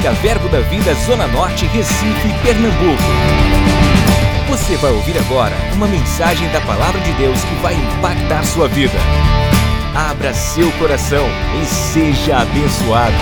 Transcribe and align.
Música 0.00 0.22
Verbo 0.22 0.48
da 0.48 0.60
Vida 0.60 0.94
Zona 0.94 1.26
Norte, 1.26 1.66
Recife, 1.66 2.28
Pernambuco. 2.42 3.02
Você 4.48 4.74
vai 4.78 4.92
ouvir 4.92 5.18
agora 5.18 5.54
uma 5.74 5.86
mensagem 5.86 6.50
da 6.52 6.60
Palavra 6.62 6.98
de 7.02 7.12
Deus 7.18 7.38
que 7.44 7.54
vai 7.56 7.74
impactar 7.74 8.42
sua 8.46 8.66
vida. 8.66 8.94
Abra 9.94 10.32
seu 10.32 10.72
coração 10.78 11.26
e 11.60 11.66
seja 11.66 12.38
abençoado. 12.38 13.14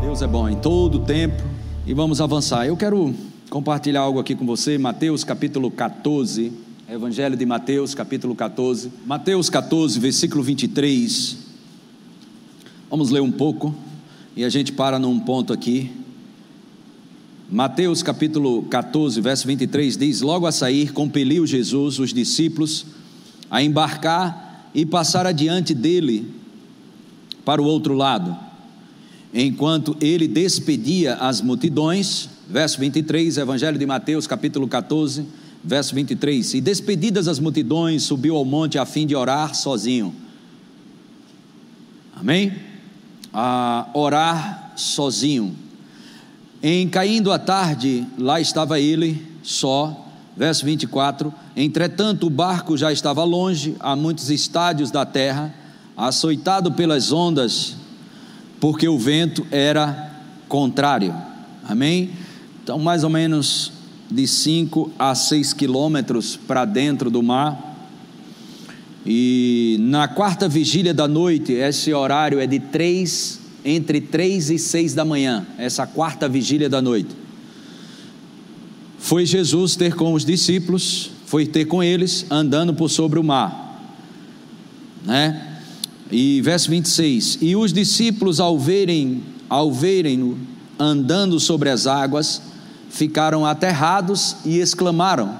Deus 0.00 0.22
é 0.22 0.26
bom 0.26 0.48
em 0.48 0.56
todo 0.56 1.00
tempo 1.00 1.42
e 1.86 1.92
vamos 1.92 2.22
avançar. 2.22 2.66
Eu 2.66 2.76
quero 2.76 3.14
compartilhar 3.50 4.00
algo 4.00 4.18
aqui 4.18 4.34
com 4.34 4.46
você, 4.46 4.78
Mateus 4.78 5.24
capítulo 5.24 5.70
14, 5.70 6.52
Evangelho 6.90 7.36
de 7.36 7.44
Mateus 7.44 7.94
capítulo 7.94 8.34
14, 8.34 8.90
Mateus 9.04 9.50
14, 9.50 10.00
versículo 10.00 10.42
23. 10.42 11.47
Vamos 12.90 13.10
ler 13.10 13.20
um 13.20 13.30
pouco 13.30 13.74
e 14.34 14.42
a 14.42 14.48
gente 14.48 14.72
para 14.72 14.98
num 14.98 15.20
ponto 15.20 15.52
aqui. 15.52 15.90
Mateus 17.50 18.02
capítulo 18.02 18.62
14, 18.62 19.20
verso 19.20 19.46
23 19.46 19.94
diz: 19.94 20.22
Logo 20.22 20.46
a 20.46 20.52
sair, 20.52 20.90
compeliu 20.92 21.46
Jesus 21.46 21.98
os 21.98 22.14
discípulos 22.14 22.86
a 23.50 23.62
embarcar 23.62 24.70
e 24.74 24.86
passar 24.86 25.26
adiante 25.26 25.74
dele 25.74 26.32
para 27.44 27.60
o 27.60 27.66
outro 27.66 27.92
lado, 27.92 28.34
enquanto 29.34 29.94
ele 30.00 30.26
despedia 30.26 31.16
as 31.16 31.42
multidões. 31.42 32.30
Verso 32.48 32.80
23, 32.80 33.36
Evangelho 33.36 33.78
de 33.78 33.84
Mateus, 33.84 34.26
capítulo 34.26 34.66
14, 34.66 35.26
verso 35.62 35.94
23. 35.94 36.54
E 36.54 36.60
despedidas 36.62 37.28
as 37.28 37.38
multidões, 37.38 38.04
subiu 38.04 38.34
ao 38.34 38.46
monte 38.46 38.78
a 38.78 38.86
fim 38.86 39.06
de 39.06 39.14
orar 39.14 39.54
sozinho. 39.54 40.14
Amém? 42.16 42.67
A 43.40 43.86
orar 43.94 44.72
sozinho. 44.74 45.54
Em 46.60 46.88
caindo 46.88 47.30
a 47.30 47.38
tarde, 47.38 48.04
lá 48.18 48.40
estava 48.40 48.80
ele 48.80 49.24
só. 49.44 50.06
Verso 50.36 50.64
24: 50.64 51.32
Entretanto, 51.56 52.26
o 52.26 52.30
barco 52.30 52.76
já 52.76 52.92
estava 52.92 53.22
longe, 53.22 53.76
a 53.78 53.94
muitos 53.94 54.28
estádios 54.28 54.90
da 54.90 55.06
terra, 55.06 55.54
açoitado 55.96 56.72
pelas 56.72 57.12
ondas, 57.12 57.76
porque 58.58 58.88
o 58.88 58.98
vento 58.98 59.46
era 59.52 60.10
contrário. 60.48 61.14
Amém? 61.68 62.10
Então, 62.64 62.76
mais 62.80 63.04
ou 63.04 63.10
menos 63.10 63.70
de 64.10 64.26
5 64.26 64.90
a 64.98 65.14
6 65.14 65.52
quilômetros 65.52 66.34
para 66.34 66.64
dentro 66.64 67.08
do 67.08 67.22
mar. 67.22 67.67
E 69.10 69.78
na 69.80 70.06
quarta 70.06 70.46
vigília 70.46 70.92
da 70.92 71.08
noite, 71.08 71.54
esse 71.54 71.94
horário 71.94 72.38
é 72.38 72.46
de 72.46 72.60
três, 72.60 73.40
entre 73.64 74.02
três 74.02 74.50
e 74.50 74.58
seis 74.58 74.92
da 74.92 75.02
manhã, 75.02 75.46
essa 75.56 75.86
quarta 75.86 76.28
vigília 76.28 76.68
da 76.68 76.82
noite. 76.82 77.08
Foi 78.98 79.24
Jesus 79.24 79.76
ter 79.76 79.94
com 79.94 80.12
os 80.12 80.26
discípulos, 80.26 81.10
foi 81.24 81.46
ter 81.46 81.64
com 81.64 81.82
eles, 81.82 82.26
andando 82.30 82.74
por 82.74 82.90
sobre 82.90 83.18
o 83.18 83.24
mar. 83.24 83.96
Né? 85.06 85.56
E 86.12 86.42
verso 86.42 86.68
26: 86.68 87.38
E 87.40 87.56
os 87.56 87.72
discípulos, 87.72 88.38
ao 88.38 88.58
verem, 88.58 89.22
ao 89.48 89.72
verem-no 89.72 90.38
andando 90.78 91.40
sobre 91.40 91.70
as 91.70 91.86
águas, 91.86 92.42
ficaram 92.90 93.46
aterrados 93.46 94.36
e 94.44 94.58
exclamaram: 94.58 95.34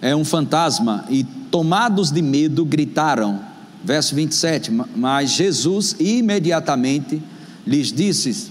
É 0.00 0.16
um 0.16 0.24
fantasma, 0.24 1.04
e 1.10 1.26
tomados 1.50 2.10
de 2.10 2.22
medo, 2.22 2.64
gritaram. 2.64 3.40
Verso 3.84 4.14
27. 4.14 4.70
Mas 4.94 5.30
Jesus 5.30 5.96
imediatamente 5.98 7.20
lhes 7.66 7.92
disse: 7.92 8.50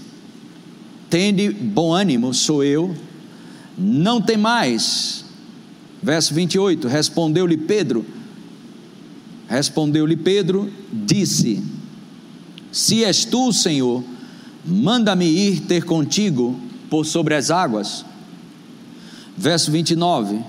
Tende 1.08 1.50
bom 1.50 1.92
ânimo, 1.92 2.32
sou 2.34 2.62
eu, 2.64 2.94
não 3.78 4.20
tem 4.20 4.36
mais. 4.36 5.24
Verso 6.02 6.34
28. 6.34 6.88
Respondeu-lhe 6.88 7.56
Pedro: 7.56 8.04
Respondeu-lhe 9.48 10.16
Pedro, 10.16 10.72
disse: 10.92 11.62
Se 12.70 13.04
és 13.04 13.24
tu, 13.24 13.52
Senhor, 13.52 14.04
manda-me 14.64 15.26
ir 15.26 15.60
ter 15.60 15.84
contigo 15.84 16.58
por 16.88 17.04
sobre 17.04 17.34
as 17.34 17.50
águas. 17.50 18.04
Verso 19.36 19.70
29. 19.70 20.40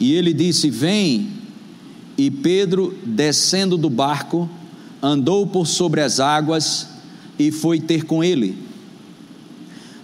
E 0.00 0.12
ele 0.12 0.32
disse: 0.32 0.70
Vem. 0.70 1.41
E 2.16 2.30
Pedro, 2.30 2.96
descendo 3.04 3.76
do 3.76 3.88
barco, 3.88 4.48
andou 5.02 5.46
por 5.46 5.66
sobre 5.66 6.00
as 6.00 6.20
águas 6.20 6.88
e 7.38 7.50
foi 7.50 7.80
ter 7.80 8.04
com 8.04 8.22
ele. 8.22 8.56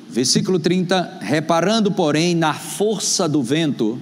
Versículo 0.08 0.58
30: 0.58 1.18
Reparando, 1.20 1.92
porém, 1.92 2.34
na 2.34 2.54
força 2.54 3.28
do 3.28 3.42
vento, 3.42 3.98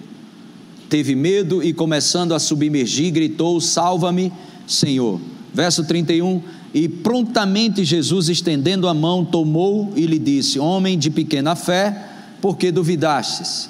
teve 0.88 1.14
medo 1.14 1.62
e, 1.62 1.72
começando 1.72 2.32
a 2.32 2.38
submergir, 2.38 3.12
gritou: 3.12 3.60
Salva-me, 3.60 4.32
Senhor. 4.66 5.20
Verso 5.52 5.84
31: 5.84 6.40
E 6.72 6.88
prontamente 6.88 7.84
Jesus, 7.84 8.28
estendendo 8.28 8.86
a 8.86 8.94
mão, 8.94 9.24
tomou 9.24 9.92
e 9.96 10.06
lhe 10.06 10.18
disse: 10.18 10.60
Homem 10.60 10.96
de 10.96 11.10
pequena 11.10 11.56
fé, 11.56 12.08
por 12.40 12.56
que 12.56 12.70
duvidastes? 12.70 13.68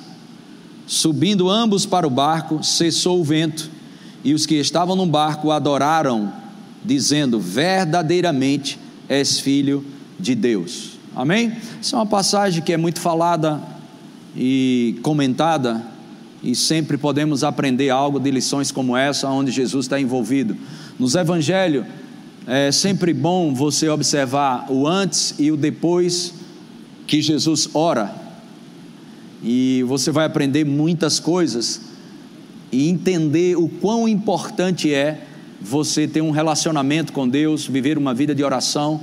Subindo 0.87 1.49
ambos 1.49 1.87
para 1.87 2.07
o 2.07 2.11
barco, 2.11 2.63
cessou 2.63 3.21
o 3.21 3.25
vento 3.25 3.76
e 4.27 4.35
os 4.35 4.45
que 4.45 4.57
estavam 4.57 4.97
no 4.97 5.07
barco 5.07 5.53
adoraram, 5.53 6.33
dizendo: 6.85 7.39
Verdadeiramente 7.39 8.77
és 9.09 9.39
filho 9.39 9.85
de 10.19 10.35
Deus. 10.35 10.99
Amém? 11.15 11.53
Essa 11.81 11.95
é 11.95 11.99
uma 12.01 12.07
passagem 12.07 12.61
que 12.61 12.73
é 12.73 12.77
muito 12.77 12.99
falada 12.99 13.63
e 14.37 14.99
comentada, 15.01 15.81
e 16.43 16.57
sempre 16.57 16.99
podemos 16.99 17.45
aprender 17.45 17.89
algo 17.91 18.19
de 18.19 18.33
lições 18.33 18.73
como 18.73 18.97
essa, 18.97 19.29
onde 19.29 19.53
Jesus 19.53 19.85
está 19.85 20.01
envolvido. 20.01 20.57
Nos 20.99 21.15
evangelhos, 21.15 21.87
é 22.49 22.73
sempre 22.73 23.15
bom 23.15 23.55
você 23.55 23.89
observar 23.89 24.67
o 24.69 24.89
antes 24.89 25.37
e 25.39 25.53
o 25.53 25.57
depois 25.57 26.35
que 27.07 27.23
Jesus 27.23 27.69
ora, 27.73 28.13
e 29.41 29.85
você 29.87 30.11
vai 30.11 30.27
aprender 30.27 30.65
muitas 30.65 31.21
coisas 31.21 31.86
e 32.71 32.89
entender 32.89 33.57
o 33.57 33.69
quão 33.69 34.09
importante 34.09 34.93
é 34.93 35.21
você 35.61 36.07
ter 36.07 36.21
um 36.21 36.31
relacionamento 36.31 37.13
com 37.13 37.29
Deus, 37.29 37.67
viver 37.67 37.97
uma 37.99 38.13
vida 38.13 38.35
de 38.35 38.45
oração, 38.45 39.01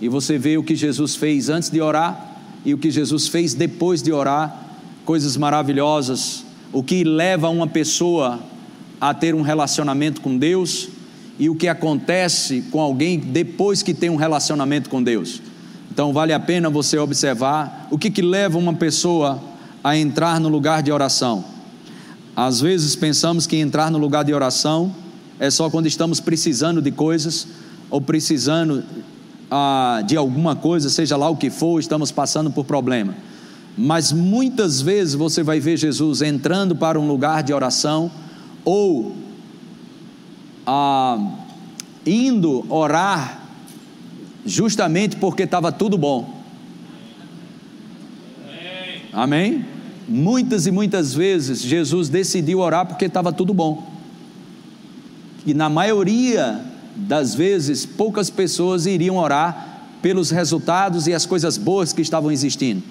e 0.00 0.08
você 0.08 0.38
vê 0.38 0.56
o 0.56 0.62
que 0.62 0.74
Jesus 0.74 1.14
fez 1.14 1.48
antes 1.48 1.68
de 1.70 1.80
orar 1.80 2.38
e 2.64 2.72
o 2.72 2.78
que 2.78 2.90
Jesus 2.90 3.28
fez 3.28 3.54
depois 3.54 4.02
de 4.02 4.12
orar, 4.12 4.68
coisas 5.04 5.36
maravilhosas, 5.36 6.44
o 6.72 6.82
que 6.82 7.04
leva 7.04 7.48
uma 7.48 7.66
pessoa 7.66 8.40
a 9.00 9.12
ter 9.14 9.34
um 9.34 9.42
relacionamento 9.42 10.20
com 10.20 10.36
Deus 10.36 10.88
e 11.38 11.48
o 11.48 11.54
que 11.54 11.68
acontece 11.68 12.64
com 12.70 12.80
alguém 12.80 13.18
depois 13.18 13.82
que 13.82 13.94
tem 13.94 14.10
um 14.10 14.16
relacionamento 14.16 14.90
com 14.90 15.02
Deus. 15.02 15.40
Então 15.90 16.12
vale 16.12 16.32
a 16.32 16.40
pena 16.40 16.70
você 16.70 16.98
observar 16.98 17.88
o 17.90 17.98
que, 17.98 18.10
que 18.10 18.22
leva 18.22 18.58
uma 18.58 18.74
pessoa 18.74 19.42
a 19.82 19.96
entrar 19.96 20.38
no 20.38 20.48
lugar 20.48 20.82
de 20.82 20.92
oração. 20.92 21.44
Às 22.42 22.58
vezes 22.58 22.96
pensamos 22.96 23.46
que 23.46 23.56
entrar 23.56 23.90
no 23.90 23.98
lugar 23.98 24.24
de 24.24 24.32
oração 24.32 24.94
é 25.38 25.50
só 25.50 25.68
quando 25.68 25.86
estamos 25.86 26.20
precisando 26.20 26.80
de 26.80 26.90
coisas 26.90 27.46
ou 27.90 28.00
precisando 28.00 28.82
ah, 29.50 30.02
de 30.06 30.16
alguma 30.16 30.56
coisa, 30.56 30.88
seja 30.88 31.18
lá 31.18 31.28
o 31.28 31.36
que 31.36 31.50
for, 31.50 31.78
estamos 31.78 32.10
passando 32.10 32.50
por 32.50 32.64
problema. 32.64 33.14
Mas 33.76 34.10
muitas 34.10 34.80
vezes 34.80 35.12
você 35.14 35.42
vai 35.42 35.60
ver 35.60 35.76
Jesus 35.76 36.22
entrando 36.22 36.74
para 36.74 36.98
um 36.98 37.06
lugar 37.06 37.42
de 37.42 37.52
oração 37.52 38.10
ou 38.64 39.14
ah, 40.66 41.18
indo 42.06 42.64
orar 42.70 43.42
justamente 44.46 45.14
porque 45.16 45.42
estava 45.42 45.70
tudo 45.70 45.98
bom. 45.98 46.40
Amém? 49.12 49.79
Muitas 50.12 50.66
e 50.66 50.72
muitas 50.72 51.14
vezes 51.14 51.62
Jesus 51.62 52.08
decidiu 52.08 52.58
orar 52.58 52.84
porque 52.84 53.04
estava 53.04 53.32
tudo 53.32 53.54
bom. 53.54 53.88
E 55.46 55.54
na 55.54 55.68
maioria 55.68 56.60
das 56.96 57.32
vezes, 57.32 57.86
poucas 57.86 58.28
pessoas 58.28 58.86
iriam 58.86 59.16
orar 59.16 59.86
pelos 60.02 60.32
resultados 60.32 61.06
e 61.06 61.14
as 61.14 61.24
coisas 61.24 61.56
boas 61.56 61.92
que 61.92 62.02
estavam 62.02 62.32
existindo. 62.32 62.82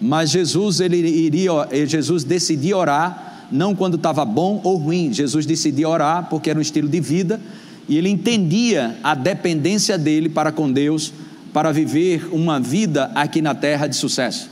Mas 0.00 0.30
Jesus, 0.30 0.80
ele 0.80 0.96
iria, 0.96 1.52
Jesus 1.86 2.24
decidia 2.24 2.76
orar 2.76 3.46
não 3.52 3.72
quando 3.72 3.94
estava 3.94 4.24
bom 4.24 4.60
ou 4.64 4.76
ruim. 4.76 5.12
Jesus 5.12 5.46
decidia 5.46 5.88
orar 5.88 6.26
porque 6.28 6.50
era 6.50 6.58
um 6.58 6.62
estilo 6.62 6.88
de 6.88 7.00
vida 7.00 7.40
e 7.88 7.96
ele 7.96 8.08
entendia 8.08 8.96
a 9.04 9.14
dependência 9.14 9.96
dele 9.96 10.28
para 10.28 10.50
com 10.50 10.72
Deus 10.72 11.12
para 11.52 11.70
viver 11.70 12.28
uma 12.32 12.58
vida 12.58 13.12
aqui 13.14 13.40
na 13.40 13.54
terra 13.54 13.86
de 13.86 13.94
sucesso. 13.94 14.50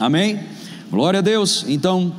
Amém? 0.00 0.40
Glória 0.90 1.18
a 1.18 1.20
Deus. 1.20 1.62
Então, 1.68 2.10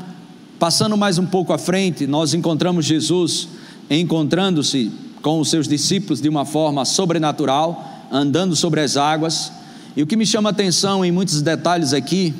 passando 0.60 0.96
mais 0.96 1.18
um 1.18 1.26
pouco 1.26 1.52
à 1.52 1.58
frente, 1.58 2.06
nós 2.06 2.32
encontramos 2.32 2.86
Jesus 2.86 3.48
encontrando-se 3.90 4.92
com 5.24 5.40
os 5.40 5.50
seus 5.50 5.68
discípulos 5.68 6.22
de 6.22 6.30
uma 6.30 6.46
forma 6.46 6.86
sobrenatural, 6.86 8.08
andando 8.12 8.56
sobre 8.56 8.82
as 8.82 8.98
águas. 8.98 9.52
E 9.98 10.04
o 10.04 10.06
que 10.06 10.16
me 10.16 10.28
chama 10.28 10.50
a 10.50 10.52
atenção 10.52 11.04
em 11.04 11.12
muitos 11.12 11.42
detalhes 11.42 11.92
aqui, 11.92 12.36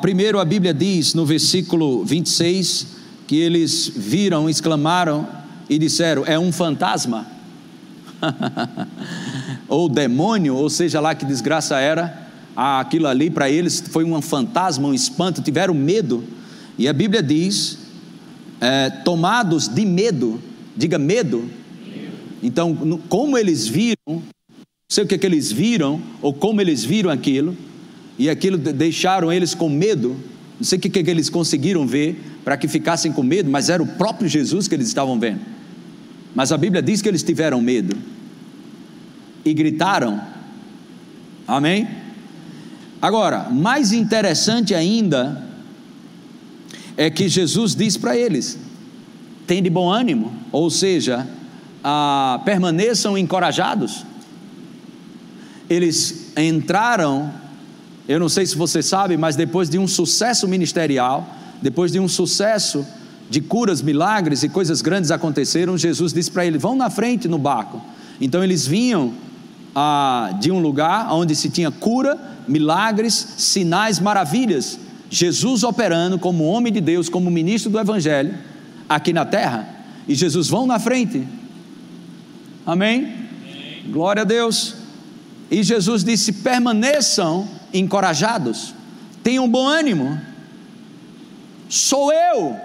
primeiro 0.00 0.40
a 0.40 0.44
Bíblia 0.44 0.74
diz 0.74 1.14
no 1.14 1.24
versículo 1.24 2.04
26 2.04 2.88
que 3.28 3.36
eles 3.36 3.88
viram, 3.94 4.50
exclamaram 4.50 5.28
e 5.70 5.78
disseram: 5.78 6.24
é 6.26 6.36
um 6.36 6.50
fantasma. 6.50 7.24
ou 9.68 9.88
demônio, 9.88 10.56
ou 10.56 10.68
seja 10.68 10.98
lá 10.98 11.14
que 11.14 11.24
desgraça 11.24 11.78
era, 11.78 12.21
aquilo 12.56 13.06
ali 13.06 13.30
para 13.30 13.50
eles 13.50 13.80
foi 13.80 14.04
um 14.04 14.20
fantasma, 14.20 14.88
um 14.88 14.94
espanto, 14.94 15.42
tiveram 15.42 15.74
medo. 15.74 16.24
E 16.78 16.88
a 16.88 16.92
Bíblia 16.92 17.22
diz: 17.22 17.78
é, 18.60 18.90
tomados 18.90 19.68
de 19.68 19.84
medo, 19.84 20.40
diga 20.76 20.98
medo. 20.98 21.50
Então, 22.42 22.74
como 23.08 23.38
eles 23.38 23.68
viram, 23.68 23.96
não 24.06 24.22
sei 24.88 25.04
o 25.04 25.06
que, 25.06 25.14
é 25.14 25.18
que 25.18 25.26
eles 25.26 25.52
viram, 25.52 26.02
ou 26.20 26.34
como 26.34 26.60
eles 26.60 26.84
viram 26.84 27.08
aquilo, 27.08 27.56
e 28.18 28.28
aquilo 28.28 28.58
deixaram 28.58 29.32
eles 29.32 29.54
com 29.54 29.68
medo, 29.68 30.16
não 30.58 30.64
sei 30.64 30.78
o 30.78 30.80
que, 30.80 30.98
é 30.98 31.02
que 31.02 31.10
eles 31.10 31.30
conseguiram 31.30 31.86
ver 31.86 32.20
para 32.44 32.56
que 32.56 32.66
ficassem 32.66 33.12
com 33.12 33.22
medo, 33.22 33.50
mas 33.50 33.68
era 33.68 33.82
o 33.82 33.86
próprio 33.86 34.28
Jesus 34.28 34.66
que 34.66 34.74
eles 34.74 34.88
estavam 34.88 35.18
vendo. 35.18 35.40
Mas 36.34 36.50
a 36.50 36.58
Bíblia 36.58 36.82
diz 36.82 37.00
que 37.00 37.08
eles 37.08 37.22
tiveram 37.22 37.60
medo 37.60 37.96
e 39.44 39.52
gritaram. 39.52 40.20
Amém? 41.46 42.01
Agora, 43.02 43.48
mais 43.50 43.92
interessante 43.92 44.76
ainda 44.76 45.44
é 46.96 47.10
que 47.10 47.28
Jesus 47.28 47.74
diz 47.74 47.96
para 47.96 48.16
eles: 48.16 48.56
tem 49.44 49.60
de 49.60 49.68
bom 49.68 49.90
ânimo, 49.90 50.32
ou 50.52 50.70
seja, 50.70 51.26
ah, 51.82 52.40
permaneçam 52.44 53.18
encorajados. 53.18 54.06
Eles 55.68 56.32
entraram, 56.36 57.28
eu 58.06 58.20
não 58.20 58.28
sei 58.28 58.46
se 58.46 58.54
você 58.54 58.80
sabe, 58.80 59.16
mas 59.16 59.34
depois 59.34 59.68
de 59.68 59.80
um 59.80 59.88
sucesso 59.88 60.46
ministerial, 60.46 61.28
depois 61.60 61.90
de 61.90 61.98
um 61.98 62.06
sucesso 62.06 62.86
de 63.28 63.40
curas, 63.40 63.82
milagres 63.82 64.44
e 64.44 64.48
coisas 64.48 64.80
grandes 64.80 65.10
aconteceram, 65.10 65.76
Jesus 65.76 66.12
disse 66.12 66.30
para 66.30 66.46
eles: 66.46 66.62
vão 66.62 66.76
na 66.76 66.88
frente 66.88 67.26
no 67.26 67.38
barco. 67.38 67.82
Então 68.20 68.44
eles 68.44 68.64
vinham 68.64 69.12
ah, 69.74 70.36
de 70.40 70.52
um 70.52 70.60
lugar 70.60 71.12
onde 71.12 71.34
se 71.34 71.50
tinha 71.50 71.72
cura, 71.72 72.31
milagres, 72.46 73.14
sinais, 73.38 73.98
maravilhas. 73.98 74.78
Jesus 75.10 75.62
operando 75.62 76.18
como 76.18 76.44
homem 76.44 76.72
de 76.72 76.80
Deus, 76.80 77.08
como 77.08 77.30
ministro 77.30 77.70
do 77.70 77.78
Evangelho, 77.78 78.34
aqui 78.88 79.12
na 79.12 79.24
terra, 79.24 79.68
e 80.08 80.14
Jesus 80.14 80.48
vão 80.48 80.66
na 80.66 80.78
frente. 80.78 81.26
Amém? 82.64 83.04
Amém. 83.04 83.82
Glória 83.90 84.22
a 84.22 84.24
Deus. 84.24 84.74
E 85.50 85.62
Jesus 85.62 86.02
disse: 86.02 86.32
permaneçam 86.32 87.46
encorajados, 87.74 88.74
tenham 89.22 89.48
bom 89.48 89.66
ânimo. 89.66 90.18
Sou 91.68 92.12
eu. 92.12 92.56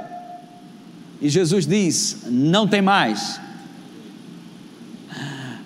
E 1.22 1.30
Jesus 1.30 1.68
diz: 1.68 2.20
não 2.30 2.68
tem 2.68 2.82
mais. 2.82 3.40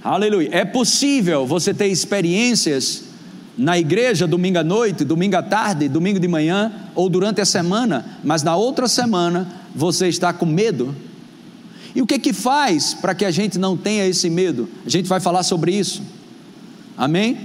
Aleluia. 0.03 0.49
É 0.51 0.65
possível 0.65 1.45
você 1.45 1.73
ter 1.73 1.87
experiências 1.87 3.10
na 3.61 3.77
igreja 3.77 4.25
domingo 4.25 4.57
à 4.57 4.63
noite, 4.63 5.05
domingo 5.05 5.35
à 5.35 5.43
tarde, 5.43 5.87
domingo 5.87 6.19
de 6.19 6.27
manhã 6.27 6.71
ou 6.95 7.07
durante 7.07 7.39
a 7.41 7.45
semana, 7.45 8.03
mas 8.23 8.41
na 8.41 8.55
outra 8.55 8.87
semana 8.87 9.47
você 9.75 10.07
está 10.07 10.33
com 10.33 10.47
medo. 10.47 10.95
E 11.93 12.01
o 12.01 12.07
que 12.07 12.17
que 12.17 12.33
faz 12.33 12.95
para 12.95 13.13
que 13.13 13.23
a 13.23 13.29
gente 13.29 13.59
não 13.59 13.77
tenha 13.77 14.07
esse 14.07 14.31
medo? 14.31 14.67
A 14.83 14.89
gente 14.89 15.07
vai 15.07 15.19
falar 15.19 15.43
sobre 15.43 15.75
isso. 15.75 16.01
Amém? 16.97 17.37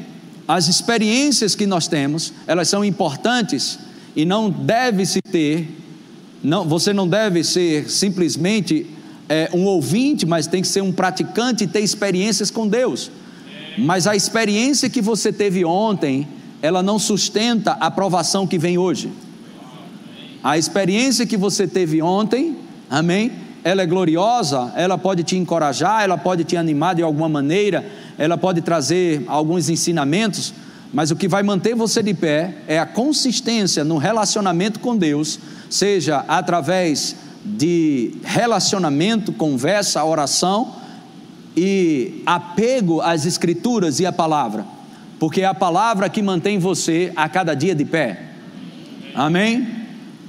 As 0.49 0.69
experiências 0.69 1.55
que 1.55 1.67
nós 1.67 1.87
temos, 1.87 2.33
elas 2.47 2.67
são 2.67 2.83
importantes 2.83 3.79
e 4.17 4.25
não 4.25 4.49
deve 4.49 5.05
se 5.05 5.21
ter, 5.21 5.69
não, 6.43 6.65
você 6.65 6.95
não 6.95 7.07
deve 7.07 7.45
ser 7.45 7.91
simplesmente 7.91 8.87
é, 9.29 9.51
um 9.53 9.65
ouvinte, 9.65 10.25
mas 10.25 10.47
tem 10.47 10.63
que 10.63 10.69
ser 10.69 10.81
um 10.81 10.93
praticante 10.93 11.65
e 11.65 11.67
ter 11.67 11.81
experiências 11.81 12.51
com 12.51 12.67
Deus. 12.67 13.11
Mas 13.79 14.07
a 14.07 14.17
experiência 14.17 14.89
que 14.89 15.03
você 15.03 15.33
teve 15.33 15.65
ontem, 15.65 16.27
ela 16.63 16.83
não 16.83 16.99
sustenta 16.99 17.73
a 17.73 17.87
aprovação 17.87 18.47
que 18.47 18.59
vem 18.59 18.79
hoje. 18.79 19.13
A 20.43 20.57
experiência 20.57 21.27
que 21.27 21.37
você 21.37 21.67
teve 21.67 22.01
ontem, 22.01 22.57
amém? 22.89 23.33
Ela 23.65 23.83
é 23.83 23.87
gloriosa, 23.87 24.73
ela 24.77 24.97
pode 24.97 25.25
te 25.25 25.37
encorajar, 25.37 26.05
ela 26.05 26.17
pode 26.17 26.45
te 26.45 26.57
animar 26.57 26.95
de 26.95 27.03
alguma 27.03 27.29
maneira, 27.29 27.85
ela 28.17 28.39
pode 28.39 28.61
trazer 28.63 29.25
alguns 29.27 29.69
ensinamentos, 29.69 30.55
mas 30.93 31.11
o 31.11 31.17
que 31.17 31.27
vai 31.27 31.43
manter 31.43 31.75
você 31.75 32.03
de 32.03 32.15
pé 32.15 32.59
é 32.69 32.79
a 32.79 32.87
consistência 32.87 33.83
no 33.85 33.99
relacionamento 33.99 34.79
com 34.79 34.97
Deus, 34.97 35.39
seja 35.69 36.25
através 36.29 37.17
de 37.45 38.15
relacionamento, 38.25 39.33
conversa, 39.33 40.05
oração, 40.05 40.75
e 41.57 42.23
apego 42.27 43.01
às 43.01 43.25
Escrituras 43.25 43.99
e 43.99 44.07
à 44.07 44.13
palavra, 44.13 44.67
porque 45.19 45.41
é 45.41 45.47
a 45.47 45.55
palavra 45.55 46.09
que 46.09 46.21
mantém 46.21 46.59
você 46.59 47.13
a 47.17 47.29
cada 47.29 47.55
dia 47.55 47.75
de 47.75 47.85
pé. 47.85 48.21
Amém? 49.15 49.67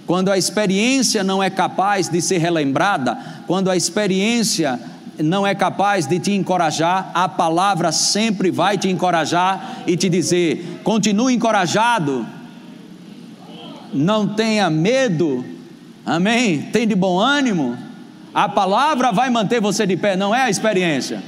Quando 0.06 0.32
a 0.32 0.38
experiência 0.38 1.22
não 1.22 1.44
é 1.44 1.50
capaz 1.50 2.08
de 2.08 2.22
ser 2.22 2.38
relembrada, 2.38 3.18
quando 3.46 3.70
a 3.70 3.76
experiência 3.76 4.80
não 5.20 5.46
é 5.46 5.54
capaz 5.54 6.06
de 6.06 6.18
te 6.18 6.32
encorajar, 6.32 7.12
a 7.14 7.28
palavra 7.28 7.92
sempre 7.92 8.50
vai 8.50 8.78
te 8.78 8.88
encorajar 8.88 9.84
e 9.86 9.98
te 9.98 10.08
dizer: 10.08 10.80
continue 10.84 11.34
encorajado, 11.34 12.26
não 13.94 14.28
tenha 14.28 14.70
medo, 14.70 15.44
amém? 16.06 16.62
Tem 16.72 16.88
de 16.88 16.96
bom 16.96 17.20
ânimo. 17.20 17.87
A 18.34 18.48
palavra 18.48 19.12
vai 19.12 19.30
manter 19.30 19.60
você 19.60 19.86
de 19.86 19.98
pé, 19.98 20.16
não 20.16 20.34
é 20.34 20.44
a 20.44 20.50
experiência. 20.50 21.24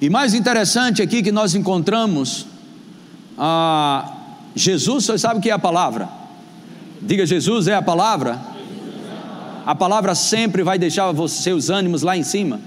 E 0.00 0.08
mais 0.08 0.34
interessante 0.34 1.02
aqui 1.02 1.22
que 1.22 1.32
nós 1.32 1.54
encontramos, 1.54 2.46
Jesus, 4.54 5.04
você 5.04 5.18
sabe 5.18 5.38
o 5.38 5.42
que 5.42 5.50
é 5.50 5.52
a 5.52 5.58
palavra? 5.58 6.08
Diga, 7.00 7.26
Jesus 7.26 7.68
é 7.68 7.74
a 7.74 7.82
palavra. 7.82 8.38
A 9.66 9.74
palavra 9.74 10.14
sempre 10.14 10.62
vai 10.62 10.78
deixar 10.78 11.10
os 11.10 11.32
seus 11.32 11.68
ânimos 11.68 12.02
lá 12.02 12.16
em 12.16 12.22
cima. 12.22 12.60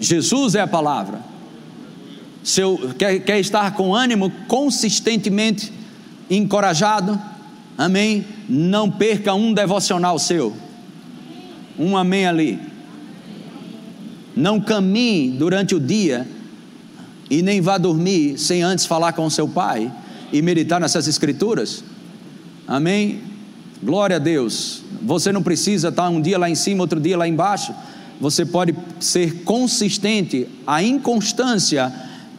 Jesus 0.00 0.54
é 0.54 0.60
a 0.60 0.66
palavra. 0.66 1.20
Seu, 2.44 2.94
quer, 2.98 3.18
quer 3.20 3.40
estar 3.40 3.74
com 3.74 3.94
ânimo 3.94 4.30
consistentemente 4.46 5.72
encorajado, 6.30 7.20
Amém? 7.78 8.26
Não 8.48 8.90
perca 8.90 9.32
um 9.34 9.54
devocional 9.54 10.18
seu. 10.18 10.52
Um 11.78 11.96
amém 11.96 12.26
ali. 12.26 12.58
Não 14.36 14.60
caminhe 14.60 15.30
durante 15.30 15.76
o 15.76 15.80
dia 15.80 16.26
e 17.30 17.40
nem 17.40 17.60
vá 17.60 17.78
dormir 17.78 18.36
sem 18.36 18.64
antes 18.64 18.84
falar 18.84 19.12
com 19.12 19.30
seu 19.30 19.46
pai 19.46 19.92
e 20.32 20.42
meditar 20.42 20.80
nessas 20.80 21.06
escrituras. 21.06 21.84
Amém? 22.66 23.20
Glória 23.80 24.16
a 24.16 24.18
Deus. 24.18 24.82
Você 25.02 25.30
não 25.30 25.42
precisa 25.42 25.90
estar 25.90 26.08
um 26.08 26.20
dia 26.20 26.36
lá 26.36 26.50
em 26.50 26.56
cima, 26.56 26.82
outro 26.82 26.98
dia 26.98 27.16
lá 27.16 27.28
embaixo. 27.28 27.72
Você 28.20 28.44
pode 28.44 28.74
ser 28.98 29.44
consistente. 29.44 30.48
A 30.66 30.82
inconstância 30.82 31.92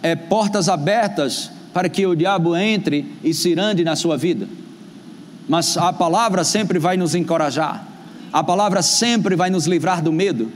é 0.03 0.17
portas 0.17 0.67
abertas 0.67 1.49
para 1.73 1.87
que 1.87 2.05
o 2.05 2.13
diabo 2.13 2.57
entre 2.57 3.05
e 3.23 3.33
se 3.33 3.57
ande 3.57 3.85
na 3.85 3.95
sua 3.95 4.17
vida 4.17 4.45
mas 5.49 5.75
a 5.75 5.91
palavra 5.91 6.43
sempre 6.43 6.77
vai 6.77 6.95
nos 6.95 7.15
encorajar, 7.15 7.85
a 8.31 8.43
palavra 8.43 8.83
sempre 8.83 9.35
vai 9.35 9.49
nos 9.49 9.65
livrar 9.65 10.01
do 10.01 10.13
medo. 10.13 10.51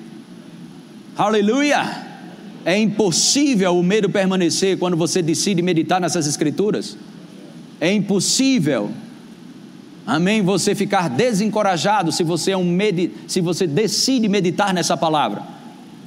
Aleluia! 1.18 2.14
É 2.64 2.78
impossível 2.78 3.78
o 3.78 3.84
medo 3.84 4.10
permanecer 4.10 4.78
quando 4.78 4.96
você 4.96 5.22
decide 5.22 5.62
meditar 5.62 6.00
nessas 6.00 6.28
escrituras. 6.28 6.96
É 7.82 7.92
impossível. 7.92 8.92
Amém? 10.06 10.42
Você 10.42 10.76
ficar 10.76 11.10
desencorajado 11.10 12.12
se 12.12 12.24
você 12.24 12.52
é 12.52 12.58
um 12.58 12.78
se 13.28 13.42
você 13.42 13.66
decide 13.66 14.30
meditar 14.30 14.74
nessa 14.74 14.96
palavra. 14.96 15.42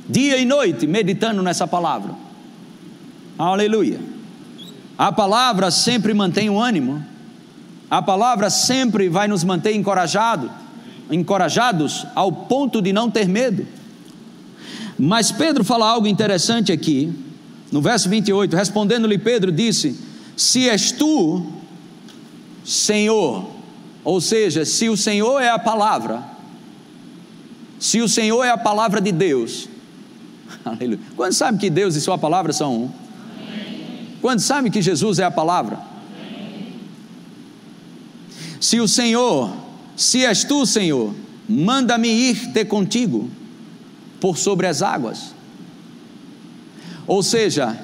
Dia 0.09 0.39
e 0.39 0.45
noite 0.45 0.87
meditando 0.87 1.43
nessa 1.43 1.67
palavra. 1.67 2.15
Aleluia. 3.37 3.99
A 4.97 5.13
palavra 5.13 5.71
sempre 5.71 6.15
mantém 6.15 6.49
o 6.49 6.59
ânimo. 6.59 7.05
A 7.91 8.03
palavra 8.03 8.51
sempre 8.51 9.09
vai 9.09 9.29
nos 9.29 9.45
manter 9.45 9.75
encorajado, 9.75 10.51
encorajados 11.11 12.07
ao 12.15 12.33
ponto 12.33 12.83
de 12.83 12.93
não 12.93 13.11
ter 13.11 13.29
medo. 13.29 13.67
Mas 14.99 15.31
Pedro 15.31 15.63
fala 15.63 15.87
algo 15.89 16.07
interessante 16.07 16.73
aqui, 16.73 17.13
no 17.71 17.81
verso 17.81 18.09
28, 18.09 18.57
respondendo-lhe 18.57 19.19
Pedro 19.19 19.53
disse: 19.53 19.99
Se 20.37 20.69
és 20.69 20.91
tu, 20.91 21.47
Senhor, 22.65 23.49
ou 24.03 24.21
seja, 24.21 24.65
se 24.65 24.89
o 24.89 24.97
Senhor 24.97 25.41
é 25.41 25.51
a 25.51 25.59
palavra, 25.59 26.37
Se 27.79 28.01
o 28.01 28.09
Senhor 28.09 28.43
é 28.43 28.51
a 28.51 28.57
palavra 28.57 29.03
de 29.03 29.13
Deus, 29.13 29.69
aleluia. 30.65 30.99
Quantos 31.15 31.37
sabem 31.37 31.61
que 31.61 31.69
Deus 31.69 31.95
e 31.95 32.01
Sua 32.01 32.17
palavra 32.17 32.51
são 32.53 32.75
um? 32.75 32.91
Quantos 34.23 34.47
sabem 34.47 34.73
que 34.73 34.81
Jesus 34.81 35.19
é 35.19 35.25
a 35.25 35.31
palavra? 35.31 35.79
Se 38.61 38.81
o 38.81 38.89
Senhor, 38.89 39.53
se 39.97 40.25
és 40.25 40.45
tu, 40.45 40.67
Senhor, 40.67 41.15
manda-me 41.49 42.09
ir 42.09 42.53
ter 42.53 42.65
contigo 42.65 43.31
por 44.21 44.37
sobre 44.37 44.67
as 44.67 44.83
águas. 44.83 45.35
Ou 47.07 47.23
seja, 47.23 47.79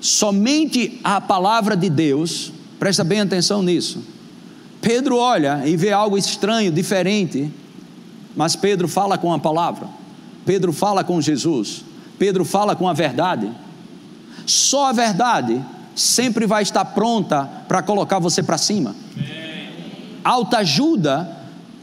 somente 0.00 1.00
a 1.02 1.20
palavra 1.20 1.76
de 1.76 1.90
Deus, 1.90 2.52
presta 2.78 3.02
bem 3.02 3.20
atenção 3.20 3.62
nisso. 3.62 4.02
Pedro 4.80 5.16
olha 5.16 5.62
e 5.66 5.76
vê 5.76 5.92
algo 5.92 6.16
estranho, 6.16 6.70
diferente, 6.70 7.50
mas 8.36 8.54
Pedro 8.54 8.86
fala 8.86 9.16
com 9.16 9.32
a 9.32 9.38
palavra, 9.38 9.88
Pedro 10.44 10.72
fala 10.72 11.02
com 11.02 11.20
Jesus, 11.20 11.84
Pedro 12.18 12.44
fala 12.44 12.76
com 12.76 12.88
a 12.88 12.92
verdade. 12.92 13.50
Só 14.46 14.86
a 14.86 14.92
verdade 14.92 15.64
sempre 15.94 16.46
vai 16.46 16.62
estar 16.62 16.84
pronta 16.84 17.48
para 17.66 17.82
colocar 17.82 18.18
você 18.18 18.42
para 18.42 18.58
cima. 18.58 18.94
Alta 19.16 19.43
ajuda, 20.24 21.30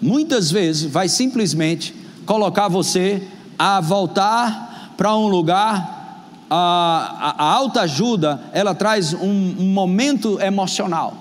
muitas 0.01 0.49
vezes, 0.49 0.91
vai 0.91 1.07
simplesmente 1.07 1.93
colocar 2.25 2.67
você 2.67 3.27
a 3.57 3.79
voltar 3.79 4.93
para 4.97 5.15
um 5.15 5.27
lugar. 5.27 5.99
A, 6.49 7.35
a, 7.37 7.45
a 7.45 7.53
alta 7.53 7.81
ajuda, 7.81 8.41
ela 8.51 8.73
traz 8.75 9.13
um, 9.13 9.55
um 9.59 9.71
momento 9.71 10.39
emocional. 10.41 11.15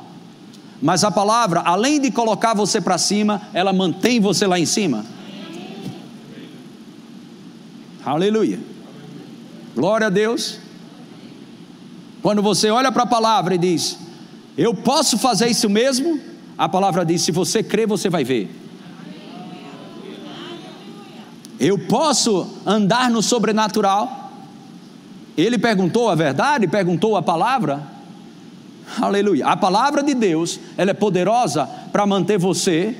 Mas 0.83 1.05
a 1.05 1.11
palavra, 1.11 1.61
além 1.61 2.01
de 2.01 2.11
colocar 2.11 2.55
você 2.55 2.81
para 2.81 2.97
cima, 2.97 3.43
ela 3.53 3.73
mantém 3.73 4.19
você 4.19 4.47
lá 4.47 4.59
em 4.59 4.67
cima. 4.67 5.05
Aleluia. 8.05 8.59
Glória 9.75 10.07
a 10.07 10.11
Deus. 10.11 10.59
Quando 12.23 12.43
você 12.43 12.71
olha 12.71 12.91
para 12.91 13.03
a 13.03 13.07
palavra 13.07 13.55
e 13.55 13.59
diz, 13.59 13.99
eu 14.57 14.75
posso 14.75 15.19
fazer 15.19 15.49
isso 15.49 15.69
mesmo, 15.69 16.21
a 16.61 16.69
palavra 16.69 17.07
diz: 17.07 17.23
se 17.23 17.33
você 17.33 17.63
crê, 17.63 17.87
você 17.87 18.11
vai 18.11 18.23
ver. 18.23 18.55
Eu 21.59 21.79
posso 21.79 22.47
andar 22.67 23.09
no 23.09 23.23
sobrenatural. 23.23 24.31
Ele 25.39 25.57
perguntou 25.57 26.11
a 26.11 26.15
verdade, 26.15 26.69
perguntou 26.69 27.17
a 27.17 27.23
palavra. 27.23 27.83
Aleluia. 29.01 29.47
A 29.47 29.57
palavra 29.57 30.03
de 30.03 30.13
Deus, 30.13 30.61
ela 30.77 30.91
é 30.91 30.95
poderosa 30.95 31.67
para 31.91 32.05
manter 32.05 32.39
você 32.39 32.95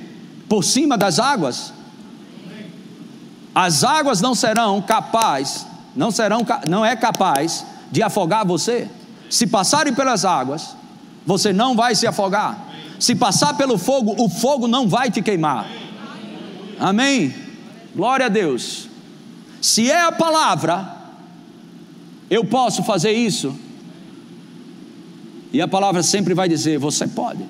por 0.49 0.63
cima 0.63 0.97
das 0.97 1.19
águas. 1.19 1.71
As 3.53 3.83
águas 3.83 4.21
não 4.21 4.33
serão 4.33 4.81
capazes, 4.81 5.67
não 5.95 6.09
serão, 6.09 6.43
não 6.67 6.83
é 6.83 6.95
capaz 6.95 7.63
de 7.91 8.01
afogar 8.01 8.43
você. 8.43 8.89
Se 9.29 9.45
passarem 9.45 9.93
pelas 9.93 10.25
águas, 10.25 10.75
você 11.27 11.53
não 11.53 11.75
vai 11.75 11.93
se 11.93 12.07
afogar. 12.07 12.70
Se 13.01 13.15
passar 13.15 13.57
pelo 13.57 13.79
fogo, 13.79 14.13
o 14.23 14.29
fogo 14.29 14.67
não 14.67 14.87
vai 14.87 15.09
te 15.09 15.23
queimar. 15.23 15.67
Amém. 16.79 17.33
Glória 17.95 18.27
a 18.27 18.29
Deus. 18.29 18.87
Se 19.59 19.89
é 19.89 20.01
a 20.01 20.11
palavra, 20.11 20.97
eu 22.29 22.45
posso 22.45 22.83
fazer 22.83 23.11
isso. 23.11 23.55
E 25.51 25.59
a 25.59 25.67
palavra 25.67 26.03
sempre 26.03 26.35
vai 26.35 26.47
dizer: 26.47 26.77
você 26.77 27.07
pode. 27.07 27.43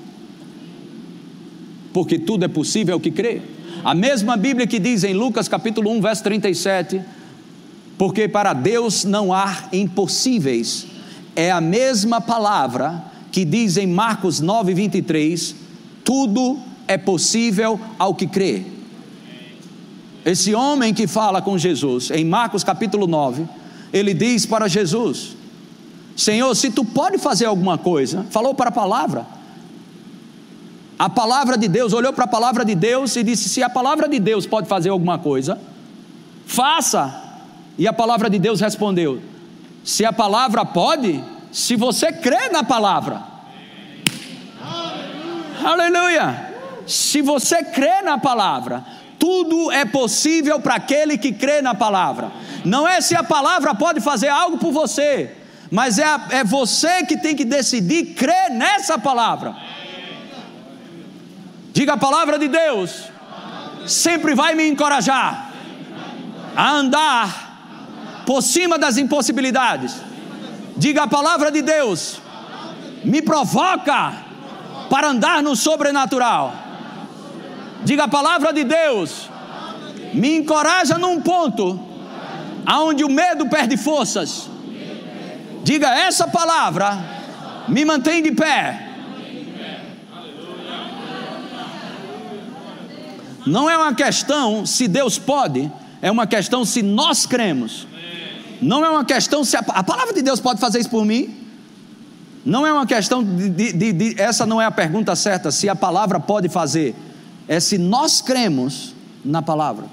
Porque 1.91 2.17
tudo 2.17 2.46
é 2.46 2.48
possível 2.48 2.93
ao 2.93 3.01
que 3.01 3.12
crê. 3.12 3.41
A 3.84 3.93
mesma 3.93 4.38
Bíblia 4.38 4.65
que 4.65 4.79
diz 4.79 5.03
em 5.03 5.13
Lucas 5.13 5.50
capítulo 5.50 5.91
1, 5.91 6.00
verso 6.00 6.24
37, 6.24 7.01
porque 7.98 8.29
para 8.29 8.53
Deus 8.53 9.03
não 9.03 9.34
há 9.34 9.65
impossíveis. 9.74 10.88
É 11.36 11.51
a 11.51 11.60
mesma 11.60 12.22
palavra 12.22 13.11
que 13.31 13.45
diz 13.45 13.77
em 13.77 13.88
Marcos 13.88 14.39
9, 14.39 14.73
23, 14.73 15.55
tudo 16.03 16.59
é 16.88 16.97
possível 16.97 17.79
ao 17.97 18.13
que 18.13 18.27
crê. 18.27 18.63
Esse 20.25 20.53
homem 20.53 20.93
que 20.93 21.07
fala 21.07 21.41
com 21.41 21.57
Jesus, 21.57 22.11
em 22.11 22.25
Marcos 22.25 22.63
capítulo 22.63 23.07
9, 23.07 23.45
ele 23.91 24.13
diz 24.13 24.45
para 24.45 24.67
Jesus: 24.67 25.35
Senhor, 26.15 26.53
se 26.55 26.69
tu 26.69 26.85
pode 26.85 27.17
fazer 27.17 27.45
alguma 27.45 27.77
coisa, 27.77 28.25
falou 28.29 28.53
para 28.53 28.69
a 28.69 28.71
palavra. 28.71 29.25
A 31.00 31.09
palavra 31.09 31.57
de 31.57 31.67
Deus, 31.67 31.93
olhou 31.93 32.13
para 32.13 32.25
a 32.25 32.27
palavra 32.27 32.63
de 32.63 32.75
Deus 32.75 33.15
e 33.15 33.23
disse: 33.23 33.50
Se 33.50 33.63
a 33.63 33.69
palavra 33.69 34.07
de 34.07 34.19
Deus 34.19 34.45
pode 34.45 34.67
fazer 34.67 34.89
alguma 34.89 35.17
coisa, 35.17 35.59
faça. 36.45 37.19
E 37.77 37.88
a 37.88 37.93
palavra 37.93 38.29
de 38.29 38.38
Deus 38.38 38.61
respondeu: 38.61 39.19
Se 39.83 40.05
a 40.05 40.13
palavra 40.13 40.63
pode, 40.63 41.23
se 41.51 41.75
você 41.75 42.12
crê 42.12 42.50
na 42.50 42.63
palavra. 42.63 43.22
Aleluia. 45.63 46.50
Se 46.88 47.22
você 47.22 47.63
crê 47.63 48.01
na 48.01 48.17
palavra, 48.17 48.84
tudo 49.20 49.72
é 49.72 49.86
possível 49.86 50.60
para 50.60 50.75
aquele 50.75 51.17
que 51.17 51.31
crê 51.31 51.62
na 51.62 51.75
palavra. 51.75 52.31
Não 52.65 52.88
é 52.88 53.01
se 53.01 53.15
a 53.15 53.24
palavra 53.24 53.75
pode 53.75 54.00
fazer 54.01 54.29
algo 54.29 54.58
por 54.58 54.72
você, 54.72 55.36
mas 55.70 56.00
é, 56.00 56.03
a, 56.03 56.27
é 56.31 56.43
você 56.43 57.05
que 57.05 57.17
tem 57.17 57.36
que 57.36 57.46
decidir 57.46 58.15
crer 58.15 58.50
nessa 58.51 58.98
palavra. 58.98 59.55
Diga 61.74 61.93
a 61.93 61.98
palavra 61.98 62.39
de 62.39 62.48
Deus, 62.48 63.03
sempre 63.88 64.34
vai 64.36 64.55
me 64.55 64.67
encorajar 64.67 65.51
a 66.55 66.72
andar 66.72 68.24
por 68.25 68.41
cima 68.41 68.77
das 68.77 68.98
impossibilidades. 68.98 70.11
Diga 70.81 71.03
a 71.03 71.07
palavra 71.07 71.51
de 71.51 71.61
Deus, 71.61 72.19
me 73.03 73.21
provoca 73.21 74.13
para 74.89 75.09
andar 75.09 75.43
no 75.43 75.55
sobrenatural. 75.55 76.55
Diga 77.83 78.05
a 78.05 78.07
palavra 78.07 78.51
de 78.51 78.63
Deus. 78.63 79.29
Me 80.11 80.38
encoraja 80.38 80.97
num 80.97 81.21
ponto 81.21 81.79
aonde 82.65 83.03
o 83.03 83.09
medo 83.09 83.47
perde 83.47 83.77
forças. 83.77 84.50
Diga 85.63 85.88
essa 85.88 86.27
palavra 86.27 86.97
me 87.67 87.85
mantém 87.85 88.23
de 88.23 88.31
pé. 88.31 88.89
Não 93.45 93.69
é 93.69 93.77
uma 93.77 93.93
questão 93.93 94.65
se 94.65 94.88
Deus 94.88 95.19
pode, 95.19 95.71
é 96.01 96.09
uma 96.09 96.25
questão 96.25 96.65
se 96.65 96.81
nós 96.81 97.27
cremos. 97.27 97.90
Não 98.62 98.86
é 98.86 98.89
uma 98.89 99.03
questão 99.03 99.44
se 99.44 99.58
a, 99.58 99.60
a 99.60 99.84
palavra 99.84 100.13
de 100.13 100.22
Deus 100.22 100.39
pode 100.39 100.60
fazer 100.60 100.80
isso 100.80 100.89
por 100.89 101.03
mim. 101.03 101.36
Não 102.46 102.65
é 102.65 102.72
uma 102.72 102.86
questão 102.86 103.24
de, 103.24 103.50
de, 103.50 103.74
de, 103.74 103.94
de, 103.94 104.22
essa 104.22 104.46
não 104.46 104.62
é 104.62 104.65
a 104.65 104.72
pergunta 104.72 105.15
certa, 105.15 105.51
se 105.51 105.68
a 105.68 105.75
palavra 105.75 106.20
pode 106.20 106.50
fazer 106.50 106.96
é 107.48 107.60
se 107.60 107.77
nós 107.77 108.22
cremos 108.22 108.94
na 109.25 109.41
palavra. 109.41 109.86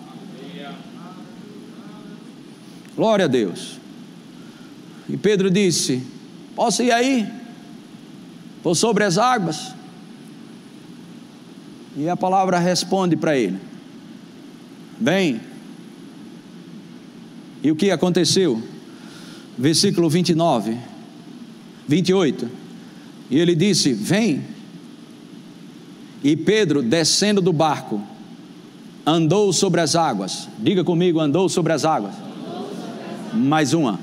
Glória 2.95 3.25
a 3.27 3.29
Deus. 3.29 3.79
E 5.09 5.17
Pedro 5.17 5.51
disse: 5.51 6.03
Posso 6.55 6.83
ir 6.83 6.91
aí? 6.91 7.27
Por 8.63 8.75
sobre 8.75 9.05
as 9.05 9.17
águas? 9.19 9.73
E 11.97 12.09
a 12.09 12.17
palavra 12.17 12.59
responde 12.59 13.17
para 13.17 13.37
ele: 13.37 13.59
Vem. 15.01 15.48
E 17.63 17.71
o 17.71 17.77
que 17.77 17.91
aconteceu? 17.91 18.63
Versículo 19.57 20.09
29, 20.09 20.77
28. 21.87 22.49
E 23.31 23.39
ele 23.39 23.55
disse: 23.55 23.93
Vem. 23.93 24.43
E 26.23 26.37
Pedro, 26.37 26.83
descendo 26.83 27.41
do 27.41 27.53
barco, 27.53 28.03
andou 29.07 29.53
sobre 29.53 29.81
as 29.81 29.95
águas. 29.97 30.49
Diga 30.59 30.85
comigo, 30.85 31.21
andou 31.21 31.49
sobre 31.49 31.73
as 31.73 31.85
águas. 31.85 32.15
Mais 33.33 33.73
uma. 33.73 33.99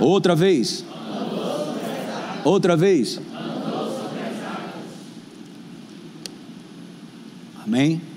Outra 0.00 0.34
vez. 0.34 0.84
Outra 2.44 2.76
vez. 2.76 3.20
Amém. 7.64 8.13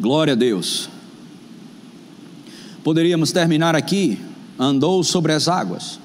Glória 0.00 0.32
a 0.32 0.36
Deus. 0.36 0.88
Poderíamos 2.82 3.32
terminar 3.32 3.76
aqui. 3.76 4.18
Andou 4.58 5.04
sobre 5.04 5.32
as 5.32 5.46
águas 5.46 6.00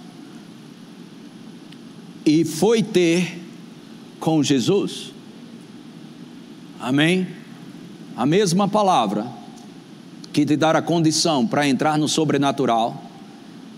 e 2.25 2.43
foi 2.43 2.83
ter 2.83 3.41
com 4.19 4.43
Jesus. 4.43 5.13
Amém? 6.79 7.25
A 8.17 8.25
mesma 8.25 8.67
palavra 8.67 9.27
que 10.33 10.45
te 10.45 10.57
dá 10.57 10.71
a 10.71 10.81
condição 10.81 11.47
para 11.47 11.67
entrar 11.67 11.97
no 11.97 12.09
sobrenatural 12.09 13.01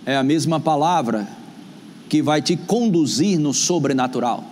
é 0.04 0.16
a 0.16 0.24
mesma 0.24 0.60
palavra 0.60 1.28
que 2.10 2.24
vai 2.24 2.42
te 2.42 2.56
conduzir 2.56 3.38
no 3.40 3.54
sobrenatural. 3.54 4.44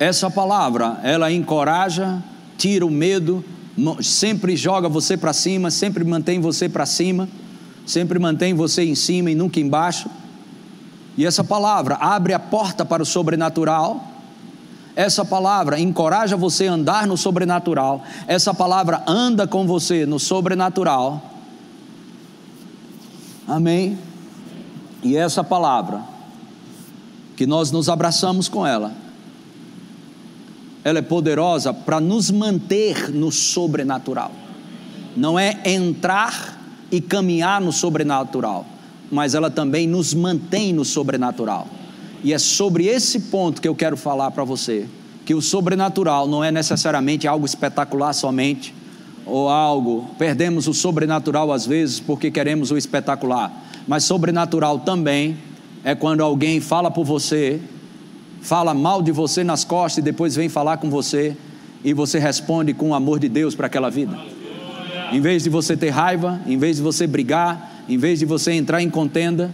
Essa 0.00 0.30
palavra, 0.30 0.98
ela 1.04 1.30
encoraja, 1.30 2.22
tira 2.56 2.84
o 2.86 2.90
medo, 2.90 3.44
sempre 4.02 4.56
joga 4.56 4.88
você 4.88 5.16
para 5.16 5.32
cima, 5.32 5.70
sempre 5.70 6.04
mantém 6.04 6.40
você 6.40 6.68
para 6.68 6.86
cima, 6.86 7.28
sempre 7.86 8.18
mantém 8.18 8.54
você 8.54 8.84
em 8.84 8.94
cima 8.94 9.30
e 9.30 9.34
nunca 9.34 9.60
embaixo. 9.60 10.08
E 11.16 11.26
essa 11.26 11.44
palavra 11.44 11.96
abre 11.96 12.32
a 12.32 12.38
porta 12.38 12.84
para 12.84 13.02
o 13.02 13.06
sobrenatural. 13.06 14.04
Essa 14.96 15.24
palavra 15.24 15.78
encoraja 15.78 16.36
você 16.36 16.66
a 16.66 16.72
andar 16.72 17.06
no 17.06 17.16
sobrenatural. 17.16 18.02
Essa 18.26 18.52
palavra 18.52 19.02
anda 19.06 19.46
com 19.46 19.66
você 19.66 20.06
no 20.06 20.18
sobrenatural. 20.18 21.22
Amém? 23.46 23.98
E 25.02 25.16
essa 25.16 25.42
palavra, 25.42 26.02
que 27.36 27.46
nós 27.46 27.70
nos 27.70 27.88
abraçamos 27.88 28.48
com 28.48 28.66
ela, 28.66 28.92
ela 30.84 30.98
é 30.98 31.02
poderosa 31.02 31.72
para 31.72 32.00
nos 32.00 32.30
manter 32.30 33.10
no 33.10 33.30
sobrenatural. 33.30 34.32
Não 35.16 35.38
é 35.38 35.60
entrar 35.64 36.58
e 36.90 37.00
caminhar 37.00 37.60
no 37.60 37.72
sobrenatural, 37.72 38.64
mas 39.10 39.34
ela 39.34 39.50
também 39.50 39.86
nos 39.86 40.14
mantém 40.14 40.72
no 40.72 40.84
sobrenatural. 40.84 41.66
E 42.22 42.32
é 42.32 42.38
sobre 42.38 42.86
esse 42.86 43.20
ponto 43.20 43.60
que 43.60 43.68
eu 43.68 43.74
quero 43.74 43.96
falar 43.96 44.30
para 44.30 44.44
você, 44.44 44.86
que 45.24 45.34
o 45.34 45.42
sobrenatural 45.42 46.26
não 46.26 46.42
é 46.42 46.50
necessariamente 46.50 47.26
algo 47.26 47.46
espetacular 47.46 48.12
somente, 48.12 48.74
ou 49.26 49.48
algo, 49.48 50.08
perdemos 50.18 50.66
o 50.66 50.74
sobrenatural 50.74 51.52
às 51.52 51.66
vezes 51.66 52.00
porque 52.00 52.30
queremos 52.30 52.70
o 52.70 52.76
espetacular, 52.76 53.52
mas 53.86 54.04
sobrenatural 54.04 54.80
também 54.80 55.36
é 55.84 55.94
quando 55.94 56.22
alguém 56.22 56.60
fala 56.60 56.90
por 56.90 57.04
você 57.04 57.60
fala 58.40 58.74
mal 58.74 59.02
de 59.02 59.12
você 59.12 59.44
nas 59.44 59.64
costas 59.64 59.98
e 59.98 60.02
depois 60.02 60.34
vem 60.34 60.48
falar 60.48 60.78
com 60.78 60.88
você 60.88 61.36
e 61.84 61.92
você 61.92 62.18
responde 62.18 62.74
com 62.74 62.90
o 62.90 62.94
amor 62.94 63.18
de 63.18 63.28
Deus 63.28 63.54
para 63.54 63.66
aquela 63.66 63.90
vida. 63.90 64.16
Em 65.12 65.20
vez 65.20 65.42
de 65.42 65.50
você 65.50 65.76
ter 65.76 65.90
raiva, 65.90 66.40
em 66.46 66.56
vez 66.56 66.76
de 66.76 66.82
você 66.82 67.06
brigar, 67.06 67.84
em 67.88 67.98
vez 67.98 68.18
de 68.18 68.24
você 68.24 68.52
entrar 68.52 68.82
em 68.82 68.88
contenda, 68.88 69.52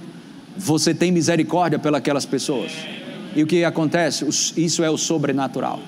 você 0.57 0.95
tem 0.95 1.11
misericórdia 1.11 1.79
pelas 1.79 2.27
pessoas. 2.27 2.73
E 3.35 3.43
o 3.43 3.47
que 3.47 3.65
acontece? 3.65 4.27
Isso 4.57 4.83
é 4.83 4.91
o 4.91 4.97
sobrenatural. 4.97 5.81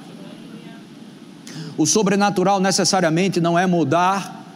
O 1.77 1.87
sobrenatural 1.87 2.61
necessariamente 2.61 3.41
não 3.41 3.59
é 3.59 3.67
mudar, 3.67 4.47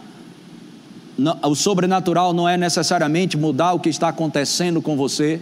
o 1.43 1.55
sobrenatural 1.55 2.33
não 2.33 2.49
é 2.49 2.57
necessariamente 2.57 3.37
mudar 3.37 3.73
o 3.73 3.79
que 3.79 3.89
está 3.89 4.09
acontecendo 4.09 4.81
com 4.81 4.97
você 4.97 5.39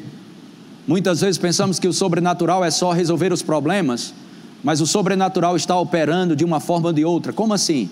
Muitas 0.87 1.21
vezes 1.21 1.37
pensamos 1.37 1.79
que 1.79 1.87
o 1.87 1.93
sobrenatural 1.93 2.63
é 2.65 2.71
só 2.71 2.91
resolver 2.91 3.31
os 3.31 3.41
problemas, 3.41 4.13
mas 4.63 4.81
o 4.81 4.87
sobrenatural 4.87 5.55
está 5.55 5.77
operando 5.77 6.35
de 6.35 6.43
uma 6.43 6.59
forma 6.59 6.87
ou 6.87 6.93
de 6.93 7.05
outra. 7.05 7.31
Como 7.31 7.53
assim? 7.53 7.89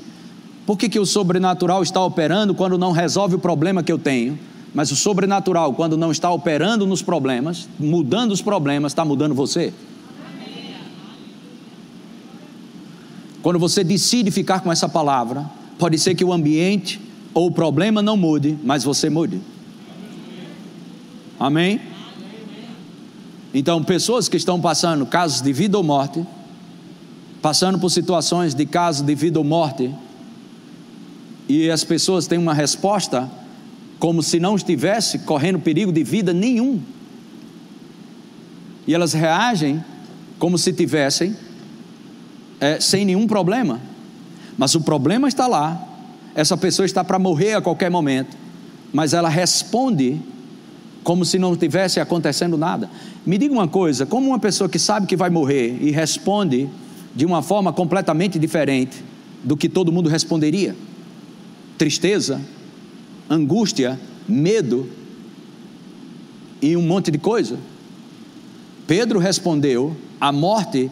Por 0.66 0.78
que, 0.78 0.90
que 0.90 1.00
o 1.00 1.06
sobrenatural 1.06 1.82
está 1.82 2.04
operando 2.04 2.54
quando 2.54 2.78
não 2.78 2.92
resolve 2.92 3.36
o 3.36 3.40
problema 3.40 3.82
que 3.82 3.92
eu 3.92 3.98
tenho? 3.98 4.38
Mas 4.74 4.92
o 4.92 4.96
sobrenatural, 4.96 5.74
quando 5.74 5.98
não 5.98 6.12
está 6.12 6.30
operando 6.32 6.86
nos 6.86 7.02
problemas, 7.02 7.68
mudando 7.80 8.32
os 8.32 8.42
problemas, 8.42 8.92
está 8.92 9.04
mudando 9.04 9.34
você. 9.34 9.74
Quando 13.42 13.58
você 13.58 13.84
decide 13.84 14.32
ficar 14.32 14.60
com 14.60 14.72
essa 14.72 14.88
palavra, 14.88 15.50
pode 15.78 15.98
ser 15.98 16.14
que 16.14 16.24
o 16.24 16.34
ambiente 16.34 17.00
ou 17.34 17.48
o 17.48 17.52
problema 17.52 18.02
não 18.02 18.18
mude, 18.18 18.58
mas 18.64 18.84
você 18.84 19.10
mude. 19.10 19.40
Amém? 21.40 21.80
Então, 23.54 23.84
pessoas 23.84 24.30
que 24.30 24.38
estão 24.38 24.60
passando 24.62 25.06
casos 25.06 25.42
de 25.42 25.52
vida 25.52 25.78
ou 25.78 25.84
morte, 25.84 26.26
passando 27.42 27.80
por 27.80 27.90
situações 27.90 28.54
de 28.54 28.66
casos 28.66 29.02
de 29.02 29.16
vida 29.16 29.40
ou 29.40 29.46
morte, 29.46 29.94
e 31.48 31.70
as 31.72 31.84
pessoas 31.84 32.28
têm 32.28 32.38
uma 32.38 32.54
resposta 32.54 33.30
como 33.98 34.22
se 34.22 34.40
não 34.40 34.56
estivesse 34.56 35.20
correndo 35.20 35.60
perigo 35.60 35.92
de 35.92 36.04
vida 36.04 36.32
nenhum. 36.32 36.80
E 38.86 38.94
elas 38.94 39.14
reagem 39.14 39.84
como 40.38 40.58
se 40.58 40.72
tivessem 40.72 41.36
é, 42.60 42.80
sem 42.80 43.04
nenhum 43.04 43.28
problema. 43.28 43.80
Mas 44.58 44.76
o 44.76 44.82
problema 44.82 45.28
está 45.28 45.48
lá, 45.48 45.88
essa 46.36 46.56
pessoa 46.56 46.86
está 46.86 47.04
para 47.04 47.18
morrer 47.18 47.54
a 47.54 47.62
qualquer 47.62 47.90
momento, 47.90 48.38
mas 48.94 49.14
ela 49.14 49.30
responde 49.30 50.22
como 51.10 51.26
se 51.26 51.40
não 51.40 51.58
tivesse 51.58 52.00
acontecendo 52.00 52.56
nada. 52.56 52.88
Me 53.26 53.36
diga 53.40 53.52
uma 53.52 53.68
coisa: 53.68 54.06
como 54.06 54.28
uma 54.28 54.38
pessoa 54.38 54.70
que 54.70 54.78
sabe 54.78 55.08
que 55.08 55.16
vai 55.16 55.32
morrer 55.32 55.76
e 55.82 55.90
responde 55.90 56.70
de 57.16 57.26
uma 57.26 57.42
forma 57.42 57.74
completamente 57.74 58.38
diferente 58.38 59.04
do 59.44 59.58
que 59.58 59.68
todo 59.68 59.92
mundo 59.92 60.08
responderia? 60.08 60.76
Tristeza, 61.80 62.40
angústia, 63.28 64.00
medo 64.28 64.88
e 66.62 66.78
um 66.78 66.84
monte 66.84 67.10
de 67.10 67.18
coisa. 67.18 67.58
Pedro 68.86 69.18
respondeu 69.18 69.98
à 70.22 70.32
morte 70.32 70.92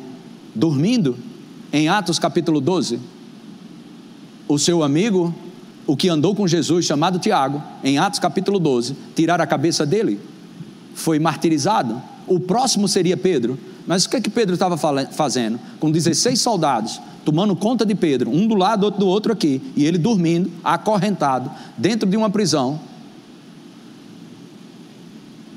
dormindo 0.55 1.15
em 1.71 1.89
Atos 1.89 2.17
capítulo 2.17 2.59
12. 2.59 2.99
O 4.47 4.57
seu 4.57 4.81
amigo 4.81 5.31
o 5.87 5.95
que 5.95 6.09
andou 6.09 6.35
com 6.35 6.45
Jesus, 6.45 6.85
chamado 6.85 7.17
Tiago, 7.17 7.63
em 7.81 7.97
Atos 7.97 8.19
capítulo 8.19 8.59
12, 8.59 8.93
tirar 9.15 9.39
a 9.39 9.47
cabeça 9.47 9.85
dele, 9.85 10.19
foi 10.93 11.17
martirizado. 11.17 12.01
O 12.27 12.41
próximo 12.41 12.89
seria 12.89 13.15
Pedro. 13.15 13.57
Mas 13.87 14.03
o 14.03 14.09
que, 14.09 14.17
é 14.17 14.21
que 14.21 14.29
Pedro 14.29 14.53
estava 14.53 14.75
fazendo? 14.77 15.57
Com 15.79 15.89
16 15.89 16.41
soldados, 16.41 16.99
tomando 17.23 17.55
conta 17.55 17.85
de 17.85 17.95
Pedro, 17.95 18.29
um 18.29 18.45
do 18.45 18.53
lado, 18.53 18.83
outro 18.83 18.99
do 18.99 19.07
outro 19.07 19.31
aqui, 19.31 19.61
e 19.77 19.85
ele 19.85 19.97
dormindo, 19.97 20.51
acorrentado, 20.61 21.49
dentro 21.77 22.07
de 22.07 22.17
uma 22.17 22.29
prisão. 22.29 22.81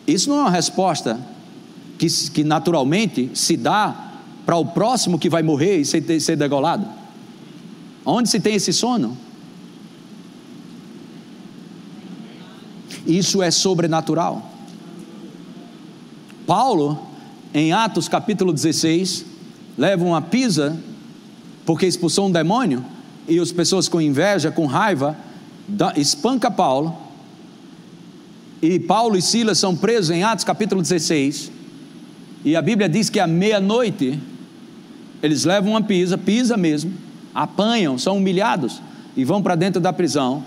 Isso 0.06 0.30
não 0.30 0.38
é 0.38 0.40
uma 0.42 0.50
resposta 0.50 1.18
que, 1.98 2.06
que 2.30 2.44
naturalmente 2.44 3.32
se 3.34 3.56
dá 3.56 4.12
para 4.46 4.56
o 4.56 4.66
próximo 4.66 5.18
que 5.18 5.28
vai 5.28 5.42
morrer 5.42 5.78
e 5.78 5.84
ser, 5.84 6.20
ser 6.20 6.36
degolado. 6.36 6.86
Onde 8.06 8.30
se 8.30 8.38
tem 8.38 8.54
esse 8.54 8.72
sono? 8.72 9.16
Isso 13.10 13.42
é 13.42 13.50
sobrenatural. 13.50 14.40
Paulo, 16.46 16.96
em 17.52 17.72
Atos 17.72 18.08
capítulo 18.08 18.52
16, 18.52 19.24
leva 19.76 20.04
uma 20.04 20.22
pisa 20.22 20.78
porque 21.66 21.86
expulsou 21.86 22.28
um 22.28 22.30
demônio 22.30 22.84
e 23.28 23.38
as 23.40 23.50
pessoas 23.50 23.88
com 23.88 24.00
inveja, 24.00 24.52
com 24.52 24.64
raiva, 24.66 25.16
espanca 25.96 26.50
Paulo. 26.50 26.96
E 28.62 28.78
Paulo 28.78 29.16
e 29.16 29.22
Silas 29.22 29.58
são 29.58 29.74
presos 29.74 30.10
em 30.10 30.22
Atos 30.22 30.44
capítulo 30.44 30.80
16. 30.80 31.50
E 32.44 32.54
a 32.54 32.62
Bíblia 32.62 32.88
diz 32.88 33.10
que 33.10 33.18
à 33.18 33.26
meia-noite 33.26 34.20
eles 35.20 35.44
levam 35.44 35.72
uma 35.72 35.82
pisa, 35.82 36.16
pisa 36.16 36.56
mesmo, 36.56 36.92
apanham, 37.34 37.98
são 37.98 38.18
humilhados 38.18 38.80
e 39.16 39.24
vão 39.24 39.42
para 39.42 39.56
dentro 39.56 39.80
da 39.80 39.92
prisão 39.92 40.44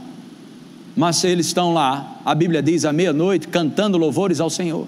mas 0.96 1.24
eles 1.24 1.48
estão 1.48 1.74
lá, 1.74 2.13
a 2.26 2.34
Bíblia 2.34 2.62
diz, 2.62 2.86
à 2.86 2.94
meia-noite, 2.94 3.48
cantando 3.48 3.98
louvores 3.98 4.40
ao 4.40 4.50
Senhor. 4.50 4.88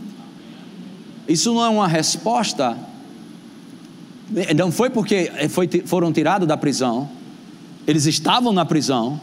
Isso 1.28 1.54
não 1.54 1.66
é 1.66 1.70
uma 1.70 1.88
resposta, 1.88 2.78
não 4.56 4.72
foi 4.72 4.90
porque 4.90 5.32
foi, 5.50 5.68
foram 5.86 6.14
tirados 6.14 6.48
da 6.48 6.56
prisão, 6.56 7.10
eles 7.88 8.06
estavam 8.06 8.54
na 8.54 8.64
prisão, 8.64 9.20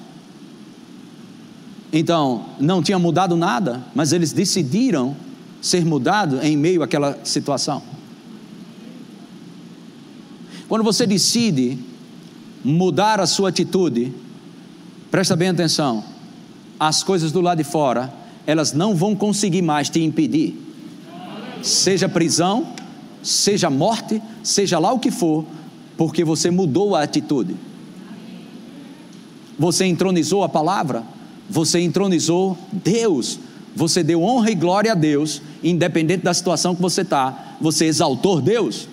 então 1.92 2.46
não 2.58 2.82
tinha 2.82 2.98
mudado 2.98 3.36
nada, 3.36 3.82
mas 3.94 4.12
eles 4.12 4.32
decidiram 4.32 5.16
ser 5.60 5.84
mudados 5.84 6.42
em 6.42 6.56
meio 6.56 6.82
àquela 6.82 7.18
situação. 7.24 7.82
Quando 10.68 10.82
você 10.82 11.06
decide 11.06 11.78
mudar 12.64 13.20
a 13.20 13.26
sua 13.26 13.50
atitude, 13.50 14.12
presta 15.10 15.36
bem 15.36 15.50
atenção, 15.50 16.02
as 16.84 17.04
coisas 17.04 17.30
do 17.30 17.40
lado 17.40 17.58
de 17.58 17.64
fora, 17.64 18.12
elas 18.44 18.72
não 18.72 18.92
vão 18.92 19.14
conseguir 19.14 19.62
mais 19.62 19.88
te 19.88 20.02
impedir. 20.02 20.60
Seja 21.62 22.08
prisão, 22.08 22.66
seja 23.22 23.70
morte, 23.70 24.20
seja 24.42 24.80
lá 24.80 24.92
o 24.92 24.98
que 24.98 25.12
for, 25.12 25.44
porque 25.96 26.24
você 26.24 26.50
mudou 26.50 26.96
a 26.96 27.04
atitude. 27.04 27.54
Você 29.56 29.84
entronizou 29.84 30.42
a 30.42 30.48
palavra, 30.48 31.04
você 31.48 31.78
entronizou 31.78 32.58
Deus, 32.72 33.38
você 33.76 34.02
deu 34.02 34.20
honra 34.20 34.50
e 34.50 34.56
glória 34.56 34.90
a 34.90 34.96
Deus, 34.96 35.40
independente 35.62 36.24
da 36.24 36.34
situação 36.34 36.74
que 36.74 36.82
você 36.82 37.02
está, 37.02 37.54
você 37.60 37.84
exaltou 37.84 38.40
Deus. 38.40 38.88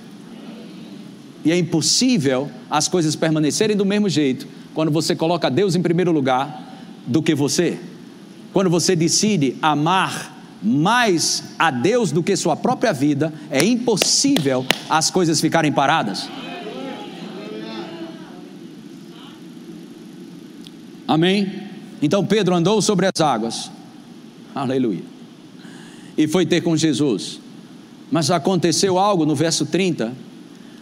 E 1.44 1.52
é 1.52 1.58
impossível 1.58 2.52
as 2.70 2.88
coisas 2.88 3.16
permanecerem 3.16 3.76
do 3.76 3.84
mesmo 3.84 4.08
jeito 4.08 4.48
quando 4.76 4.92
você 4.92 5.16
coloca 5.16 5.50
Deus 5.50 5.74
em 5.76 5.82
primeiro 5.82 6.12
lugar 6.12 6.69
do 7.06 7.22
que 7.22 7.36
você. 7.36 7.80
Quando 8.54 8.70
você 8.70 8.96
decide 8.96 9.56
amar 9.62 10.38
mais 10.62 11.44
a 11.58 11.72
Deus 11.72 12.12
do 12.12 12.22
que 12.22 12.36
sua 12.36 12.56
própria 12.56 12.92
vida, 12.92 13.34
é 13.50 13.64
impossível 13.64 14.66
as 14.90 15.10
coisas 15.10 15.40
ficarem 15.40 15.72
paradas. 15.72 16.30
Amém? 21.08 21.64
Então 22.02 22.26
Pedro 22.26 22.56
andou 22.56 22.82
sobre 22.82 23.08
as 23.08 23.22
águas. 23.22 23.72
Aleluia. 24.54 25.04
E 26.18 26.28
foi 26.28 26.46
ter 26.46 26.62
com 26.62 26.76
Jesus. 26.76 27.40
Mas 28.12 28.30
aconteceu 28.30 28.98
algo 28.98 29.26
no 29.26 29.36
verso 29.36 29.66
30. 29.66 30.14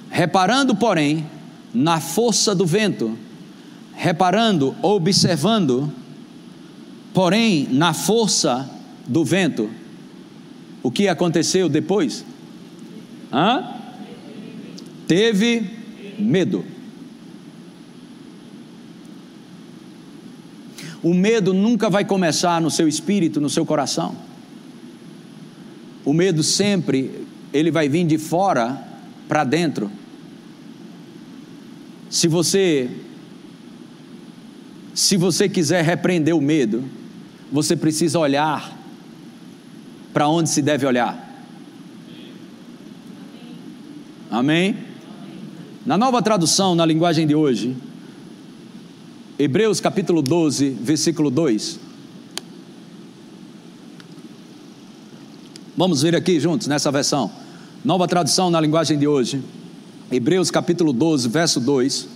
Reparando, 0.10 0.76
porém, 0.76 1.26
na 1.74 2.00
força 2.00 2.56
do 2.56 2.66
vento, 2.66 3.18
reparando, 3.94 4.76
observando, 4.82 5.92
porém, 7.18 7.68
na 7.72 7.96
força 7.96 8.70
do 9.08 9.26
vento, 9.26 9.72
o 10.84 10.92
que 10.92 11.08
aconteceu 11.08 11.68
depois? 11.68 12.24
Hã? 13.34 13.74
Teve 15.08 15.68
medo. 16.20 16.64
O 21.02 21.12
medo 21.12 21.56
nunca 21.56 21.90
vai 21.90 22.06
começar 22.06 22.62
no 22.62 22.70
seu 22.70 22.88
espírito, 22.88 23.42
no 23.42 23.50
seu 23.50 23.66
coração. 23.66 24.16
O 26.06 26.14
medo 26.14 26.44
sempre 26.44 27.26
ele 27.52 27.72
vai 27.72 27.90
vir 27.90 28.06
de 28.06 28.20
fora 28.20 28.80
para 29.28 29.44
dentro. 29.44 29.90
Se 32.12 32.28
você 32.28 32.92
se 34.94 35.18
você 35.18 35.50
quiser 35.50 35.84
repreender 35.84 36.36
o 36.36 36.42
medo, 36.42 36.97
você 37.52 37.76
precisa 37.76 38.20
olhar 38.20 38.76
para 40.14 40.28
onde 40.28 40.50
se 40.50 40.62
deve 40.62 40.86
olhar. 40.86 41.26
Amém? 44.30 44.76
Na 45.86 45.98
nova 45.98 46.22
tradução, 46.22 46.76
na 46.76 46.86
linguagem 46.86 47.26
de 47.26 47.34
hoje, 47.34 47.76
Hebreus 49.40 49.80
capítulo 49.80 50.22
12, 50.22 50.70
versículo 50.72 51.30
2. 51.30 51.80
Vamos 55.78 56.02
ver 56.02 56.16
aqui 56.16 56.40
juntos 56.40 56.68
nessa 56.68 56.92
versão. 56.92 57.32
Nova 57.86 58.08
tradução 58.08 58.50
na 58.50 58.60
linguagem 58.60 58.98
de 58.98 59.08
hoje. 59.08 59.42
Hebreus 60.12 60.50
capítulo 60.50 60.92
12, 60.92 61.30
verso 61.30 61.60
2. 61.60 62.08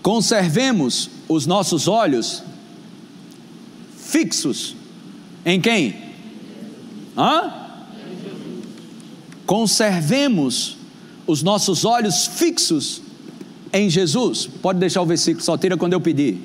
Conservemos 0.00 1.10
os 1.28 1.46
nossos 1.46 1.88
olhos 1.88 2.42
fixos 3.96 4.76
em 5.44 5.60
quem? 5.60 5.94
Hã? 7.16 7.52
Conservemos 9.46 10.76
os 11.26 11.42
nossos 11.42 11.84
olhos 11.84 12.26
fixos 12.26 13.02
em 13.72 13.90
Jesus. 13.90 14.48
Pode 14.62 14.78
deixar 14.78 15.02
o 15.02 15.06
versículo, 15.06 15.44
só 15.44 15.56
tira 15.58 15.76
quando 15.76 15.92
eu 15.92 16.00
pedir. 16.00 16.38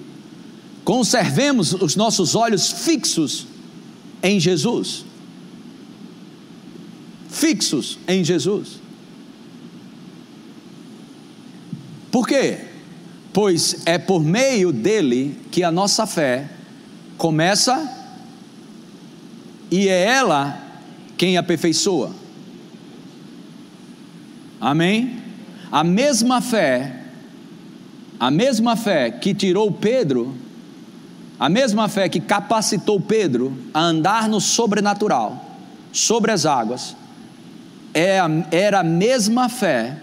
Conservemos 0.84 1.74
os 1.74 1.96
nossos 1.96 2.36
olhos 2.36 2.72
fixos 2.72 3.46
em 4.24 4.40
Jesus. 4.40 5.06
Fixos 7.30 8.00
em 8.08 8.24
Jesus. 8.24 8.80
Por 12.12 12.28
quê? 12.28 12.69
Pois 13.32 13.84
é 13.86 13.98
por 13.98 14.24
meio 14.24 14.72
dele 14.72 15.40
que 15.52 15.64
a 15.64 15.72
nossa 15.72 16.08
fé 16.08 16.50
começa 17.18 17.98
e 19.70 19.88
é 19.88 20.06
ela 20.06 20.58
quem 21.18 21.38
aperfeiçoa. 21.38 22.12
Amém? 24.60 25.22
A 25.72 25.84
mesma 25.84 26.42
fé 26.42 27.00
a 28.20 28.30
mesma 28.30 28.76
fé 28.76 29.10
que 29.10 29.34
tirou 29.34 29.72
Pedro, 29.72 30.36
a 31.40 31.48
mesma 31.48 31.88
fé 31.88 32.10
que 32.10 32.20
capacitou 32.20 33.00
Pedro 33.00 33.58
a 33.74 33.80
andar 33.80 34.28
no 34.28 34.42
sobrenatural, 34.42 35.46
sobre 35.92 36.32
as 36.32 36.46
águas, 36.46 36.96
é 37.94 38.20
era 38.52 38.82
a 38.82 38.84
mesma 38.84 39.48
fé 39.48 39.98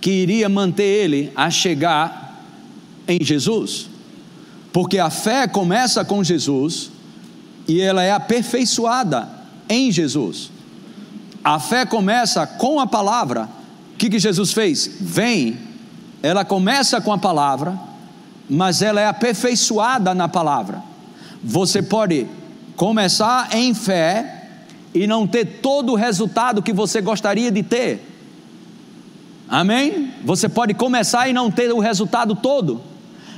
que 0.00 0.10
iria 0.10 0.48
manter 0.48 0.84
ele 0.84 1.32
a 1.34 1.50
chegar 1.50 2.29
em 3.10 3.24
Jesus. 3.24 3.88
Porque 4.72 4.98
a 4.98 5.10
fé 5.10 5.48
começa 5.48 6.04
com 6.04 6.22
Jesus 6.22 6.90
e 7.66 7.80
ela 7.80 8.02
é 8.02 8.12
aperfeiçoada 8.12 9.28
em 9.68 9.90
Jesus. 9.90 10.50
A 11.42 11.58
fé 11.58 11.84
começa 11.84 12.46
com 12.46 12.78
a 12.78 12.86
palavra. 12.86 13.48
O 13.94 13.96
que, 13.96 14.08
que 14.08 14.18
Jesus 14.18 14.52
fez? 14.52 14.90
Vem 15.00 15.70
ela 16.22 16.44
começa 16.44 17.00
com 17.00 17.12
a 17.12 17.18
palavra, 17.18 17.78
mas 18.48 18.82
ela 18.82 19.00
é 19.00 19.06
aperfeiçoada 19.06 20.14
na 20.14 20.28
palavra. 20.28 20.82
Você 21.42 21.82
pode 21.82 22.26
começar 22.76 23.54
em 23.54 23.72
fé 23.72 24.48
e 24.92 25.06
não 25.06 25.26
ter 25.26 25.60
todo 25.62 25.92
o 25.92 25.96
resultado 25.96 26.62
que 26.62 26.72
você 26.72 27.00
gostaria 27.00 27.50
de 27.50 27.62
ter. 27.62 28.06
Amém? 29.48 30.12
Você 30.24 30.48
pode 30.48 30.74
começar 30.74 31.28
e 31.28 31.32
não 31.32 31.50
ter 31.50 31.72
o 31.72 31.80
resultado 31.80 32.36
todo, 32.36 32.82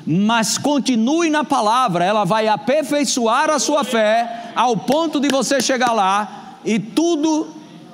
mas 0.07 0.59
continue 0.59 1.31
na 1.31 1.45
palavra, 1.45 2.05
ela 2.05 2.25
vai 2.25 2.49
aperfeiçoar 2.49 3.51
a 3.51 3.59
sua 3.59 3.85
fé 3.85 4.53
ao 4.55 4.77
ponto 4.77 5.21
de 5.21 5.29
você 5.29 5.61
chegar 5.61 5.93
lá 5.93 6.59
e 6.65 6.79
tudo, 6.79 7.49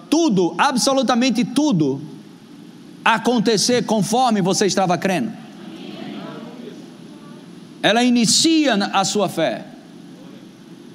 tudo, 0.09 0.55
absolutamente 0.57 1.45
tudo, 1.45 2.01
acontecer 3.05 3.85
conforme 3.85 4.41
você 4.41 4.67
estava 4.67 4.97
crendo. 4.97 5.33
Ela 7.83 8.03
inicia 8.03 8.75
a 8.75 9.05
sua 9.05 9.29
fé. 9.29 9.65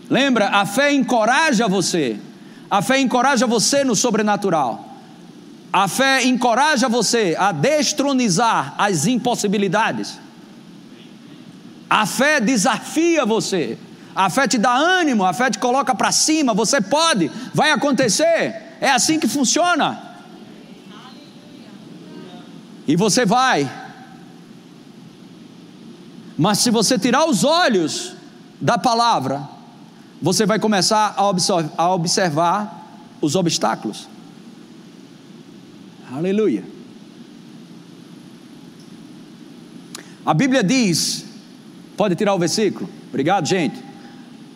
Lembra, 0.10 0.50
a 0.50 0.66
fé 0.66 0.92
encoraja 0.92 1.68
você. 1.68 2.20
A 2.70 2.82
fé 2.82 3.00
encoraja 3.00 3.48
você 3.48 3.84
no 3.84 3.96
sobrenatural. 3.96 4.90
A 5.72 5.88
fé 5.88 6.24
encoraja 6.24 6.90
você 6.90 7.36
a 7.40 7.52
destronizar 7.52 8.76
as 8.78 9.08
impossibilidades. 9.08 10.20
A 11.94 12.08
fé 12.08 12.42
desafia 12.42 13.24
você. 13.24 13.78
A 14.16 14.28
fé 14.28 14.48
te 14.48 14.58
dá 14.58 14.74
ânimo, 14.74 15.24
a 15.24 15.32
fé 15.32 15.52
te 15.52 15.60
coloca 15.60 15.94
para 15.94 16.12
cima. 16.12 16.52
Você 16.52 16.82
pode, 16.82 17.30
vai 17.54 17.70
acontecer. 17.70 18.76
É 18.82 18.90
assim 18.90 19.20
que 19.20 19.28
funciona. 19.28 20.02
E 22.88 22.96
você 22.96 23.28
vai. 23.28 23.72
Mas 26.36 26.58
se 26.58 26.72
você 26.72 26.98
tirar 26.98 27.26
os 27.26 27.44
olhos 27.44 28.16
da 28.60 28.76
palavra, 28.76 29.48
você 30.20 30.48
vai 30.48 30.58
começar 30.58 31.14
a 31.16 31.94
observar, 31.94 32.88
os 33.22 33.36
obstáculos. 33.36 34.10
Aleluia. 36.12 36.66
A 40.26 40.34
Bíblia 40.34 40.64
diz, 40.64 41.33
pode 41.96 42.16
tirar 42.16 42.34
o 42.34 42.40
versículo? 42.40 42.90
Obrigado, 43.10 43.46
gente. 43.46 43.84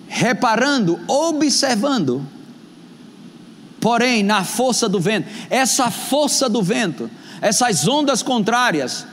Reparando, 0.07 0.99
observando, 1.07 2.25
porém, 3.79 4.23
na 4.23 4.43
força 4.43 4.87
do 4.87 4.99
vento. 4.99 5.27
Essa 5.49 5.91
força 5.91 6.47
do 6.47 6.61
vento 6.61 7.09
essas 7.41 7.87
ondas 7.87 8.23
contrárias 8.23 9.05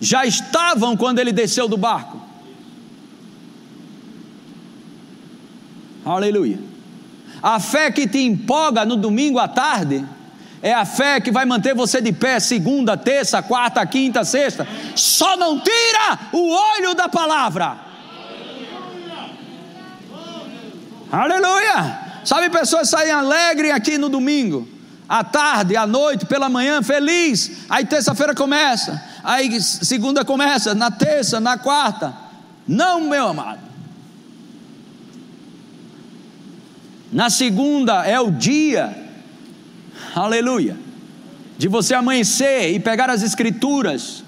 já 0.00 0.24
estavam 0.24 0.96
quando 0.96 1.18
ele 1.18 1.32
desceu 1.32 1.68
do 1.68 1.76
barco. 1.76 2.20
Aleluia. 6.04 6.58
A 7.42 7.60
fé 7.60 7.90
que 7.90 8.08
te 8.08 8.18
empolga 8.18 8.84
no 8.84 8.96
domingo 8.96 9.38
à 9.38 9.48
tarde 9.48 10.04
é 10.62 10.72
a 10.72 10.84
fé 10.84 11.20
que 11.20 11.32
vai 11.32 11.44
manter 11.44 11.74
você 11.74 12.00
de 12.00 12.12
pé 12.12 12.38
segunda, 12.38 12.96
terça, 12.96 13.42
quarta, 13.42 13.84
quinta, 13.84 14.24
sexta. 14.24 14.66
Só 14.94 15.36
não 15.36 15.58
tira 15.58 16.18
o 16.32 16.48
olho 16.48 16.94
da 16.94 17.08
palavra. 17.08 17.76
Aleluia. 21.10 22.00
Sabe 22.24 22.48
pessoas 22.48 22.88
saem 22.88 23.10
alegres 23.10 23.72
aqui 23.72 23.98
no 23.98 24.08
domingo 24.08 24.68
à 25.08 25.24
tarde, 25.24 25.76
à 25.76 25.86
noite, 25.86 26.24
pela 26.24 26.48
manhã, 26.48 26.80
feliz. 26.80 27.66
Aí 27.68 27.84
terça-feira 27.84 28.34
começa, 28.34 29.02
aí 29.22 29.60
segunda 29.60 30.24
começa, 30.24 30.74
na 30.74 30.90
terça, 30.90 31.40
na 31.40 31.58
quarta. 31.58 32.14
Não, 32.66 33.00
meu 33.00 33.28
amado. 33.28 33.60
Na 37.12 37.28
segunda 37.28 38.06
é 38.06 38.18
o 38.18 38.30
dia, 38.30 39.01
aleluia, 40.14 40.76
de 41.58 41.68
você 41.68 41.94
amanhecer 41.94 42.72
e 42.74 42.80
pegar 42.80 43.10
as 43.10 43.22
escrituras 43.22 44.24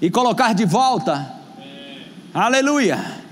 e 0.00 0.10
colocar 0.10 0.54
de 0.54 0.64
volta, 0.64 1.32
aleluia. 2.32 3.22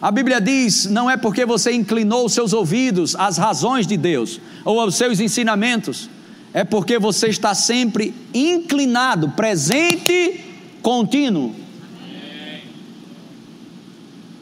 A 0.00 0.10
Bíblia 0.10 0.40
diz: 0.40 0.86
não 0.86 1.10
é 1.10 1.16
porque 1.16 1.46
você 1.46 1.72
inclinou 1.72 2.28
seus 2.28 2.52
ouvidos 2.52 3.14
às 3.16 3.38
razões 3.38 3.86
de 3.86 3.96
Deus 3.96 4.40
ou 4.64 4.80
aos 4.80 4.96
seus 4.96 5.20
ensinamentos, 5.20 6.10
é 6.52 6.64
porque 6.64 6.98
você 6.98 7.28
está 7.28 7.54
sempre 7.54 8.14
inclinado, 8.34 9.30
presente 9.30 10.44
contínuo. 10.82 11.54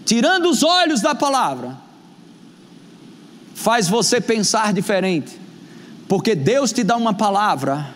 Tirando 0.05 0.51
os 0.51 0.65
olhos 0.65 1.01
da 1.01 1.15
palavra, 1.15 1.79
faz 3.55 3.89
você 3.89 4.21
pensar 4.21 4.73
diferente, 4.73 5.40
porque 6.11 6.35
Deus 6.35 6.73
te 6.73 6.83
dá 6.83 6.97
uma 6.97 7.15
palavra 7.15 7.95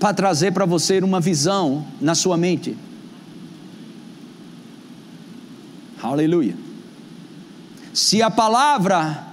para 0.00 0.12
trazer 0.12 0.52
para 0.52 0.66
você 0.66 0.98
uma 0.98 1.20
visão 1.20 1.86
na 2.00 2.12
sua 2.16 2.36
mente. 2.36 2.76
Aleluia. 6.02 6.56
Se 7.92 8.20
a 8.20 8.28
palavra 8.28 9.24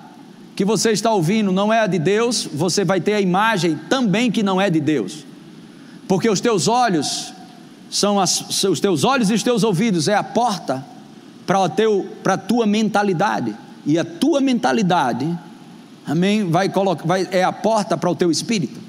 que 0.56 0.64
você 0.64 0.92
está 0.92 1.12
ouvindo 1.12 1.52
não 1.52 1.74
é 1.74 1.80
a 1.80 1.88
de 1.88 1.98
Deus, 1.98 2.48
você 2.54 2.86
vai 2.86 3.02
ter 3.02 3.16
a 3.16 3.20
imagem 3.20 3.76
também 3.90 4.30
que 4.30 4.44
não 4.44 4.62
é 4.62 4.70
de 4.70 4.80
Deus. 4.80 5.26
Porque 6.08 6.30
os 6.30 6.40
teus 6.40 6.68
olhos 6.68 7.34
são 7.90 8.20
as, 8.20 8.64
os 8.64 8.80
teus 8.80 9.04
olhos 9.04 9.32
e 9.32 9.34
os 9.34 9.42
teus 9.42 9.64
ouvidos 9.64 10.08
é 10.08 10.14
a 10.14 10.24
porta 10.24 10.86
para 11.48 12.36
a 12.36 12.38
tua 12.38 12.68
mentalidade. 12.68 13.56
E 13.84 13.98
a 13.98 14.06
tua 14.06 14.40
mentalidade, 14.40 15.28
amém, 16.12 16.50
vai 16.50 16.70
colocar 16.70 17.06
vai, 17.06 17.28
é 17.32 17.44
a 17.44 17.52
porta 17.52 17.98
para 17.98 18.10
o 18.10 18.16
teu 18.16 18.30
espírito. 18.30 18.80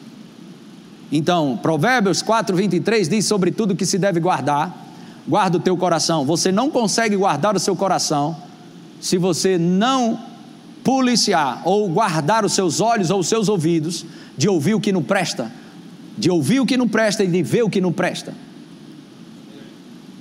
Então, 1.10 1.58
Provérbios 1.62 2.22
4, 2.22 2.56
23 2.56 3.08
diz 3.08 3.26
sobre 3.26 3.50
tudo 3.50 3.76
que 3.76 3.86
se 3.86 3.98
deve 3.98 4.18
guardar, 4.18 4.74
guarda 5.28 5.58
o 5.58 5.60
teu 5.60 5.76
coração. 5.76 6.24
Você 6.24 6.50
não 6.50 6.70
consegue 6.70 7.16
guardar 7.16 7.54
o 7.54 7.60
seu 7.60 7.76
coração 7.76 8.36
se 9.00 9.18
você 9.18 9.58
não 9.58 10.18
policiar 10.82 11.62
ou 11.64 11.88
guardar 11.88 12.44
os 12.44 12.54
seus 12.54 12.80
olhos 12.80 13.10
ou 13.10 13.20
os 13.20 13.28
seus 13.28 13.48
ouvidos 13.48 14.04
de 14.36 14.48
ouvir 14.48 14.74
o 14.74 14.80
que 14.80 14.90
não 14.90 15.02
presta, 15.02 15.52
de 16.16 16.30
ouvir 16.30 16.60
o 16.60 16.66
que 16.66 16.76
não 16.76 16.88
presta 16.88 17.22
e 17.22 17.26
de 17.26 17.42
ver 17.42 17.62
o 17.62 17.70
que 17.70 17.80
não 17.80 17.92
presta. 17.92 18.34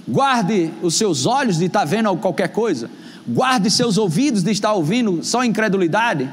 Guarde 0.07 0.71
os 0.81 0.95
seus 0.95 1.25
olhos 1.25 1.57
de 1.57 1.65
estar 1.65 1.85
vendo 1.85 2.15
qualquer 2.17 2.49
coisa, 2.49 2.89
guarde 3.27 3.71
seus 3.71 3.97
ouvidos 3.97 4.43
de 4.43 4.51
estar 4.51 4.73
ouvindo 4.73 5.23
só 5.23 5.43
incredulidade 5.43 6.29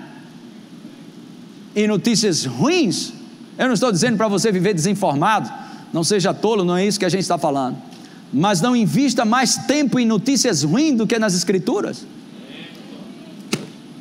e 1.83 1.87
notícias 1.87 2.45
ruins. 2.45 3.13
Eu 3.57 3.67
não 3.67 3.75
estou 3.75 3.91
dizendo 3.93 4.17
para 4.17 4.29
você 4.29 4.53
viver 4.53 4.75
desinformado, 4.75 5.51
não 5.93 6.05
seja 6.05 6.33
tolo, 6.33 6.65
não 6.65 6.77
é 6.77 6.87
isso 6.87 6.99
que 6.99 7.05
a 7.05 7.09
gente 7.09 7.23
está 7.23 7.39
falando. 7.39 7.77
Mas 8.33 8.61
não 8.61 8.77
invista 8.77 9.25
mais 9.25 9.57
tempo 9.57 9.99
em 9.99 10.07
notícias 10.07 10.63
ruins 10.63 10.97
do 10.97 11.07
que 11.07 11.19
nas 11.19 11.35
Escrituras 11.35 12.07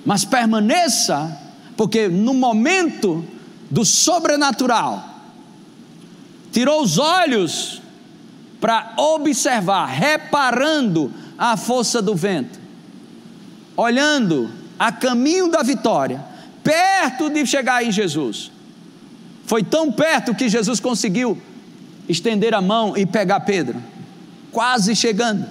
mas 0.07 0.23
permaneça, 0.23 1.37
porque 1.75 2.07
no 2.07 2.33
momento 2.33 3.25
do 3.69 3.83
sobrenatural, 3.83 5.03
tirou 6.49 6.81
os 6.81 6.97
olhos 6.97 7.81
para 8.61 8.93
observar, 8.95 9.85
reparando 9.87 11.11
a 11.37 11.57
força 11.57 12.01
do 12.01 12.15
vento, 12.15 12.57
olhando 13.75 14.49
a 14.79 14.93
caminho 14.93 15.51
da 15.51 15.61
vitória, 15.61 16.23
perto 16.67 17.29
de 17.29 17.45
chegar 17.45 17.83
em 17.83 17.91
Jesus. 17.91 18.51
Foi 19.45 19.63
tão 19.63 19.89
perto 19.91 20.35
que 20.35 20.49
Jesus 20.49 20.79
conseguiu 20.81 21.41
estender 22.09 22.53
a 22.53 22.61
mão 22.61 22.97
e 22.97 23.05
pegar 23.05 23.39
Pedro, 23.41 23.81
quase 24.51 24.93
chegando. 24.95 25.45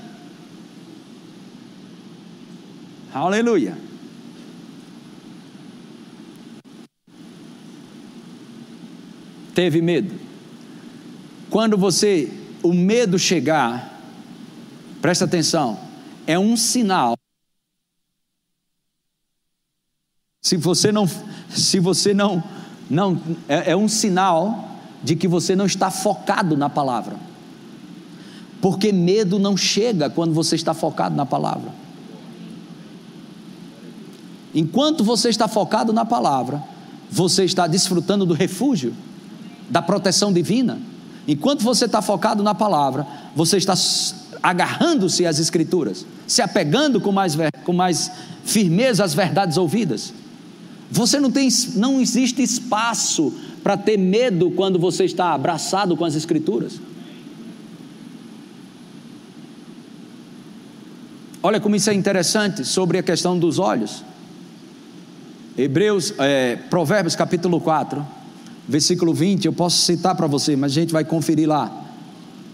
Aleluia. 3.15 3.87
teve 9.57 9.81
medo. 9.81 10.15
Quando 11.49 11.79
você, 11.79 12.31
o 12.63 12.75
medo 12.75 13.19
chegar, 13.19 13.99
presta 15.01 15.25
atenção, 15.25 15.81
é 16.27 16.39
um 16.39 16.59
sinal. 16.59 17.17
Se 20.47 20.57
você 20.57 20.93
não, 20.93 21.11
se 21.51 21.81
você 21.81 22.15
não, 22.15 22.41
não 22.89 23.21
é, 23.49 23.73
é 23.73 23.77
um 23.77 23.89
sinal 23.89 24.79
de 25.03 25.17
que 25.17 25.27
você 25.27 25.57
não 25.57 25.67
está 25.67 25.91
focado 25.91 26.57
na 26.57 26.71
palavra. 26.71 27.17
Porque 28.63 28.93
medo 28.93 29.41
não 29.41 29.57
chega 29.57 30.09
quando 30.09 30.33
você 30.33 30.55
está 30.55 30.73
focado 30.73 31.17
na 31.17 31.27
palavra. 31.27 31.73
Enquanto 34.55 35.03
você 35.03 35.31
está 35.31 35.49
focado 35.49 35.93
na 35.93 36.05
palavra, 36.05 36.63
você 37.11 37.43
está 37.43 37.67
desfrutando 37.67 38.25
do 38.25 38.33
refúgio 38.33 38.95
da 39.69 39.83
proteção 39.83 40.33
divina. 40.33 40.79
Enquanto 41.27 41.65
você 41.65 41.87
está 41.87 42.01
focado 42.01 42.45
na 42.45 42.55
palavra, 42.55 43.05
você 43.35 43.57
está 43.57 43.75
agarrando-se 44.41 45.27
às 45.27 45.41
Escrituras, 45.41 46.07
se 46.25 46.41
apegando 46.41 47.01
com 47.01 47.11
mais, 47.11 47.37
com 47.65 47.73
mais 47.73 48.13
firmeza 48.45 49.03
às 49.03 49.13
verdades 49.13 49.57
ouvidas. 49.57 50.15
Você 50.91 51.19
não 51.19 51.31
tem, 51.31 51.49
não 51.75 52.01
existe 52.01 52.43
espaço 52.43 53.33
para 53.63 53.77
ter 53.77 53.97
medo 53.97 54.51
quando 54.53 54.79
você 54.79 55.05
está 55.05 55.33
abraçado 55.33 55.97
com 55.97 56.05
as 56.05 56.15
Escrituras. 56.15 56.81
Olha 61.43 61.61
como 61.61 61.77
isso 61.77 61.91
é 61.91 61.95
interessante 61.95 62.65
sobre 62.65 62.99
a 62.99 63.03
questão 63.03 63.39
dos 63.39 63.59
olhos. 63.59 64.05
Hebreus, 65.57 66.13
é, 66.19 66.57
Provérbios 66.57 67.17
capítulo 67.17 67.61
4 67.61 68.17
versículo 68.69 69.15
20, 69.15 69.45
eu 69.45 69.53
posso 69.53 69.83
citar 69.83 70.15
para 70.15 70.27
você, 70.27 70.57
mas 70.57 70.73
a 70.73 70.75
gente 70.75 70.93
vai 70.93 71.05
conferir 71.05 71.49
lá. 71.49 71.85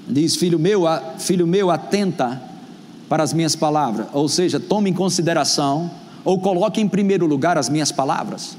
Diz: 0.08 0.36
Filho 0.36 0.58
meu, 0.58 0.82
filho 1.18 1.46
meu, 1.46 1.70
atenta 1.70 2.40
para 3.08 3.22
as 3.22 3.32
minhas 3.32 3.54
palavras, 3.54 4.06
ou 4.12 4.28
seja, 4.28 4.58
tome 4.58 4.90
em 4.90 4.94
consideração 4.94 5.90
ou 6.24 6.38
coloque 6.38 6.80
em 6.80 6.88
primeiro 6.88 7.26
lugar 7.26 7.58
as 7.58 7.68
minhas 7.68 7.90
palavras. 7.90 8.56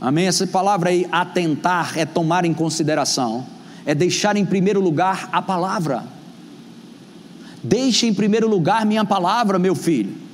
Amém? 0.00 0.26
Essa 0.26 0.46
palavra 0.46 0.90
aí, 0.90 1.06
atentar, 1.10 1.98
é 1.98 2.06
tomar 2.06 2.44
em 2.44 2.54
consideração, 2.54 3.44
é 3.84 3.94
deixar 3.94 4.36
em 4.36 4.46
primeiro 4.46 4.80
lugar 4.80 5.28
a 5.32 5.42
palavra. 5.42 6.04
Deixe 7.62 8.06
em 8.06 8.14
primeiro 8.14 8.48
lugar 8.48 8.86
minha 8.86 9.04
palavra, 9.04 9.58
meu 9.58 9.74
filho. 9.74 10.28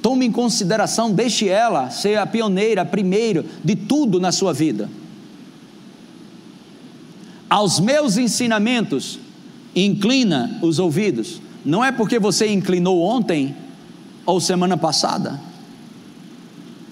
Tome 0.00 0.24
em 0.24 0.32
consideração, 0.32 1.12
deixe 1.12 1.48
ela 1.48 1.90
ser 1.90 2.18
a 2.18 2.26
pioneira, 2.26 2.84
primeiro 2.84 3.44
de 3.62 3.76
tudo 3.76 4.18
na 4.18 4.32
sua 4.32 4.54
vida. 4.54 4.88
Aos 7.50 7.80
meus 7.80 8.16
ensinamentos, 8.16 9.18
inclina 9.74 10.58
os 10.62 10.78
ouvidos. 10.78 11.40
Não 11.68 11.84
é 11.84 11.92
porque 11.92 12.18
você 12.18 12.50
inclinou 12.50 13.02
ontem 13.02 13.54
ou 14.24 14.40
semana 14.40 14.74
passada, 14.74 15.38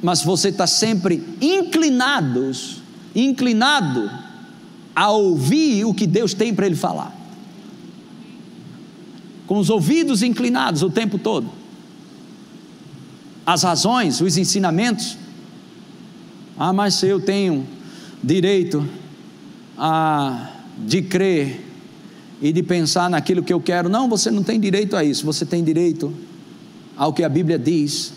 mas 0.02 0.22
você 0.22 0.50
está 0.50 0.66
sempre 0.66 1.26
inclinados, 1.40 2.82
inclinado 3.14 4.10
a 4.94 5.10
ouvir 5.10 5.86
o 5.86 5.94
que 5.94 6.06
Deus 6.06 6.34
tem 6.34 6.54
para 6.54 6.66
ele 6.66 6.76
falar. 6.76 7.10
Com 9.46 9.56
os 9.56 9.70
ouvidos 9.70 10.22
inclinados 10.22 10.82
o 10.82 10.90
tempo 10.90 11.18
todo 11.18 11.50
as 13.46 13.62
razões, 13.62 14.20
os 14.20 14.36
ensinamentos. 14.36 15.16
Ah, 16.58 16.72
mas 16.72 17.00
eu 17.02 17.20
tenho 17.20 17.66
direito 18.22 18.86
a, 19.78 20.50
de 20.76 21.00
crer 21.00 21.65
e 22.40 22.52
de 22.52 22.62
pensar 22.62 23.08
naquilo 23.08 23.42
que 23.42 23.52
eu 23.52 23.60
quero. 23.60 23.88
Não, 23.88 24.08
você 24.08 24.30
não 24.30 24.42
tem 24.42 24.60
direito 24.60 24.96
a 24.96 25.04
isso. 25.04 25.24
Você 25.24 25.44
tem 25.44 25.62
direito 25.64 26.12
ao 26.96 27.12
que 27.12 27.22
a 27.22 27.28
Bíblia 27.28 27.58
diz 27.58 28.12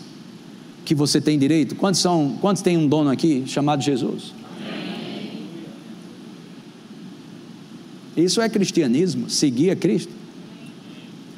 que 0.84 0.94
você 0.94 1.20
tem 1.20 1.38
direito. 1.38 1.74
Quantos 1.74 2.00
são? 2.00 2.36
Quantos 2.40 2.62
tem 2.62 2.76
um 2.76 2.86
dono 2.86 3.10
aqui 3.10 3.44
chamado 3.46 3.82
Jesus? 3.82 4.32
Isso 8.16 8.40
é 8.40 8.48
cristianismo, 8.48 9.30
seguir 9.30 9.70
a 9.70 9.76
Cristo. 9.76 10.12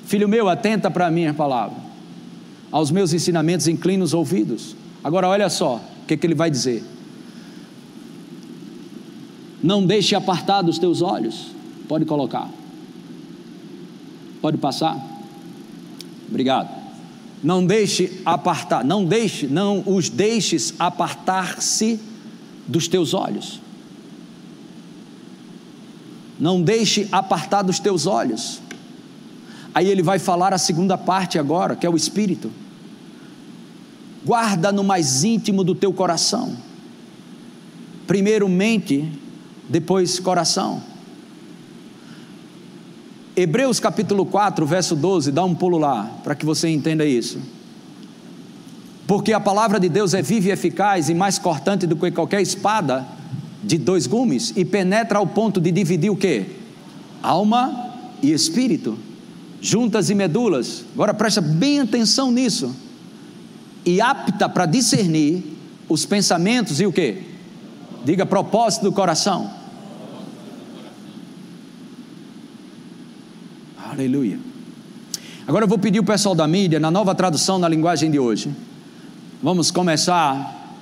Filho 0.07 0.29
meu, 0.29 0.49
atenta 0.49 0.91
para 0.91 1.07
a 1.07 1.11
minha 1.11 1.33
palavra 1.33 1.93
aos 2.73 2.91
meus 2.91 3.13
ensinamentos 3.13 3.69
inclina 3.69 4.03
os 4.03 4.15
ouvidos. 4.15 4.75
Agora 5.05 5.29
olha 5.29 5.51
só 5.51 5.77
o 5.77 6.07
que, 6.07 6.17
que 6.17 6.27
ele 6.27 6.35
vai 6.35 6.51
dizer. 6.51 6.83
Não 9.63 9.85
deixe 9.85 10.15
apartar 10.15 10.63
dos 10.63 10.79
teus 10.79 11.03
olhos. 11.03 11.53
Pode 11.87 12.07
colocar. 12.07 12.51
Pode 14.43 14.59
passar. 14.59 15.01
Obrigado. 16.29 16.69
Não 17.43 17.65
deixe 17.65 18.21
apartar, 18.27 18.85
não 18.85 19.05
deixe, 19.05 19.47
não 19.47 19.83
os 19.87 20.11
deixes 20.11 20.75
apartar-se 20.79 21.99
dos 22.69 22.87
teus 22.87 23.15
olhos. 23.15 23.61
Não 26.39 26.61
deixe 26.61 27.09
apartar 27.11 27.63
dos 27.63 27.79
teus 27.79 28.07
olhos. 28.07 28.61
Aí 29.75 29.89
ele 29.89 30.03
vai 30.03 30.19
falar 30.19 30.53
a 30.53 30.59
segunda 30.59 30.99
parte 30.99 31.39
agora, 31.39 31.75
que 31.75 31.87
é 31.87 31.91
o 31.91 31.97
espírito 31.97 32.51
guarda 34.25 34.71
no 34.71 34.85
mais 34.85 35.25
íntimo 35.25 35.65
do 35.65 35.75
teu 35.75 35.93
coração. 35.93 36.57
Primeiro 38.07 38.49
mente, 38.49 39.11
depois 39.69 40.19
coração. 40.19 40.83
Hebreus 43.35 43.81
capítulo 43.81 44.27
4, 44.27 44.67
verso 44.67 44.95
12, 44.95 45.33
dá 45.33 45.43
um 45.43 45.55
pulo 45.55 45.79
lá, 45.79 46.11
para 46.23 46.35
que 46.35 46.45
você 46.45 46.69
entenda 46.69 47.05
isso. 47.07 47.39
Porque 49.07 49.33
a 49.33 49.41
palavra 49.41 49.81
de 49.81 49.89
Deus 49.89 50.13
é 50.13 50.21
viva 50.21 50.49
e 50.49 50.51
eficaz 50.51 51.09
e 51.09 51.15
mais 51.15 51.39
cortante 51.39 51.87
do 51.87 51.97
que 51.97 52.11
qualquer 52.11 52.43
espada 52.43 53.07
de 53.63 53.79
dois 53.79 54.07
gumes 54.07 54.53
e 54.55 54.65
penetra 54.65 55.19
ao 55.19 55.27
ponto 55.27 55.61
de 55.61 55.71
dividir 55.71 56.11
o 56.11 56.17
que? 56.17 56.45
Alma 57.23 57.95
e 58.23 58.33
espírito, 58.33 58.99
juntas 59.63 60.11
e 60.11 60.15
medulas. 60.15 60.85
Agora 60.93 61.15
presta 61.15 61.41
bem 61.41 61.81
atenção 61.81 62.31
nisso. 62.31 62.75
E 63.85 64.01
apta 64.01 64.49
para 64.49 64.67
discernir 64.67 65.43
os 65.89 66.05
pensamentos 66.05 66.81
e 66.81 66.87
o 66.87 66.93
que? 66.93 67.23
Diga 68.05 68.27
propósito 68.27 68.83
do 68.83 68.93
coração. 68.93 69.62
Aleluia. 73.93 74.39
Agora 75.47 75.67
eu 75.67 75.69
vou 75.69 75.79
pedir 75.79 76.01
o 76.01 76.05
pessoal 76.05 76.35
da 76.35 76.49
mídia, 76.49 76.81
na 76.81 76.91
nova 76.91 77.15
tradução 77.15 77.59
na 77.59 77.69
linguagem 77.69 78.11
de 78.11 78.19
hoje. 78.19 78.51
Vamos 79.43 79.71
começar 79.71 80.81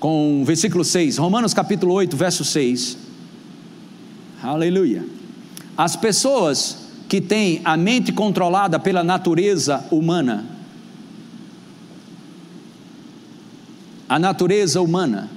com 0.00 0.40
o 0.40 0.44
versículo 0.44 0.82
6, 0.82 1.18
Romanos 1.18 1.52
capítulo 1.52 1.92
8, 1.92 2.16
verso 2.16 2.46
6. 2.46 2.96
Aleluia. 4.42 5.04
As 5.76 5.96
pessoas 5.96 6.78
que 7.10 7.20
têm 7.20 7.60
a 7.62 7.76
mente 7.76 8.10
controlada 8.10 8.78
pela 8.78 9.04
natureza 9.04 9.84
humana, 9.90 10.46
a 14.08 14.18
natureza 14.18 14.80
humana, 14.80 15.28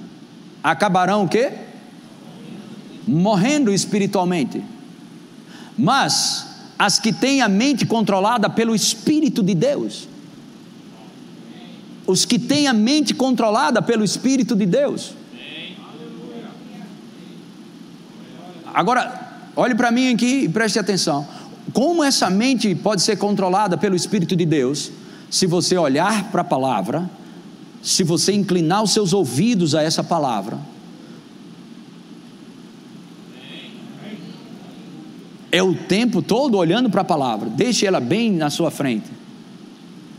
acabarão 0.64 1.24
o 1.24 1.28
quê? 1.28 1.52
Morrendo 3.06 3.70
espiritualmente. 3.70 4.64
Mas 5.76 6.49
as 6.80 6.98
que 6.98 7.12
têm 7.12 7.42
a 7.42 7.48
mente 7.48 7.84
controlada 7.84 8.48
pelo 8.48 8.74
Espírito 8.74 9.42
de 9.42 9.54
Deus. 9.54 10.08
Os 12.06 12.24
que 12.24 12.38
têm 12.38 12.68
a 12.68 12.72
mente 12.72 13.12
controlada 13.12 13.82
pelo 13.82 14.02
Espírito 14.02 14.56
de 14.56 14.64
Deus. 14.64 15.12
Agora, 18.72 19.42
olhe 19.54 19.74
para 19.74 19.90
mim 19.90 20.14
aqui 20.14 20.44
e 20.44 20.48
preste 20.48 20.78
atenção. 20.78 21.28
Como 21.70 22.02
essa 22.02 22.30
mente 22.30 22.74
pode 22.74 23.02
ser 23.02 23.18
controlada 23.18 23.76
pelo 23.76 23.94
Espírito 23.94 24.34
de 24.34 24.46
Deus? 24.46 24.90
Se 25.28 25.46
você 25.46 25.76
olhar 25.76 26.30
para 26.30 26.40
a 26.40 26.44
palavra, 26.44 27.10
se 27.82 28.02
você 28.02 28.32
inclinar 28.32 28.82
os 28.82 28.94
seus 28.94 29.12
ouvidos 29.12 29.74
a 29.74 29.82
essa 29.82 30.02
palavra, 30.02 30.58
é 35.52 35.62
o 35.62 35.74
tempo 35.74 36.22
todo 36.22 36.56
olhando 36.56 36.88
para 36.88 37.00
a 37.00 37.04
palavra, 37.04 37.48
deixe 37.48 37.86
ela 37.86 38.00
bem 38.00 38.32
na 38.32 38.50
sua 38.50 38.70
frente. 38.70 39.10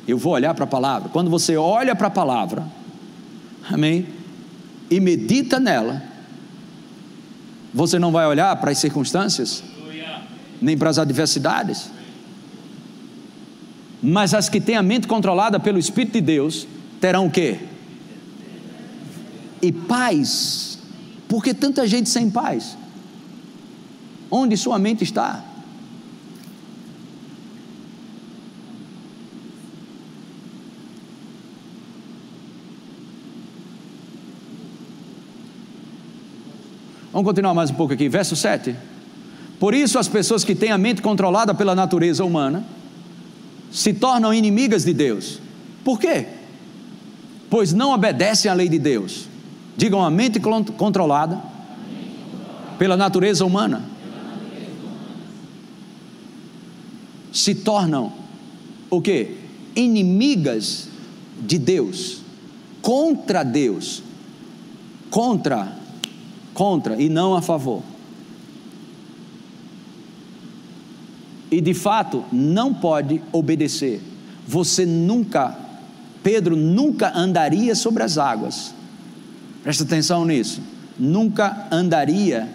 Eu 0.07 0.17
vou 0.17 0.33
olhar 0.33 0.53
para 0.53 0.65
a 0.65 0.67
palavra. 0.67 1.09
Quando 1.09 1.29
você 1.29 1.55
olha 1.55 1.95
para 1.95 2.07
a 2.07 2.11
palavra, 2.11 2.65
amém? 3.69 4.07
E 4.89 4.99
medita 4.99 5.59
nela, 5.59 6.03
você 7.73 7.97
não 7.97 8.11
vai 8.11 8.27
olhar 8.27 8.53
para 8.57 8.71
as 8.71 8.77
circunstâncias, 8.77 9.63
nem 10.61 10.77
para 10.77 10.89
as 10.89 10.97
adversidades. 10.97 11.89
Mas 14.03 14.33
as 14.33 14.49
que 14.49 14.59
têm 14.59 14.75
a 14.75 14.83
mente 14.83 15.07
controlada 15.07 15.59
pelo 15.59 15.79
Espírito 15.79 16.13
de 16.13 16.21
Deus 16.21 16.67
terão 16.99 17.27
o 17.27 17.31
quê? 17.31 17.59
E 19.61 19.71
paz. 19.71 20.79
Por 21.27 21.43
que 21.43 21.53
tanta 21.53 21.87
gente 21.87 22.09
sem 22.09 22.29
paz? 22.29 22.75
Onde 24.31 24.55
sua 24.55 24.79
mente 24.79 25.03
está? 25.03 25.43
Vamos 37.11 37.27
continuar 37.27 37.53
mais 37.53 37.69
um 37.69 37.73
pouco 37.73 37.93
aqui, 37.93 38.07
verso 38.07 38.37
7. 38.37 38.73
Por 39.59 39.73
isso, 39.73 39.99
as 39.99 40.07
pessoas 40.07 40.45
que 40.45 40.55
têm 40.55 40.71
a 40.71 40.77
mente 40.77 41.01
controlada 41.01 41.53
pela 41.53 41.75
natureza 41.75 42.23
humana 42.23 42.63
se 43.69 43.93
tornam 43.93 44.33
inimigas 44.33 44.85
de 44.85 44.93
Deus. 44.93 45.39
Por 45.83 45.99
quê? 45.99 46.25
Pois 47.49 47.73
não 47.73 47.93
obedecem 47.93 48.49
à 48.49 48.53
lei 48.53 48.69
de 48.69 48.79
Deus. 48.79 49.27
Digam 49.75 50.01
a 50.01 50.09
mente 50.09 50.39
controlada 50.39 51.37
pela 52.79 52.95
natureza 52.95 53.45
humana 53.45 53.90
se 57.31 57.55
tornam 57.55 58.11
o 58.89 59.01
que? 59.01 59.37
Inimigas 59.75 60.89
de 61.41 61.57
Deus, 61.57 62.21
contra 62.81 63.43
Deus, 63.43 64.03
contra, 65.09 65.77
contra 66.53 67.01
e 67.01 67.07
não 67.07 67.33
a 67.33 67.41
favor. 67.41 67.81
E 71.49 71.59
de 71.59 71.73
fato 71.73 72.23
não 72.31 72.73
pode 72.73 73.21
obedecer. 73.31 74.01
Você 74.47 74.85
nunca, 74.85 75.57
Pedro 76.23 76.55
nunca 76.55 77.11
andaria 77.17 77.75
sobre 77.75 78.03
as 78.03 78.17
águas. 78.17 78.73
Presta 79.63 79.83
atenção 79.83 80.25
nisso. 80.25 80.61
Nunca 80.97 81.67
andaria 81.71 82.49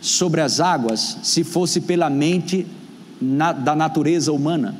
sobre 0.00 0.40
as 0.40 0.60
águas 0.60 1.18
se 1.22 1.44
fosse 1.44 1.80
pela 1.80 2.10
mente 2.10 2.66
na, 3.22 3.52
da 3.52 3.76
natureza 3.76 4.32
humana. 4.32 4.74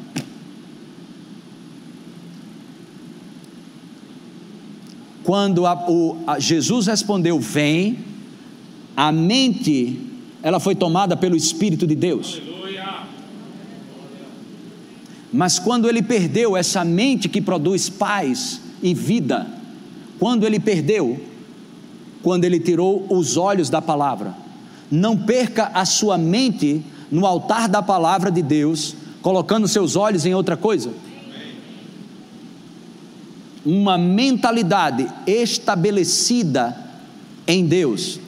Quando 5.22 5.66
a, 5.66 5.88
o, 5.88 6.18
a 6.26 6.38
Jesus 6.40 6.88
respondeu, 6.88 7.38
vem, 7.38 7.98
a 8.96 9.12
mente, 9.12 9.98
ela 10.42 10.58
foi 10.58 10.74
tomada 10.74 11.16
pelo 11.16 11.36
Espírito 11.36 11.86
de 11.86 11.94
Deus. 11.94 12.42
Mas 15.32 15.58
quando 15.58 15.88
ele 15.88 16.02
perdeu 16.02 16.56
essa 16.56 16.84
mente 16.84 17.28
que 17.28 17.40
produz 17.40 17.88
paz 17.88 18.60
e 18.82 18.92
vida, 18.92 19.46
quando 20.18 20.44
ele 20.44 20.60
perdeu, 20.60 21.18
quando 22.22 22.44
ele 22.44 22.60
tirou 22.60 23.06
os 23.08 23.36
olhos 23.36 23.70
da 23.70 23.80
palavra, 23.80 24.34
não 24.90 25.16
perca 25.16 25.70
a 25.72 25.86
sua 25.86 26.18
mente 26.18 26.84
no 27.12 27.26
altar 27.26 27.68
da 27.68 27.82
palavra 27.82 28.30
de 28.30 28.40
Deus, 28.40 28.96
colocando 29.20 29.68
seus 29.68 29.96
olhos 29.96 30.24
em 30.24 30.34
outra 30.34 30.56
coisa? 30.56 30.90
Uma 33.64 33.98
mentalidade 33.98 35.06
estabelecida 35.26 36.74
em 37.46 37.66
Deus. 37.66 38.18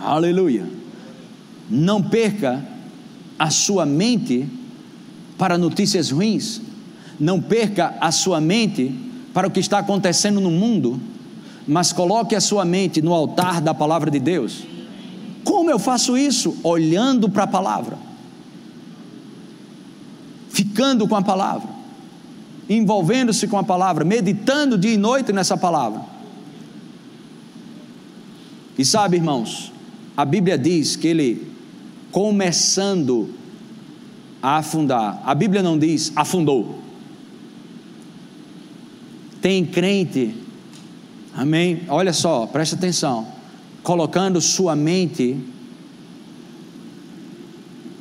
Aleluia. 0.00 0.68
Não 1.70 2.02
perca 2.02 2.66
a 3.38 3.48
sua 3.48 3.86
mente 3.86 4.48
para 5.38 5.56
notícias 5.56 6.10
ruins. 6.10 6.60
Não 7.18 7.40
perca 7.40 7.94
a 8.00 8.10
sua 8.10 8.40
mente 8.40 8.92
para 9.32 9.46
o 9.46 9.50
que 9.50 9.60
está 9.60 9.78
acontecendo 9.78 10.40
no 10.40 10.50
mundo 10.50 11.00
mas 11.66 11.92
coloque 11.92 12.34
a 12.34 12.40
sua 12.40 12.64
mente 12.64 13.00
no 13.00 13.12
altar 13.12 13.60
da 13.60 13.72
palavra 13.72 14.10
de 14.10 14.18
Deus. 14.18 14.62
Como 15.44 15.70
eu 15.70 15.78
faço 15.78 16.16
isso? 16.16 16.56
Olhando 16.62 17.28
para 17.28 17.44
a 17.44 17.46
palavra, 17.46 17.98
ficando 20.48 21.06
com 21.06 21.16
a 21.16 21.22
palavra, 21.22 21.68
envolvendo-se 22.68 23.46
com 23.48 23.58
a 23.58 23.64
palavra, 23.64 24.04
meditando 24.04 24.78
dia 24.78 24.94
e 24.94 24.96
noite 24.96 25.32
nessa 25.32 25.56
palavra. 25.56 26.00
E 28.78 28.84
sabe, 28.84 29.16
irmãos, 29.16 29.72
a 30.16 30.24
Bíblia 30.24 30.56
diz 30.56 30.96
que 30.96 31.06
ele, 31.06 31.52
começando 32.10 33.30
a 34.42 34.58
afundar, 34.58 35.22
a 35.24 35.34
Bíblia 35.34 35.62
não 35.62 35.78
diz 35.78 36.12
afundou. 36.16 36.80
Tem 39.40 39.64
crente 39.64 40.41
Amém? 41.34 41.82
Olha 41.88 42.12
só, 42.12 42.46
preste 42.46 42.74
atenção. 42.74 43.26
Colocando 43.82 44.40
sua 44.40 44.76
mente, 44.76 45.36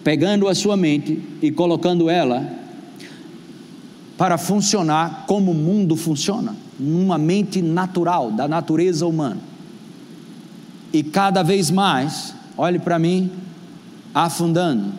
pegando 0.03 0.47
a 0.47 0.55
sua 0.55 0.75
mente 0.75 1.21
e 1.41 1.51
colocando 1.51 2.09
ela 2.09 2.59
para 4.17 4.37
funcionar 4.37 5.25
como 5.27 5.51
o 5.51 5.55
mundo 5.55 5.95
funciona, 5.95 6.55
numa 6.79 7.17
mente 7.17 7.61
natural, 7.61 8.31
da 8.31 8.47
natureza 8.47 9.07
humana. 9.07 9.39
E 10.93 11.01
cada 11.01 11.41
vez 11.41 11.71
mais, 11.71 12.35
olhe 12.57 12.77
para 12.77 12.99
mim, 12.99 13.31
afundando. 14.13 14.93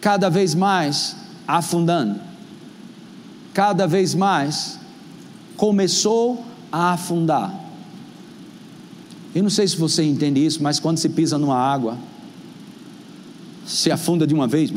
Cada 0.00 0.30
vez 0.30 0.54
mais 0.54 1.16
afundando. 1.46 2.20
Cada 3.52 3.86
vez 3.86 4.14
mais 4.14 4.78
começou 5.56 6.44
a 6.70 6.92
afundar. 6.92 7.66
Eu 9.34 9.42
não 9.42 9.50
sei 9.50 9.66
se 9.68 9.76
você 9.76 10.02
entende 10.02 10.44
isso, 10.44 10.62
mas 10.62 10.80
quando 10.80 10.98
se 10.98 11.08
pisa 11.08 11.36
numa 11.38 11.56
água, 11.56 11.98
se 13.66 13.90
afunda 13.90 14.26
de 14.26 14.32
uma 14.32 14.46
vez. 14.46 14.70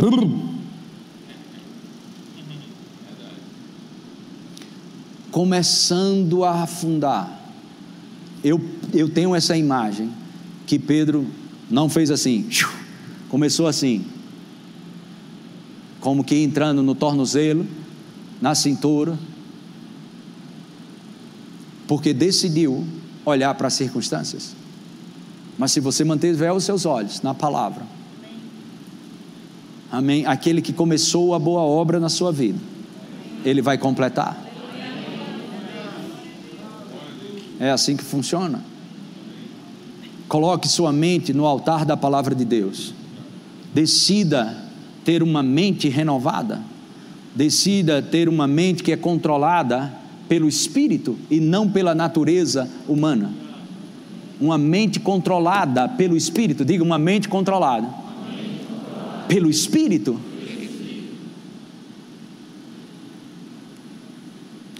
Começando 5.31 6.43
a 6.43 6.63
afundar. 6.63 7.39
Eu, 8.43 8.59
eu 8.93 9.09
tenho 9.09 9.35
essa 9.35 9.55
imagem 9.55 10.11
que 10.65 10.79
Pedro 10.79 11.25
não 11.69 11.87
fez 11.87 12.09
assim, 12.09 12.49
começou 13.29 13.67
assim, 13.67 14.05
como 15.99 16.23
que 16.23 16.35
entrando 16.35 16.81
no 16.81 16.95
tornozelo, 16.95 17.65
na 18.41 18.55
cintura, 18.55 19.17
porque 21.89 22.13
decidiu 22.13 22.85
olhar 23.25 23.55
para 23.55 23.65
as 23.65 23.73
circunstâncias. 23.73 24.55
Mas 25.57 25.71
se 25.71 25.79
você 25.79 26.03
mantiver 26.03 26.53
os 26.53 26.63
seus 26.63 26.85
olhos 26.85 27.23
na 27.23 27.33
palavra, 27.33 27.81
amém. 29.91 30.23
Aquele 30.27 30.61
que 30.61 30.71
começou 30.71 31.33
a 31.33 31.39
boa 31.39 31.61
obra 31.61 31.99
na 31.99 32.07
sua 32.07 32.31
vida, 32.31 32.59
ele 33.43 33.59
vai 33.59 33.75
completar. 33.75 34.37
É 37.59 37.71
assim 37.71 37.97
que 37.97 38.03
funciona. 38.03 38.63
Coloque 40.27 40.67
sua 40.67 40.93
mente 40.93 41.33
no 41.33 41.47
altar 41.47 41.85
da 41.85 41.97
palavra 41.97 42.35
de 42.35 42.45
Deus. 42.45 42.93
Decida 43.73 44.55
ter 45.03 45.23
uma 45.23 45.41
mente 45.41 45.89
renovada. 45.89 46.61
Decida 47.33 47.99
ter 47.99 48.29
uma 48.29 48.45
mente 48.45 48.83
que 48.83 48.91
é 48.91 48.95
controlada 48.95 49.98
pelo 50.29 50.47
espírito 50.47 51.17
e 51.29 51.39
não 51.39 51.67
pela 51.67 51.95
natureza 51.95 52.69
humana. 52.87 53.33
Uma 54.39 54.57
mente 54.57 54.99
controlada 54.99 55.89
pelo 55.89 56.15
espírito, 56.15 56.63
diga 56.63 56.83
uma 56.83 56.99
mente 56.99 57.27
controlada. 57.27 57.89
Pelo 59.27 59.49
espírito. 59.49 60.19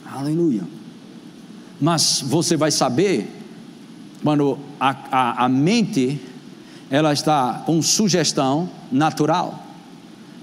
Aleluia. 0.05 0.63
Mas 1.81 2.23
você 2.25 2.55
vai 2.55 2.71
saber 2.71 3.27
quando 4.23 4.57
a, 4.79 4.95
a, 5.11 5.45
a 5.45 5.49
mente 5.49 6.21
ela 6.89 7.11
está 7.11 7.63
com 7.65 7.81
sugestão 7.81 8.69
natural. 8.91 9.65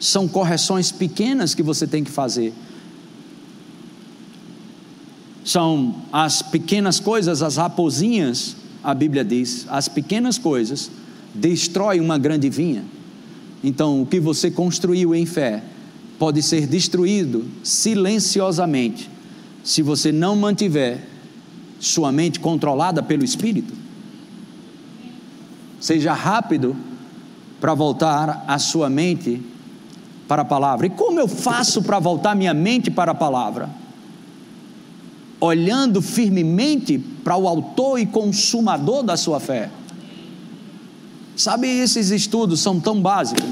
São 0.00 0.26
correções 0.28 0.90
pequenas 0.90 1.54
que 1.54 1.62
você 1.62 1.86
tem 1.86 2.02
que 2.02 2.10
fazer 2.10 2.52
são 5.46 5.94
as 6.12 6.42
pequenas 6.42 6.98
coisas, 6.98 7.40
as 7.40 7.56
raposinhas, 7.56 8.56
a 8.82 8.92
Bíblia 8.92 9.24
diz, 9.24 9.64
as 9.70 9.86
pequenas 9.86 10.38
coisas 10.38 10.90
destrói 11.32 12.00
uma 12.00 12.18
grande 12.18 12.50
vinha. 12.50 12.82
Então, 13.62 14.02
o 14.02 14.06
que 14.06 14.18
você 14.18 14.50
construiu 14.50 15.14
em 15.14 15.24
fé 15.24 15.62
pode 16.18 16.42
ser 16.42 16.66
destruído 16.66 17.44
silenciosamente 17.62 19.08
se 19.62 19.82
você 19.82 20.10
não 20.10 20.34
mantiver 20.34 21.06
sua 21.78 22.10
mente 22.10 22.40
controlada 22.40 23.00
pelo 23.00 23.22
Espírito. 23.22 23.72
Seja 25.78 26.12
rápido 26.12 26.74
para 27.60 27.72
voltar 27.72 28.44
a 28.48 28.58
sua 28.58 28.90
mente 28.90 29.40
para 30.26 30.42
a 30.42 30.44
palavra. 30.44 30.88
E 30.88 30.90
como 30.90 31.20
eu 31.20 31.28
faço 31.28 31.82
para 31.82 32.00
voltar 32.00 32.34
minha 32.34 32.52
mente 32.52 32.90
para 32.90 33.12
a 33.12 33.14
palavra? 33.14 33.85
Olhando 35.46 36.02
firmemente 36.02 36.98
para 36.98 37.36
o 37.36 37.48
autor 37.48 37.98
e 37.98 38.06
consumador 38.06 39.02
da 39.02 39.16
sua 39.16 39.40
fé. 39.40 39.70
Sabe, 41.36 41.68
esses 41.68 42.10
estudos 42.10 42.60
são 42.60 42.80
tão 42.80 43.00
básicos. 43.00 43.44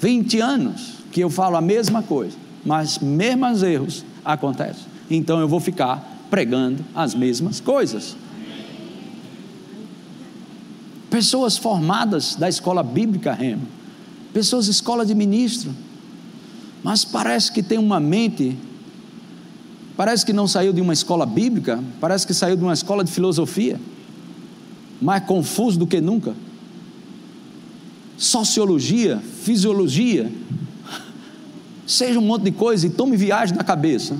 20 0.00 0.40
anos 0.40 0.94
que 1.12 1.20
eu 1.20 1.30
falo 1.30 1.56
a 1.56 1.60
mesma 1.60 2.02
coisa, 2.02 2.36
mas 2.64 2.98
mesmos 2.98 3.62
erros 3.62 4.04
acontecem. 4.24 4.84
Então 5.10 5.40
eu 5.40 5.48
vou 5.48 5.60
ficar 5.60 6.26
pregando 6.30 6.84
as 6.94 7.14
mesmas 7.14 7.60
coisas. 7.60 8.16
Pessoas 11.10 11.56
formadas 11.56 12.36
da 12.36 12.48
escola 12.48 12.82
bíblica 12.82 13.32
Remo, 13.32 13.66
pessoas 14.32 14.68
escola 14.68 15.04
de 15.04 15.14
ministro, 15.14 15.74
mas 16.82 17.04
parece 17.04 17.52
que 17.52 17.62
tem 17.62 17.78
uma 17.78 17.98
mente 17.98 18.56
Parece 20.00 20.24
que 20.24 20.32
não 20.32 20.48
saiu 20.48 20.72
de 20.72 20.80
uma 20.80 20.94
escola 20.94 21.26
bíblica, 21.26 21.78
parece 22.00 22.26
que 22.26 22.32
saiu 22.32 22.56
de 22.56 22.62
uma 22.62 22.72
escola 22.72 23.04
de 23.04 23.12
filosofia, 23.12 23.78
mais 24.98 25.22
confuso 25.24 25.78
do 25.78 25.86
que 25.86 26.00
nunca. 26.00 26.34
Sociologia, 28.16 29.18
fisiologia, 29.42 30.32
seja 31.86 32.18
um 32.18 32.22
monte 32.22 32.44
de 32.44 32.50
coisa 32.50 32.86
e 32.86 32.88
tome 32.88 33.14
viagem 33.14 33.54
na 33.54 33.62
cabeça. 33.62 34.16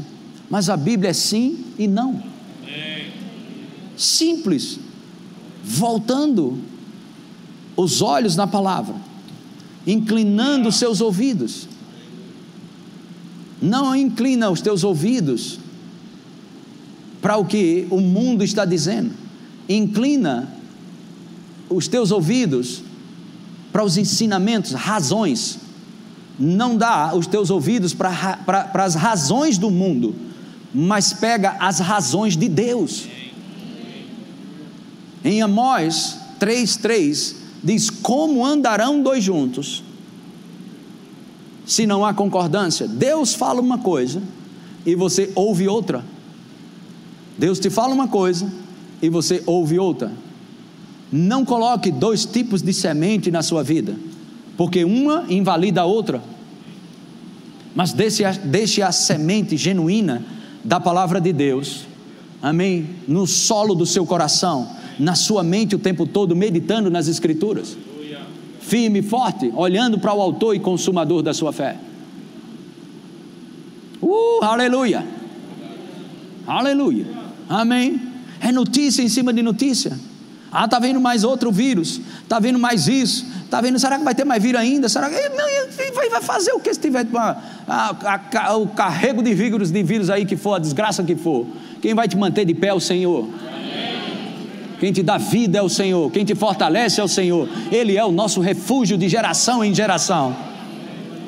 Mas 0.51 0.69
a 0.69 0.77
Bíblia 0.77 1.09
é 1.09 1.15
sim 1.15 1.65
e 1.79 1.89
não. 1.89 2.23
Simples. 3.97 4.79
Voltando 5.65 6.59
os 7.75 8.03
olhos 8.03 8.37
na 8.37 8.47
palavra, 8.47 8.97
inclinando 9.87 10.69
os 10.69 10.77
seus 10.77 11.01
ouvidos. 11.01 11.67
Não 13.63 13.97
inclina 13.97 14.51
os 14.51 14.61
teus 14.61 14.85
ouvidos 14.85 15.59
para 17.21 17.37
o 17.37 17.45
que 17.45 17.87
o 17.91 18.01
mundo 18.01 18.43
está 18.43 18.65
dizendo. 18.65 19.13
Inclina 19.69 20.49
os 21.69 21.87
teus 21.87 22.11
ouvidos 22.11 22.83
para 23.73 23.85
os 23.85 23.97
ensinamentos, 23.97 24.73
razões. 24.73 25.59
Não 26.39 26.77
dá 26.77 27.15
os 27.15 27.27
teus 27.27 27.51
ouvidos 27.51 27.95
para, 27.95 28.37
para, 28.39 28.65
para 28.65 28.85
as 28.85 28.95
razões 28.95 29.59
do 29.59 29.71
mundo, 29.71 30.15
mas 30.75 31.13
pega 31.13 31.57
as 31.61 31.79
razões 31.79 32.37
de 32.37 32.49
Deus. 32.49 33.07
Em 35.23 35.43
Amós 35.43 36.19
3,3 36.41 37.35
diz: 37.63 37.91
Como 37.91 38.45
andarão 38.45 39.03
dois 39.03 39.23
juntos, 39.23 39.85
se 41.67 41.87
não 41.87 42.05
há 42.05 42.15
concordância? 42.15 42.89
Deus 42.89 43.35
fala 43.35 43.61
uma 43.61 43.79
coisa 43.79 44.23
e 44.87 44.95
você 44.95 45.31
ouve 45.35 45.69
outra. 45.69 46.03
Deus 47.41 47.59
te 47.59 47.71
fala 47.71 47.95
uma 47.95 48.07
coisa 48.07 48.53
e 49.01 49.09
você 49.09 49.43
ouve 49.47 49.79
outra. 49.79 50.13
Não 51.11 51.43
coloque 51.43 51.91
dois 51.91 52.27
tipos 52.27 52.61
de 52.61 52.71
semente 52.75 53.31
na 53.31 53.43
sua 53.43 53.63
vida, 53.63 53.97
porque 54.59 54.85
uma 54.85 55.25
invalida 55.27 55.81
a 55.81 55.87
outra. 55.87 56.23
Mas 57.75 57.95
deixe 57.95 58.27
a, 58.27 58.33
deixe 58.33 58.83
a 58.83 58.93
semente 58.93 59.57
genuína 59.57 60.23
da 60.63 60.79
palavra 60.79 61.19
de 61.19 61.33
Deus, 61.33 61.87
amém? 62.43 62.91
No 63.09 63.27
solo 63.27 63.75
do 63.75 63.87
seu 63.87 64.05
coração, 64.05 64.69
na 64.99 65.15
sua 65.15 65.43
mente 65.43 65.75
o 65.75 65.79
tempo 65.79 66.07
todo, 66.07 66.37
meditando 66.37 66.91
nas 66.91 67.09
Escrituras, 67.09 67.75
firme 68.61 68.99
e 68.99 69.03
forte, 69.03 69.51
olhando 69.57 69.99
para 69.99 70.13
o 70.13 70.21
Autor 70.21 70.55
e 70.55 70.61
Consumador 70.61 71.23
da 71.23 71.33
sua 71.33 71.55
fé. 71.55 71.79
Uh, 74.03 74.45
aleluia! 74.45 75.07
Aleluia! 76.47 77.20
Amém? 77.51 78.01
É 78.41 78.53
notícia 78.53 79.03
em 79.03 79.09
cima 79.09 79.33
de 79.33 79.43
notícia. 79.43 79.99
Ah, 80.53 80.67
está 80.67 80.79
vendo 80.79 81.01
mais 81.01 81.25
outro 81.25 81.51
vírus, 81.51 82.01
está 82.23 82.39
vendo 82.39 82.59
mais 82.59 82.89
isso, 82.89 83.25
está 83.45 83.61
vendo, 83.61 83.79
será 83.79 83.99
que 83.99 84.05
vai 84.05 84.15
ter 84.15 84.25
mais 84.25 84.43
vírus 84.43 84.61
ainda? 84.61 84.89
Será 84.89 85.09
que 85.09 85.17
vai, 86.11 86.21
fazer 86.23 86.53
o 86.53 86.61
que 86.61 86.73
se 86.73 86.81
tiver 86.81 87.07
a, 87.15 87.95
a, 88.35 88.57
o 88.57 88.67
carrego 88.69 89.23
de 89.23 89.33
vírus, 89.33 89.71
de 89.71 89.83
vírus 89.83 90.11
aí 90.11 90.25
que 90.25 90.37
for, 90.37 90.55
a 90.55 90.59
desgraça 90.59 91.05
que 91.05 91.15
for? 91.15 91.47
Quem 91.81 91.95
vai 91.95 92.09
te 92.09 92.17
manter 92.17 92.45
de 92.45 92.55
pé 92.55 92.69
é 92.69 92.75
o 92.75 92.81
Senhor. 92.81 93.29
Quem 94.81 94.93
te 94.93 95.03
dá 95.03 95.19
vida 95.19 95.59
é 95.59 95.63
o 95.63 95.69
Senhor, 95.69 96.11
quem 96.11 96.25
te 96.25 96.35
fortalece 96.35 97.01
é 97.01 97.05
o 97.05 97.09
Senhor, 97.09 97.49
Ele 97.71 97.97
é 97.97 98.05
o 98.05 98.11
nosso 98.11 98.41
refúgio 98.41 98.97
de 98.97 99.09
geração 99.09 99.65
em 99.65 99.75
geração. 99.75 100.35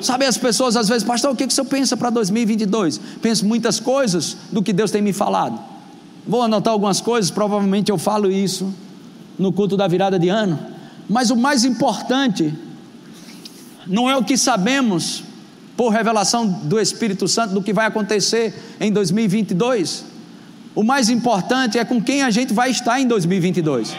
Sabe, 0.01 0.25
as 0.25 0.37
pessoas 0.37 0.75
às 0.75 0.89
vezes, 0.89 1.03
pastor, 1.03 1.31
o 1.31 1.35
que, 1.35 1.47
que 1.47 1.53
você 1.53 1.63
pensa 1.63 1.95
para 1.95 2.09
2022? 2.09 2.99
Penso 3.21 3.45
muitas 3.45 3.79
coisas 3.79 4.35
do 4.51 4.61
que 4.61 4.73
Deus 4.73 4.91
tem 4.91 5.01
me 5.01 5.13
falado. 5.13 5.72
Vou 6.25 6.41
anotar 6.41 6.71
algumas 6.71 7.01
coisas, 7.01 7.29
provavelmente 7.29 7.91
eu 7.91 7.97
falo 7.97 8.31
isso 8.31 8.73
no 9.37 9.51
culto 9.51 9.75
da 9.75 9.87
virada 9.87 10.17
de 10.17 10.29
ano. 10.29 10.57
Mas 11.09 11.29
o 11.29 11.35
mais 11.35 11.65
importante 11.65 12.53
não 13.85 14.09
é 14.09 14.15
o 14.15 14.23
que 14.23 14.37
sabemos 14.37 15.23
por 15.75 15.89
revelação 15.89 16.47
do 16.47 16.79
Espírito 16.79 17.27
Santo 17.27 17.53
do 17.53 17.61
que 17.61 17.73
vai 17.73 17.85
acontecer 17.87 18.53
em 18.79 18.91
2022. 18.91 20.05
O 20.75 20.83
mais 20.83 21.09
importante 21.09 21.77
é 21.77 21.83
com 21.83 22.01
quem 22.01 22.23
a 22.23 22.31
gente 22.31 22.53
vai 22.53 22.71
estar 22.71 22.99
em 22.99 23.07
2022. 23.07 23.95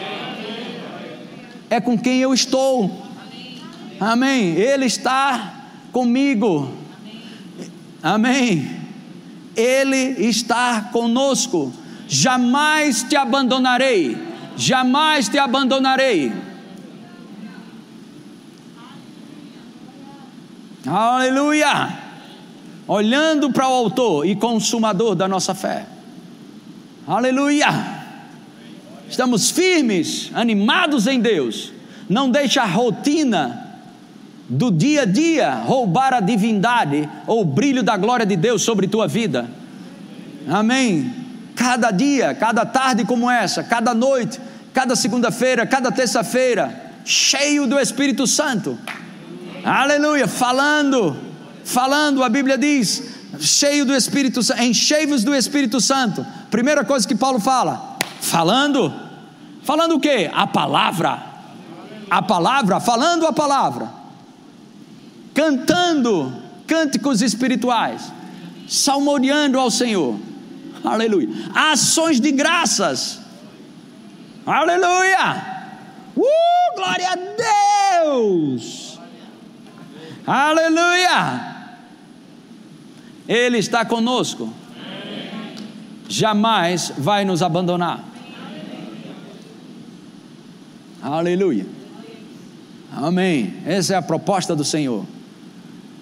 É 1.69 1.79
com 1.79 1.97
quem 1.97 2.19
eu 2.19 2.33
estou. 2.33 3.05
Amém. 3.99 4.55
Ele 4.55 4.85
está 4.85 5.67
comigo. 5.91 6.71
Amém. 8.01 8.81
Ele 9.55 10.27
está 10.27 10.89
conosco 10.91 11.71
jamais 12.07 13.03
te 13.03 13.15
abandonarei, 13.15 14.17
jamais 14.57 15.29
te 15.29 15.37
abandonarei. 15.37 16.31
Aleluia! 20.87 21.99
Olhando 22.87 23.51
para 23.51 23.67
o 23.67 23.73
Autor 23.73 24.27
e 24.27 24.35
Consumador 24.35 25.15
da 25.15 25.27
nossa 25.27 25.55
fé. 25.55 25.85
Aleluia! 27.07 27.95
Estamos 29.09 29.49
firmes, 29.49 30.31
animados 30.33 31.07
em 31.07 31.19
Deus. 31.19 31.71
Não 32.07 32.29
deixa 32.29 32.61
a 32.61 32.65
rotina 32.65 33.65
do 34.47 34.71
dia 34.71 35.01
a 35.01 35.05
dia 35.05 35.55
roubar 35.55 36.13
a 36.13 36.19
divindade 36.19 37.09
ou 37.25 37.41
o 37.41 37.45
brilho 37.45 37.81
da 37.81 37.97
glória 37.97 38.25
de 38.25 38.35
Deus 38.35 38.61
sobre 38.61 38.87
tua 38.87 39.07
vida. 39.07 39.49
Amém. 40.47 41.24
Cada 41.55 41.91
dia, 41.91 42.35
cada 42.35 42.65
tarde 42.65 43.05
como 43.05 43.29
essa, 43.31 43.63
cada 43.63 43.93
noite, 43.93 44.39
cada 44.73 44.95
segunda-feira, 44.95 45.65
cada 45.65 45.91
terça-feira, 45.91 46.91
cheio 47.05 47.65
do 47.65 47.79
Espírito 47.79 48.27
Santo. 48.27 48.77
Aleluia, 49.63 50.27
falando, 50.27 51.15
falando, 51.63 52.23
a 52.23 52.29
Bíblia 52.29 52.57
diz, 52.57 53.03
cheio 53.39 53.85
do 53.85 53.95
Espírito 53.95 54.43
Santo, 54.43 54.61
enchei-vos 54.61 55.23
do 55.23 55.33
Espírito 55.33 55.79
Santo. 55.79 56.25
Primeira 56.51 56.83
coisa 56.83 57.07
que 57.07 57.15
Paulo 57.15 57.39
fala, 57.39 57.97
falando, 58.21 58.93
falando 59.63 59.95
o 59.95 59.99
que? 59.99 60.29
A 60.33 60.45
palavra, 60.45 61.23
a 62.09 62.21
palavra, 62.21 62.79
falando 62.79 63.25
a 63.25 63.33
palavra, 63.33 63.89
cantando 65.33 66.33
cânticos 66.67 67.21
espirituais, 67.21 68.11
salmodiando 68.67 69.59
ao 69.59 69.71
Senhor, 69.71 70.19
aleluia, 70.85 71.29
ações 71.53 72.19
de 72.19 72.31
graças, 72.31 73.19
aleluia, 74.45 75.43
uh, 76.15 76.75
glória 76.75 77.09
a 77.09 77.15
Deus. 78.03 78.95
Aleluia! 80.25 81.55
Ele 83.27 83.57
está 83.59 83.85
conosco. 83.85 84.51
Jamais 86.07 86.91
vai 86.97 87.25
nos 87.25 87.41
abandonar. 87.41 88.03
Aleluia. 91.01 91.65
Amém. 92.91 93.53
Essa 93.65 93.93
é 93.93 93.97
a 93.97 94.01
proposta 94.01 94.55
do 94.55 94.63
Senhor 94.63 95.05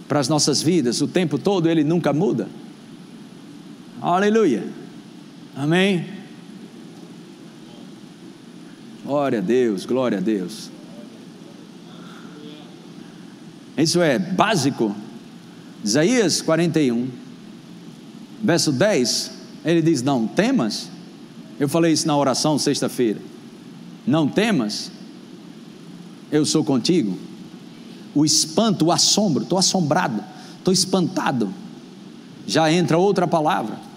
para 0.07 0.19
as 0.19 0.29
nossas 0.29 0.61
vidas. 0.61 1.01
O 1.01 1.07
tempo 1.07 1.37
todo 1.37 1.69
ele 1.69 1.83
nunca 1.83 2.13
muda. 2.13 2.47
Aleluia. 4.03 4.67
Amém. 5.55 6.05
Glória 9.05 9.39
a 9.39 9.41
Deus, 9.41 9.85
glória 9.85 10.17
a 10.17 10.21
Deus. 10.21 10.69
Isso 13.77 14.01
é 14.01 14.19
básico. 14.19 14.93
Isaías 15.81 16.41
41, 16.41 17.07
verso 18.43 18.73
10, 18.73 19.31
ele 19.63 19.81
diz: 19.81 20.01
Não 20.01 20.27
temas. 20.27 20.89
Eu 21.57 21.69
falei 21.69 21.93
isso 21.93 22.05
na 22.05 22.17
oração 22.17 22.59
sexta-feira. 22.59 23.21
Não 24.05 24.27
temas, 24.27 24.91
eu 26.29 26.45
sou 26.45 26.61
contigo. 26.65 27.17
O 28.13 28.25
espanto, 28.25 28.87
o 28.87 28.91
assombro, 28.91 29.43
estou 29.43 29.57
assombrado, 29.57 30.21
estou 30.57 30.73
espantado. 30.73 31.53
Já 32.45 32.69
entra 32.69 32.97
outra 32.97 33.25
palavra. 33.25 33.92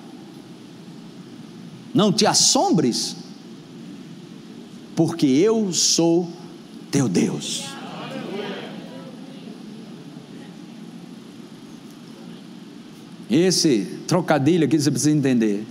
Não 1.97 2.12
te 2.12 2.26
assombres, 2.26 3.16
porque 4.94 5.24
eu 5.24 5.72
sou 5.72 6.30
teu 6.90 7.09
Deus. 7.09 7.64
Esse 13.30 14.01
trocadilho 14.07 14.66
aqui 14.66 14.78
você 14.78 14.90
precisa 14.90 15.11
entender. 15.11 15.66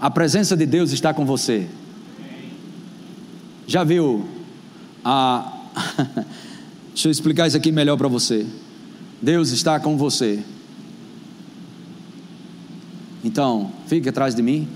A 0.00 0.08
presença 0.08 0.56
de 0.56 0.64
Deus 0.64 0.90
está 0.90 1.12
com 1.12 1.26
você. 1.26 1.68
Já 3.66 3.84
viu 3.84 4.26
a. 5.04 5.52
Deixa 6.94 7.08
eu 7.08 7.12
explicar 7.12 7.46
isso 7.46 7.58
aqui 7.58 7.70
melhor 7.70 7.98
para 7.98 8.08
você. 8.08 8.46
Deus 9.20 9.50
está 9.50 9.78
com 9.78 9.98
você. 9.98 10.42
Então, 13.22 13.70
fique 13.86 14.08
atrás 14.08 14.34
de 14.34 14.40
mim. 14.40 14.66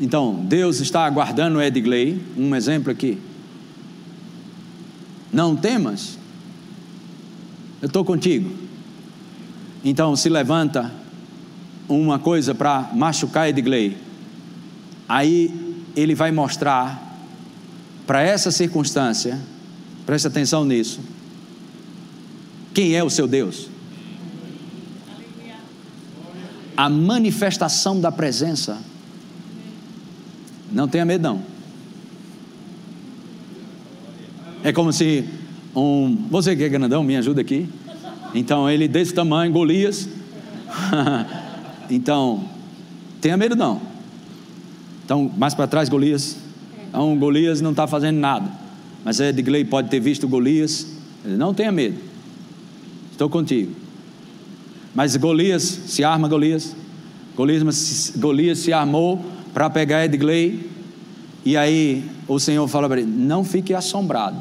Então, 0.00 0.34
Deus 0.44 0.80
está 0.80 1.06
aguardando 1.06 1.60
Edgley, 1.60 2.20
um 2.36 2.54
exemplo 2.54 2.90
aqui. 2.90 3.18
Não 5.32 5.56
temas, 5.56 6.18
eu 7.80 7.86
estou 7.86 8.04
contigo. 8.04 8.50
Então 9.84 10.16
se 10.16 10.28
levanta 10.28 10.92
uma 11.88 12.18
coisa 12.18 12.54
para 12.54 12.90
machucar 12.92 13.48
Edgley. 13.48 13.96
Aí 15.08 15.84
ele 15.94 16.14
vai 16.14 16.32
mostrar 16.32 17.02
para 18.06 18.22
essa 18.22 18.50
circunstância, 18.50 19.40
preste 20.04 20.26
atenção 20.26 20.64
nisso, 20.64 21.00
quem 22.74 22.94
é 22.94 23.04
o 23.04 23.10
seu 23.10 23.28
Deus. 23.28 23.68
A 26.76 26.90
manifestação 26.90 28.00
da 28.00 28.10
presença. 28.10 28.78
Não 30.76 30.86
tenha 30.86 31.06
medo, 31.06 31.22
não. 31.22 31.40
É 34.62 34.70
como 34.74 34.92
se 34.92 35.24
um. 35.74 36.26
Você 36.30 36.54
que 36.54 36.64
é 36.64 36.68
grandão, 36.68 37.02
me 37.02 37.16
ajuda 37.16 37.40
aqui. 37.40 37.66
Então 38.34 38.68
ele 38.68 38.86
desse 38.86 39.14
tamanho, 39.14 39.50
Golias. 39.50 40.06
então, 41.88 42.44
tenha 43.22 43.38
medo 43.38 43.56
não. 43.56 43.80
Então, 45.02 45.32
mais 45.38 45.54
para 45.54 45.66
trás, 45.66 45.88
Golias. 45.88 46.36
Então, 46.90 47.16
Golias 47.16 47.62
não 47.62 47.70
está 47.70 47.86
fazendo 47.86 48.18
nada. 48.18 48.46
Mas 49.02 49.18
Edgley 49.18 49.64
pode 49.64 49.88
ter 49.88 49.98
visto 49.98 50.28
Golias. 50.28 50.86
Ele, 51.24 51.38
não 51.38 51.54
tenha 51.54 51.72
medo. 51.72 51.98
Estou 53.12 53.30
contigo. 53.30 53.72
Mas 54.94 55.16
Golias, 55.16 55.62
se 55.62 56.04
arma 56.04 56.28
Golias. 56.28 56.76
Golias, 57.34 58.12
Golias 58.18 58.58
se 58.58 58.74
armou 58.74 59.35
para 59.56 59.70
pegar 59.70 60.04
Edgley. 60.04 60.68
E 61.42 61.56
aí 61.56 62.04
o 62.28 62.38
Senhor 62.38 62.68
fala 62.68 62.86
para 62.90 63.00
ele: 63.00 63.10
não 63.10 63.42
fique 63.42 63.72
assombrado 63.72 64.36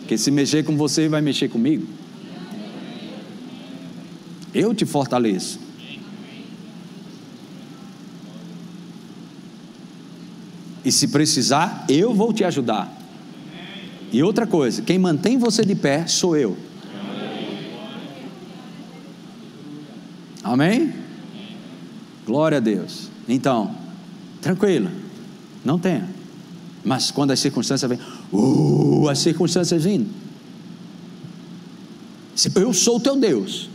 Porque 0.00 0.18
se 0.18 0.32
mexer 0.32 0.64
com 0.64 0.76
você, 0.76 1.08
vai 1.08 1.20
mexer 1.20 1.48
comigo. 1.48 1.86
Eu 4.52 4.74
te 4.74 4.84
fortaleço. 4.84 5.60
E 10.84 10.90
se 10.90 11.06
precisar, 11.06 11.84
eu 11.88 12.12
vou 12.12 12.32
te 12.32 12.42
ajudar. 12.42 12.92
E 14.10 14.20
outra 14.24 14.44
coisa, 14.44 14.82
quem 14.82 14.98
mantém 14.98 15.38
você 15.38 15.64
de 15.64 15.76
pé 15.76 16.08
sou 16.08 16.36
eu. 16.36 16.56
Amém? 20.50 20.92
Glória 22.26 22.58
a 22.58 22.60
Deus. 22.60 23.08
Então, 23.28 23.72
tranquilo, 24.42 24.90
não 25.64 25.78
tenha. 25.78 26.08
Mas 26.84 27.12
quando 27.12 27.30
as 27.30 27.38
circunstâncias 27.38 27.88
vêm, 27.88 28.00
uh, 28.32 29.08
as 29.08 29.20
circunstâncias 29.20 29.84
vindo. 29.84 30.10
Eu 32.56 32.72
sou 32.72 32.96
o 32.96 33.00
teu 33.00 33.16
Deus. 33.16 33.70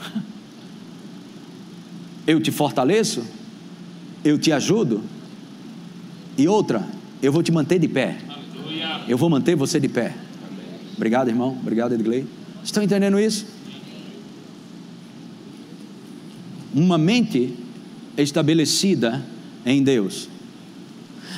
Eu 2.26 2.40
te 2.40 2.50
fortaleço, 2.50 3.22
eu 4.24 4.36
te 4.36 4.50
ajudo. 4.50 5.02
E 6.36 6.48
outra, 6.48 6.84
eu 7.22 7.30
vou 7.30 7.40
te 7.40 7.52
manter 7.52 7.78
de 7.78 7.86
pé. 7.86 8.18
Eu 9.06 9.16
vou 9.16 9.30
manter 9.30 9.54
você 9.54 9.78
de 9.78 9.88
pé. 9.88 10.12
Obrigado, 10.96 11.28
irmão. 11.28 11.56
Obrigado, 11.60 11.92
Edgley. 11.94 12.26
Estão 12.64 12.82
entendendo 12.82 13.20
isso? 13.20 13.46
Uma 16.76 16.96
mente 16.96 17.58
estabelecida 18.16 19.24
em 19.64 19.82
Deus 19.82 20.28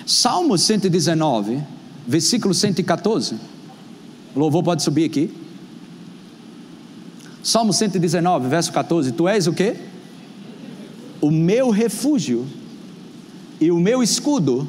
Salmo 0.09 0.57
119, 0.57 1.63
versículo 2.07 2.55
114. 2.55 3.35
O 4.35 4.39
louvor 4.41 4.63
pode 4.63 4.83
subir 4.83 5.05
aqui. 5.05 5.31
Salmo 7.43 7.75
119, 7.75 8.49
verso 8.49 8.73
14. 8.73 9.13
Tu 9.13 9.29
és 9.29 9.47
o 9.47 9.53
que? 9.53 9.77
O 11.21 11.31
meu 11.31 11.69
refúgio 11.69 12.47
e 13.61 13.71
o 13.71 13.79
meu 13.79 14.03
escudo. 14.03 14.67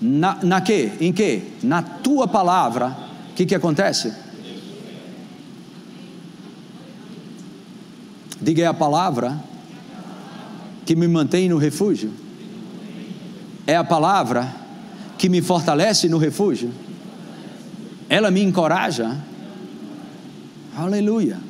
Na, 0.00 0.38
na 0.42 0.60
que? 0.60 0.90
Em 1.00 1.12
que? 1.12 1.42
Na 1.62 1.80
tua 1.80 2.26
palavra. 2.26 2.96
O 3.30 3.34
que, 3.34 3.46
que 3.46 3.54
acontece? 3.54 4.12
Diga 8.46 8.70
a 8.70 8.72
palavra 8.72 9.42
que 10.84 10.94
me 10.94 11.08
mantém 11.08 11.48
no 11.48 11.58
refúgio? 11.58 12.12
É 13.66 13.74
a 13.74 13.82
palavra 13.82 14.54
que 15.18 15.28
me 15.28 15.42
fortalece 15.42 16.08
no 16.08 16.16
refúgio? 16.16 16.70
Ela 18.08 18.30
me 18.30 18.40
encoraja? 18.40 19.18
Aleluia. 20.76 21.40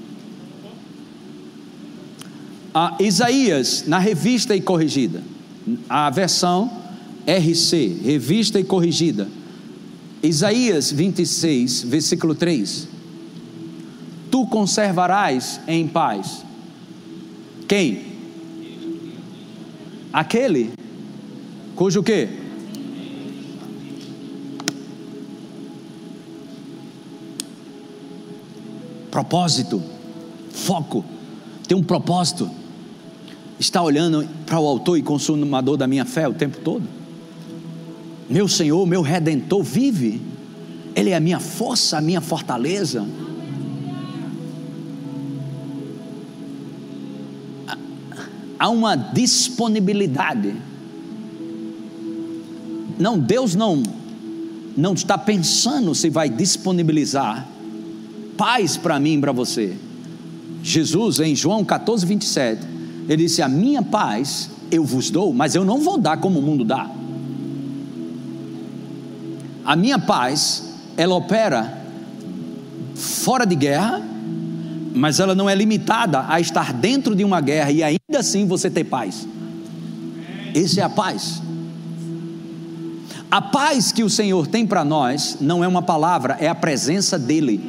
A 2.73 2.97
Isaías, 2.99 3.85
na 3.87 3.99
revista 3.99 4.57
e 4.57 4.63
corrigida, 4.63 5.23
a 5.91 6.09
versão 6.09 6.71
RC, 7.27 8.01
revista 8.05 8.59
e 8.59 8.65
corrigida. 8.65 9.29
Isaías 10.23 10.91
26, 10.93 11.83
versículo 11.83 12.35
3. 12.35 12.89
Tu 14.31 14.47
conservarás 14.47 15.61
em 15.69 15.87
paz. 15.87 16.46
Quem? 17.69 18.03
Aquele 20.13 20.73
cujo 21.75 22.03
quê? 22.03 22.29
Propósito, 29.11 29.83
foco, 30.51 31.05
tem 31.67 31.77
um 31.77 31.83
propósito. 31.83 32.51
Está 33.59 33.83
olhando 33.83 34.29
para 34.45 34.61
o 34.61 34.67
autor 34.67 34.99
e 34.99 35.03
consumador 35.03 35.77
da 35.77 35.87
minha 35.87 36.05
fé 36.05 36.29
o 36.29 36.35
tempo 36.35 36.59
todo? 36.61 36.87
Meu 38.29 38.47
Senhor, 38.47 38.87
meu 38.87 39.01
redentor 39.01 39.63
vive. 39.63 40.21
Ele 40.95 41.11
é 41.11 41.17
a 41.17 41.21
minha 41.21 41.41
força, 41.41 41.99
a 41.99 42.01
minha 42.01 42.21
fortaleza. 42.21 43.07
Há 48.59 48.69
uma 48.69 48.97
disponibilidade. 48.97 50.55
Não, 52.99 53.19
Deus 53.19 53.55
não 53.55 53.83
não 54.77 54.93
está 54.93 55.17
pensando 55.17 55.95
se 55.95 56.11
vai 56.11 56.29
disponibilizar 56.29 57.49
paz 58.37 58.77
para 58.77 59.01
mim 59.01 59.15
e 59.15 59.21
para 59.21 59.33
você. 59.33 59.75
Jesus, 60.63 61.21
em 61.21 61.35
João 61.35 61.65
14, 61.65 62.05
27, 62.05 62.61
ele 63.09 63.25
disse: 63.25 63.41
A 63.41 63.49
minha 63.49 63.83
paz 63.83 64.51
eu 64.71 64.85
vos 64.85 65.11
dou, 65.11 65.33
mas 65.33 65.55
eu 65.55 65.65
não 65.65 65.81
vou 65.81 65.97
dar 65.97 66.19
como 66.19 66.39
o 66.39 66.43
mundo 66.43 66.65
dá. 66.65 66.91
A 69.65 69.75
minha 69.75 69.99
paz, 69.99 70.75
ela 70.97 71.15
opera 71.15 71.85
fora 72.95 73.45
de 73.45 73.55
guerra, 73.55 74.06
mas 74.97 75.21
ela 75.21 75.35
não 75.35 75.49
é 75.49 75.55
limitada 75.55 76.25
a 76.27 76.41
estar 76.41 76.73
dentro 76.73 77.15
de 77.15 77.23
uma 77.23 77.39
guerra 77.39 77.71
e 77.71 77.83
ainda 77.83 78.19
assim 78.19 78.47
você 78.47 78.71
ter 78.71 78.85
paz. 78.85 79.29
Essa 80.55 80.81
é 80.81 80.83
a 80.83 80.89
paz. 80.89 81.43
A 83.31 83.43
paz 83.43 83.93
que 83.93 84.03
o 84.03 84.09
Senhor 84.09 84.47
tem 84.47 84.67
para 84.67 84.83
nós 84.85 85.37
não 85.39 85.63
é 85.63 85.69
uma 85.69 85.83
palavra, 85.83 86.39
é 86.41 86.49
a 86.49 86.55
presença 86.55 87.19
dEle. 87.19 87.61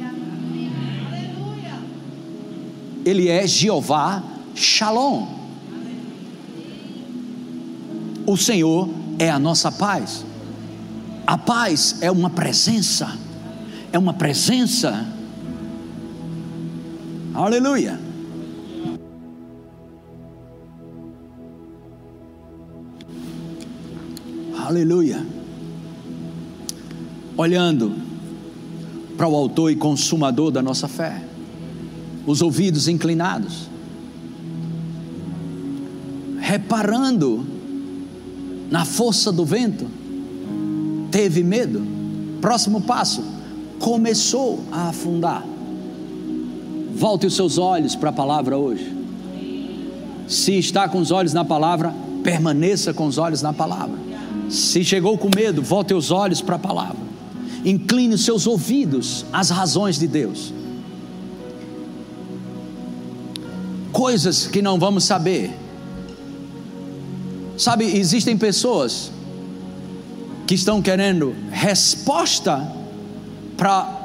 Ele 3.04 3.28
é 3.28 3.46
Jeová 3.46 4.22
Shalom. 4.54 5.26
O 8.26 8.38
Senhor 8.38 8.88
é 9.18 9.28
a 9.28 9.38
nossa 9.38 9.70
paz. 9.70 10.24
A 11.26 11.36
paz 11.36 11.98
é 12.00 12.10
uma 12.10 12.30
presença, 12.30 13.18
é 13.92 13.98
uma 13.98 14.14
presença. 14.14 15.17
Aleluia. 17.38 17.96
Aleluia. 24.66 25.24
Olhando 27.36 27.94
para 29.16 29.28
o 29.28 29.36
autor 29.36 29.70
e 29.70 29.76
consumador 29.76 30.50
da 30.50 30.60
nossa 30.60 30.88
fé, 30.88 31.22
os 32.26 32.42
ouvidos 32.42 32.88
inclinados, 32.88 33.68
reparando 36.40 37.46
na 38.68 38.84
força 38.84 39.30
do 39.30 39.44
vento, 39.44 39.86
teve 41.12 41.44
medo. 41.44 41.86
Próximo 42.40 42.80
passo, 42.80 43.22
começou 43.78 44.64
a 44.72 44.88
afundar. 44.88 45.46
Volte 46.98 47.28
os 47.28 47.36
seus 47.36 47.58
olhos 47.58 47.94
para 47.94 48.10
a 48.10 48.12
palavra 48.12 48.58
hoje. 48.58 48.92
Se 50.26 50.58
está 50.58 50.88
com 50.88 50.98
os 50.98 51.12
olhos 51.12 51.32
na 51.32 51.44
palavra, 51.44 51.94
permaneça 52.24 52.92
com 52.92 53.06
os 53.06 53.18
olhos 53.18 53.40
na 53.40 53.52
palavra. 53.52 53.96
Se 54.50 54.82
chegou 54.82 55.16
com 55.16 55.30
medo, 55.32 55.62
volte 55.62 55.94
os 55.94 56.10
olhos 56.10 56.40
para 56.42 56.56
a 56.56 56.58
palavra. 56.58 56.98
Incline 57.64 58.14
os 58.14 58.24
seus 58.24 58.48
ouvidos 58.48 59.24
às 59.32 59.48
razões 59.48 59.96
de 59.96 60.08
Deus. 60.08 60.52
Coisas 63.92 64.48
que 64.48 64.60
não 64.60 64.76
vamos 64.76 65.04
saber. 65.04 65.52
Sabe, 67.56 67.84
existem 67.84 68.36
pessoas 68.36 69.12
que 70.48 70.54
estão 70.56 70.82
querendo 70.82 71.32
resposta 71.52 72.66
para 73.56 73.97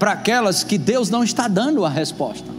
aquelas 0.00 0.64
que 0.64 0.76
Deus 0.76 1.10
não 1.10 1.24
está 1.24 1.48
dando 1.48 1.84
a 1.84 1.88
resposta. 1.88 2.50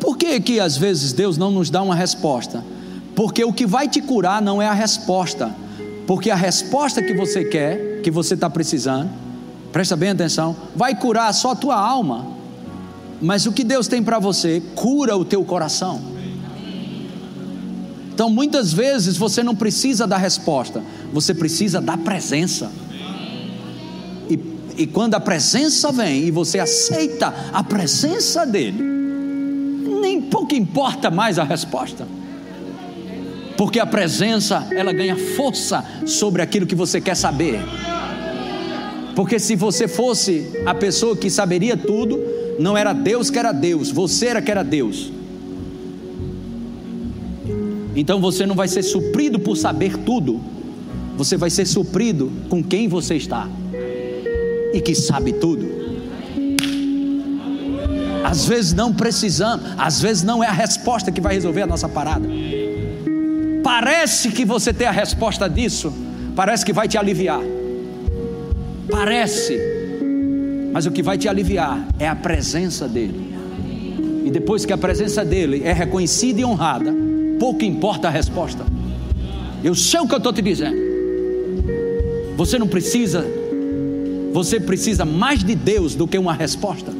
Por 0.00 0.16
que, 0.16 0.40
que 0.40 0.60
às 0.60 0.76
vezes 0.76 1.12
Deus 1.12 1.36
não 1.38 1.50
nos 1.50 1.70
dá 1.70 1.82
uma 1.82 1.94
resposta? 1.94 2.64
Porque 3.14 3.44
o 3.44 3.52
que 3.52 3.66
vai 3.66 3.88
te 3.88 4.00
curar 4.00 4.42
não 4.42 4.60
é 4.60 4.66
a 4.66 4.74
resposta, 4.74 5.50
porque 6.06 6.30
a 6.30 6.36
resposta 6.36 7.02
que 7.02 7.14
você 7.14 7.44
quer, 7.44 8.02
que 8.02 8.10
você 8.10 8.34
está 8.34 8.48
precisando, 8.48 9.10
presta 9.72 9.96
bem 9.96 10.10
atenção, 10.10 10.54
vai 10.74 10.94
curar 10.94 11.32
só 11.32 11.52
a 11.52 11.56
tua 11.56 11.76
alma, 11.76 12.26
mas 13.20 13.46
o 13.46 13.52
que 13.52 13.64
Deus 13.64 13.88
tem 13.88 14.02
para 14.02 14.18
você 14.18 14.62
cura 14.74 15.16
o 15.16 15.24
teu 15.24 15.42
coração. 15.44 16.00
Então, 18.12 18.30
muitas 18.30 18.72
vezes 18.72 19.16
você 19.16 19.42
não 19.42 19.54
precisa 19.54 20.06
da 20.06 20.16
resposta, 20.16 20.82
você 21.12 21.34
precisa 21.34 21.80
da 21.80 21.98
presença. 21.98 22.70
E, 24.76 24.86
quando 24.86 25.14
a 25.14 25.20
presença 25.20 25.90
vem 25.90 26.24
e 26.24 26.30
você 26.30 26.58
aceita 26.58 27.32
a 27.52 27.64
presença 27.64 28.44
dele, 28.44 28.82
nem 30.00 30.20
pouco 30.20 30.54
importa 30.54 31.10
mais 31.10 31.38
a 31.38 31.44
resposta. 31.44 32.06
Porque 33.56 33.80
a 33.80 33.86
presença, 33.86 34.66
ela 34.70 34.92
ganha 34.92 35.16
força 35.16 35.82
sobre 36.04 36.42
aquilo 36.42 36.66
que 36.66 36.74
você 36.74 37.00
quer 37.00 37.14
saber. 37.14 37.58
Porque 39.14 39.38
se 39.38 39.56
você 39.56 39.88
fosse 39.88 40.62
a 40.66 40.74
pessoa 40.74 41.16
que 41.16 41.30
saberia 41.30 41.74
tudo, 41.74 42.20
não 42.58 42.76
era 42.76 42.92
Deus 42.92 43.30
que 43.30 43.38
era 43.38 43.52
Deus, 43.52 43.90
você 43.90 44.26
era 44.26 44.42
que 44.42 44.50
era 44.50 44.62
Deus. 44.62 45.10
Então 47.94 48.20
você 48.20 48.44
não 48.44 48.54
vai 48.54 48.68
ser 48.68 48.82
suprido 48.82 49.38
por 49.38 49.56
saber 49.56 49.96
tudo, 49.96 50.38
você 51.16 51.38
vai 51.38 51.48
ser 51.48 51.64
suprido 51.64 52.30
com 52.50 52.62
quem 52.62 52.88
você 52.88 53.14
está 53.14 53.48
e 54.72 54.80
que 54.80 54.94
sabe 54.94 55.32
tudo. 55.32 55.86
Às 58.24 58.46
vezes 58.46 58.72
não 58.72 58.92
precisamos, 58.92 59.64
às 59.78 60.00
vezes 60.00 60.22
não 60.22 60.42
é 60.42 60.48
a 60.48 60.52
resposta 60.52 61.12
que 61.12 61.20
vai 61.20 61.34
resolver 61.34 61.62
a 61.62 61.66
nossa 61.66 61.88
parada. 61.88 62.28
Parece 63.62 64.30
que 64.30 64.44
você 64.44 64.72
tem 64.72 64.86
a 64.86 64.90
resposta 64.90 65.48
disso, 65.48 65.92
parece 66.34 66.64
que 66.64 66.72
vai 66.72 66.88
te 66.88 66.98
aliviar. 66.98 67.40
Parece, 68.90 69.58
mas 70.72 70.86
o 70.86 70.90
que 70.90 71.02
vai 71.02 71.16
te 71.18 71.28
aliviar 71.28 71.86
é 71.98 72.08
a 72.08 72.16
presença 72.16 72.88
dEle. 72.88 73.34
E 74.24 74.30
depois 74.30 74.66
que 74.66 74.72
a 74.72 74.78
presença 74.78 75.24
dEle 75.24 75.62
é 75.64 75.72
reconhecida 75.72 76.40
e 76.40 76.44
honrada, 76.44 76.92
pouco 77.38 77.64
importa 77.64 78.08
a 78.08 78.10
resposta. 78.10 78.64
Eu 79.62 79.74
sei 79.74 80.00
o 80.00 80.06
que 80.06 80.14
eu 80.14 80.18
estou 80.18 80.32
te 80.32 80.42
dizendo. 80.42 80.76
Você 82.36 82.58
não 82.58 82.66
precisa, 82.66 83.24
você 84.32 84.60
precisa 84.60 85.04
mais 85.04 85.42
de 85.42 85.54
Deus 85.54 85.94
do 85.94 86.06
que 86.06 86.18
uma 86.18 86.32
resposta. 86.32 86.92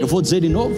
Eu 0.00 0.06
vou 0.06 0.20
dizer 0.20 0.40
de 0.40 0.48
novo. 0.48 0.74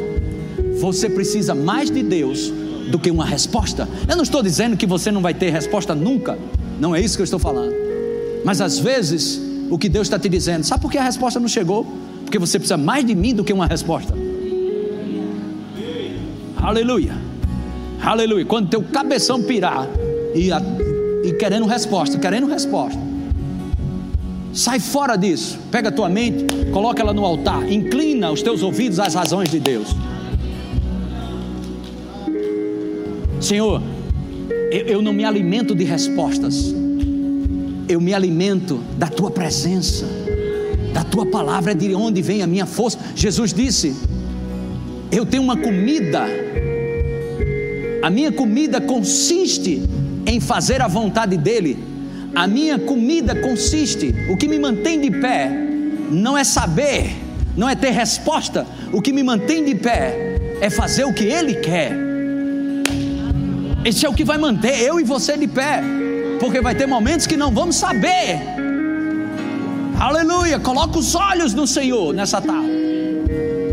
Você 0.81 1.09
precisa 1.09 1.55
mais 1.55 1.91
de 1.91 2.03
Deus 2.03 2.53
do 2.91 2.99
que 2.99 3.11
uma 3.11 3.25
resposta. 3.25 3.89
Eu 4.09 4.17
não 4.17 4.23
estou 4.23 4.43
dizendo 4.43 4.77
que 4.77 4.87
você 4.87 5.11
não 5.11 5.21
vai 5.21 5.35
ter 5.35 5.51
resposta 5.51 5.95
nunca. 5.95 6.39
Não 6.79 6.95
é 6.95 7.01
isso 7.01 7.17
que 7.17 7.23
eu 7.23 7.25
estou 7.25 7.39
falando. 7.39 7.75
Mas 8.45 8.61
às 8.61 8.79
vezes, 8.79 9.41
o 9.71 9.79
que 9.79 9.89
Deus 9.89 10.07
está 10.07 10.19
te 10.19 10.29
dizendo, 10.29 10.65
sabe 10.65 10.83
por 10.83 10.91
que 10.91 10.99
a 10.99 11.03
resposta 11.03 11.41
não 11.41 11.49
chegou? 11.49 11.87
Porque 12.25 12.39
você 12.39 12.59
precisa 12.59 12.77
mais 12.77 13.05
de 13.05 13.15
mim 13.15 13.35
do 13.35 13.43
que 13.43 13.53
uma 13.53 13.67
resposta. 13.67 14.15
Aleluia. 16.57 17.15
Aleluia. 18.01 18.45
Quando 18.45 18.69
teu 18.69 18.83
cabeção 18.83 19.43
pirar 19.43 19.89
e, 20.35 20.53
a, 20.53 20.61
e 21.25 21.33
querendo 21.33 21.67
resposta, 21.67 22.19
querendo 22.19 22.47
resposta. 22.47 23.06
Sai 24.57 24.81
fora 24.81 25.17
disso. 25.17 25.59
Pega 25.71 25.91
a 25.91 25.93
tua 25.93 26.09
mente, 26.09 26.47
coloca 26.73 27.03
ela 27.03 27.13
no 27.13 27.27
altar, 27.27 27.71
inclina 27.71 28.33
os 28.33 28.41
teus 28.41 28.63
ouvidos 28.63 28.99
às 28.99 29.15
razões 29.15 29.51
de 29.51 29.61
Deus. 29.61 29.95
Senhor, 33.39 33.83
Eu 34.89 35.01
não 35.01 35.13
me 35.13 35.25
alimento 35.25 35.75
de 35.75 35.85
respostas, 35.85 36.75
eu 37.89 38.01
me 38.01 38.13
alimento 38.13 38.81
da 38.99 39.07
tua 39.07 39.31
presença, 39.31 40.05
da 40.93 41.05
tua 41.05 41.25
palavra, 41.27 41.73
é 41.73 41.75
de 41.75 41.95
onde 41.95 42.21
vem 42.21 42.43
a 42.43 42.47
minha 42.47 42.67
força. 42.67 42.99
Jesus 43.15 43.53
disse: 43.53 43.95
Eu 45.11 45.25
tenho 45.25 45.43
uma 45.43 45.57
comida, 45.57 46.25
a 48.03 48.11
minha 48.11 48.33
comida 48.33 48.81
consiste 48.81 49.83
em 50.27 50.41
fazer 50.41 50.83
a 50.83 50.89
vontade 50.89 51.37
dEle, 51.37 51.79
a 52.37 52.47
minha 52.47 52.79
comida 52.79 53.35
consiste, 53.35 54.15
o 54.29 54.37
que 54.37 54.47
me 54.47 54.59
mantém 54.59 55.01
de 55.01 55.11
pé, 55.11 55.51
não 56.11 56.37
é 56.37 56.45
saber, 56.45 57.17
não 57.57 57.67
é 57.67 57.75
ter 57.75 57.89
resposta, 57.93 58.67
o 58.93 59.01
que 59.01 59.11
me 59.11 59.23
mantém 59.23 59.65
de 59.65 59.75
pé 59.75 60.37
é 60.61 60.69
fazer 60.69 61.05
o 61.05 61.15
que 61.15 61.25
Ele 61.25 61.55
quer. 61.55 61.93
Esse 63.83 64.05
é 64.05 64.09
o 64.09 64.13
que 64.13 64.23
vai 64.23 64.37
manter 64.37 64.83
eu 64.83 65.01
e 65.01 65.03
você 65.03 65.35
de 65.39 65.49
pé, 65.49 65.83
porque 66.39 66.61
vai 66.61 66.75
ter 66.75 66.87
momentos 66.87 67.27
que 67.27 67.39
não 67.39 67.51
vamos 67.51 67.77
saber. 67.77 68.39
Aleluia! 69.99 70.61
Coloca 70.61 70.99
os 70.99 71.15
olhos 71.15 71.55
no 71.55 71.67
Senhor 71.67 72.13
nessa 72.13 72.39
tarde. 72.39 72.69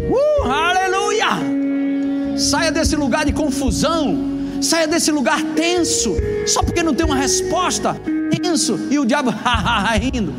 Uh, 0.09 0.49
aleluia! 0.49 2.37
Saia 2.37 2.71
desse 2.71 2.95
lugar 2.95 3.25
de 3.25 3.33
confusão, 3.33 4.17
saia 4.61 4.87
desse 4.87 5.11
lugar 5.11 5.41
tenso, 5.53 6.15
só 6.47 6.63
porque 6.63 6.81
não 6.81 6.93
tem 6.93 7.05
uma 7.05 7.17
resposta. 7.17 8.12
Tenso, 8.41 8.87
e 8.89 8.97
o 8.99 9.05
diabo 9.05 9.33
rindo 9.99 10.33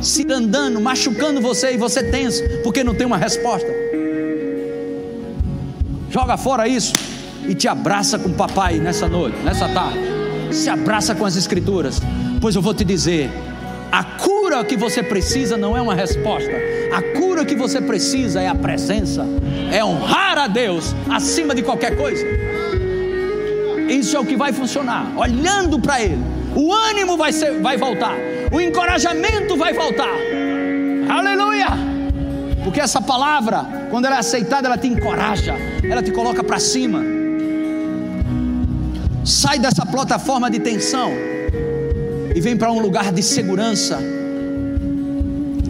se 0.00 0.26
andando, 0.32 0.80
machucando 0.80 1.40
você 1.40 1.74
e 1.74 1.76
você 1.76 2.02
tenso, 2.02 2.42
porque 2.62 2.82
não 2.82 2.94
tem 2.94 3.06
uma 3.06 3.18
resposta. 3.18 3.68
Joga 6.10 6.36
fora 6.36 6.66
isso 6.66 6.94
e 7.46 7.54
te 7.54 7.68
abraça 7.68 8.18
com 8.18 8.30
o 8.30 8.34
papai 8.34 8.78
nessa 8.78 9.06
noite, 9.06 9.36
nessa 9.44 9.68
tarde. 9.68 9.98
Se 10.50 10.68
abraça 10.68 11.14
com 11.14 11.24
as 11.24 11.36
escrituras, 11.36 12.00
pois 12.40 12.56
eu 12.56 12.62
vou 12.62 12.74
te 12.74 12.84
dizer: 12.84 13.30
a 13.92 14.02
cura 14.02 14.64
que 14.64 14.76
você 14.76 15.02
precisa 15.02 15.56
não 15.56 15.76
é 15.76 15.82
uma 15.82 15.94
resposta, 15.94 16.50
a 16.92 17.18
cura 17.18 17.44
que 17.44 17.54
você 17.54 17.80
precisa 17.80 18.40
é 18.40 18.48
a 18.48 18.54
presença, 18.54 19.24
é 19.70 19.84
honrar 19.84 20.38
a 20.38 20.46
Deus 20.48 20.94
acima 21.08 21.54
de 21.54 21.62
qualquer 21.62 21.96
coisa. 21.96 22.26
Isso 23.88 24.16
é 24.16 24.20
o 24.20 24.24
que 24.24 24.36
vai 24.36 24.52
funcionar, 24.52 25.12
olhando 25.16 25.78
para 25.78 26.00
Ele, 26.00 26.24
o 26.54 26.72
ânimo 26.72 27.16
vai, 27.16 27.32
ser, 27.32 27.60
vai 27.60 27.76
voltar, 27.76 28.14
o 28.52 28.60
encorajamento 28.60 29.56
vai 29.56 29.72
voltar. 29.72 30.14
Aleluia! 31.08 31.68
Porque 32.64 32.80
essa 32.80 33.00
palavra, 33.00 33.88
quando 33.90 34.04
ela 34.04 34.16
é 34.16 34.18
aceitada, 34.18 34.68
ela 34.68 34.78
te 34.78 34.86
encoraja, 34.86 35.54
ela 35.82 36.02
te 36.02 36.10
coloca 36.10 36.44
para 36.44 36.58
cima. 36.58 37.02
Sai 39.24 39.58
dessa 39.58 39.84
plataforma 39.86 40.50
de 40.50 40.60
tensão 40.60 41.10
e 42.34 42.40
vem 42.40 42.56
para 42.56 42.70
um 42.70 42.80
lugar 42.80 43.12
de 43.12 43.22
segurança. 43.22 43.98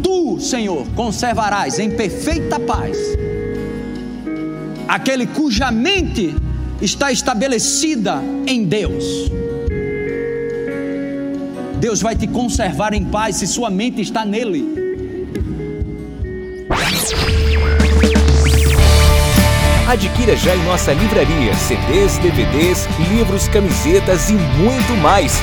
Tu, 0.02 0.40
Senhor, 0.40 0.86
conservarás 0.94 1.78
em 1.78 1.90
perfeita 1.90 2.58
paz 2.58 2.96
aquele 4.90 5.24
cuja 5.24 5.70
mente 5.70 6.34
está 6.82 7.12
estabelecida 7.12 8.20
em 8.44 8.64
Deus. 8.64 9.30
Deus 11.80 12.00
vai 12.02 12.14
te 12.14 12.26
conservar 12.26 12.92
em 12.92 13.02
paz 13.02 13.36
se 13.36 13.46
sua 13.46 13.70
mente 13.70 14.02
está 14.02 14.22
nele. 14.22 14.68
Adquira 19.88 20.36
já 20.36 20.54
em 20.54 20.62
nossa 20.64 20.92
livraria 20.92 21.54
CDs, 21.54 22.18
DVDs, 22.18 22.86
livros, 23.10 23.48
camisetas 23.48 24.28
e 24.28 24.34
muito 24.34 24.92
mais. 25.02 25.40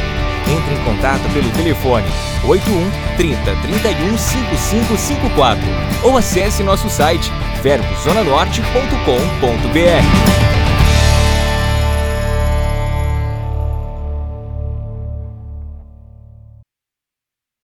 Entre 0.48 0.76
em 0.76 0.84
contato 0.86 1.28
pelo 1.34 1.50
telefone 1.50 2.06
81 2.48 2.92
30 3.18 3.44
31 3.44 4.18
5554 4.18 5.62
ou 6.04 6.18
acesse 6.18 6.62
nosso 6.64 6.88
site 6.88 7.32
verbozonanorte.com.br. 7.64 10.57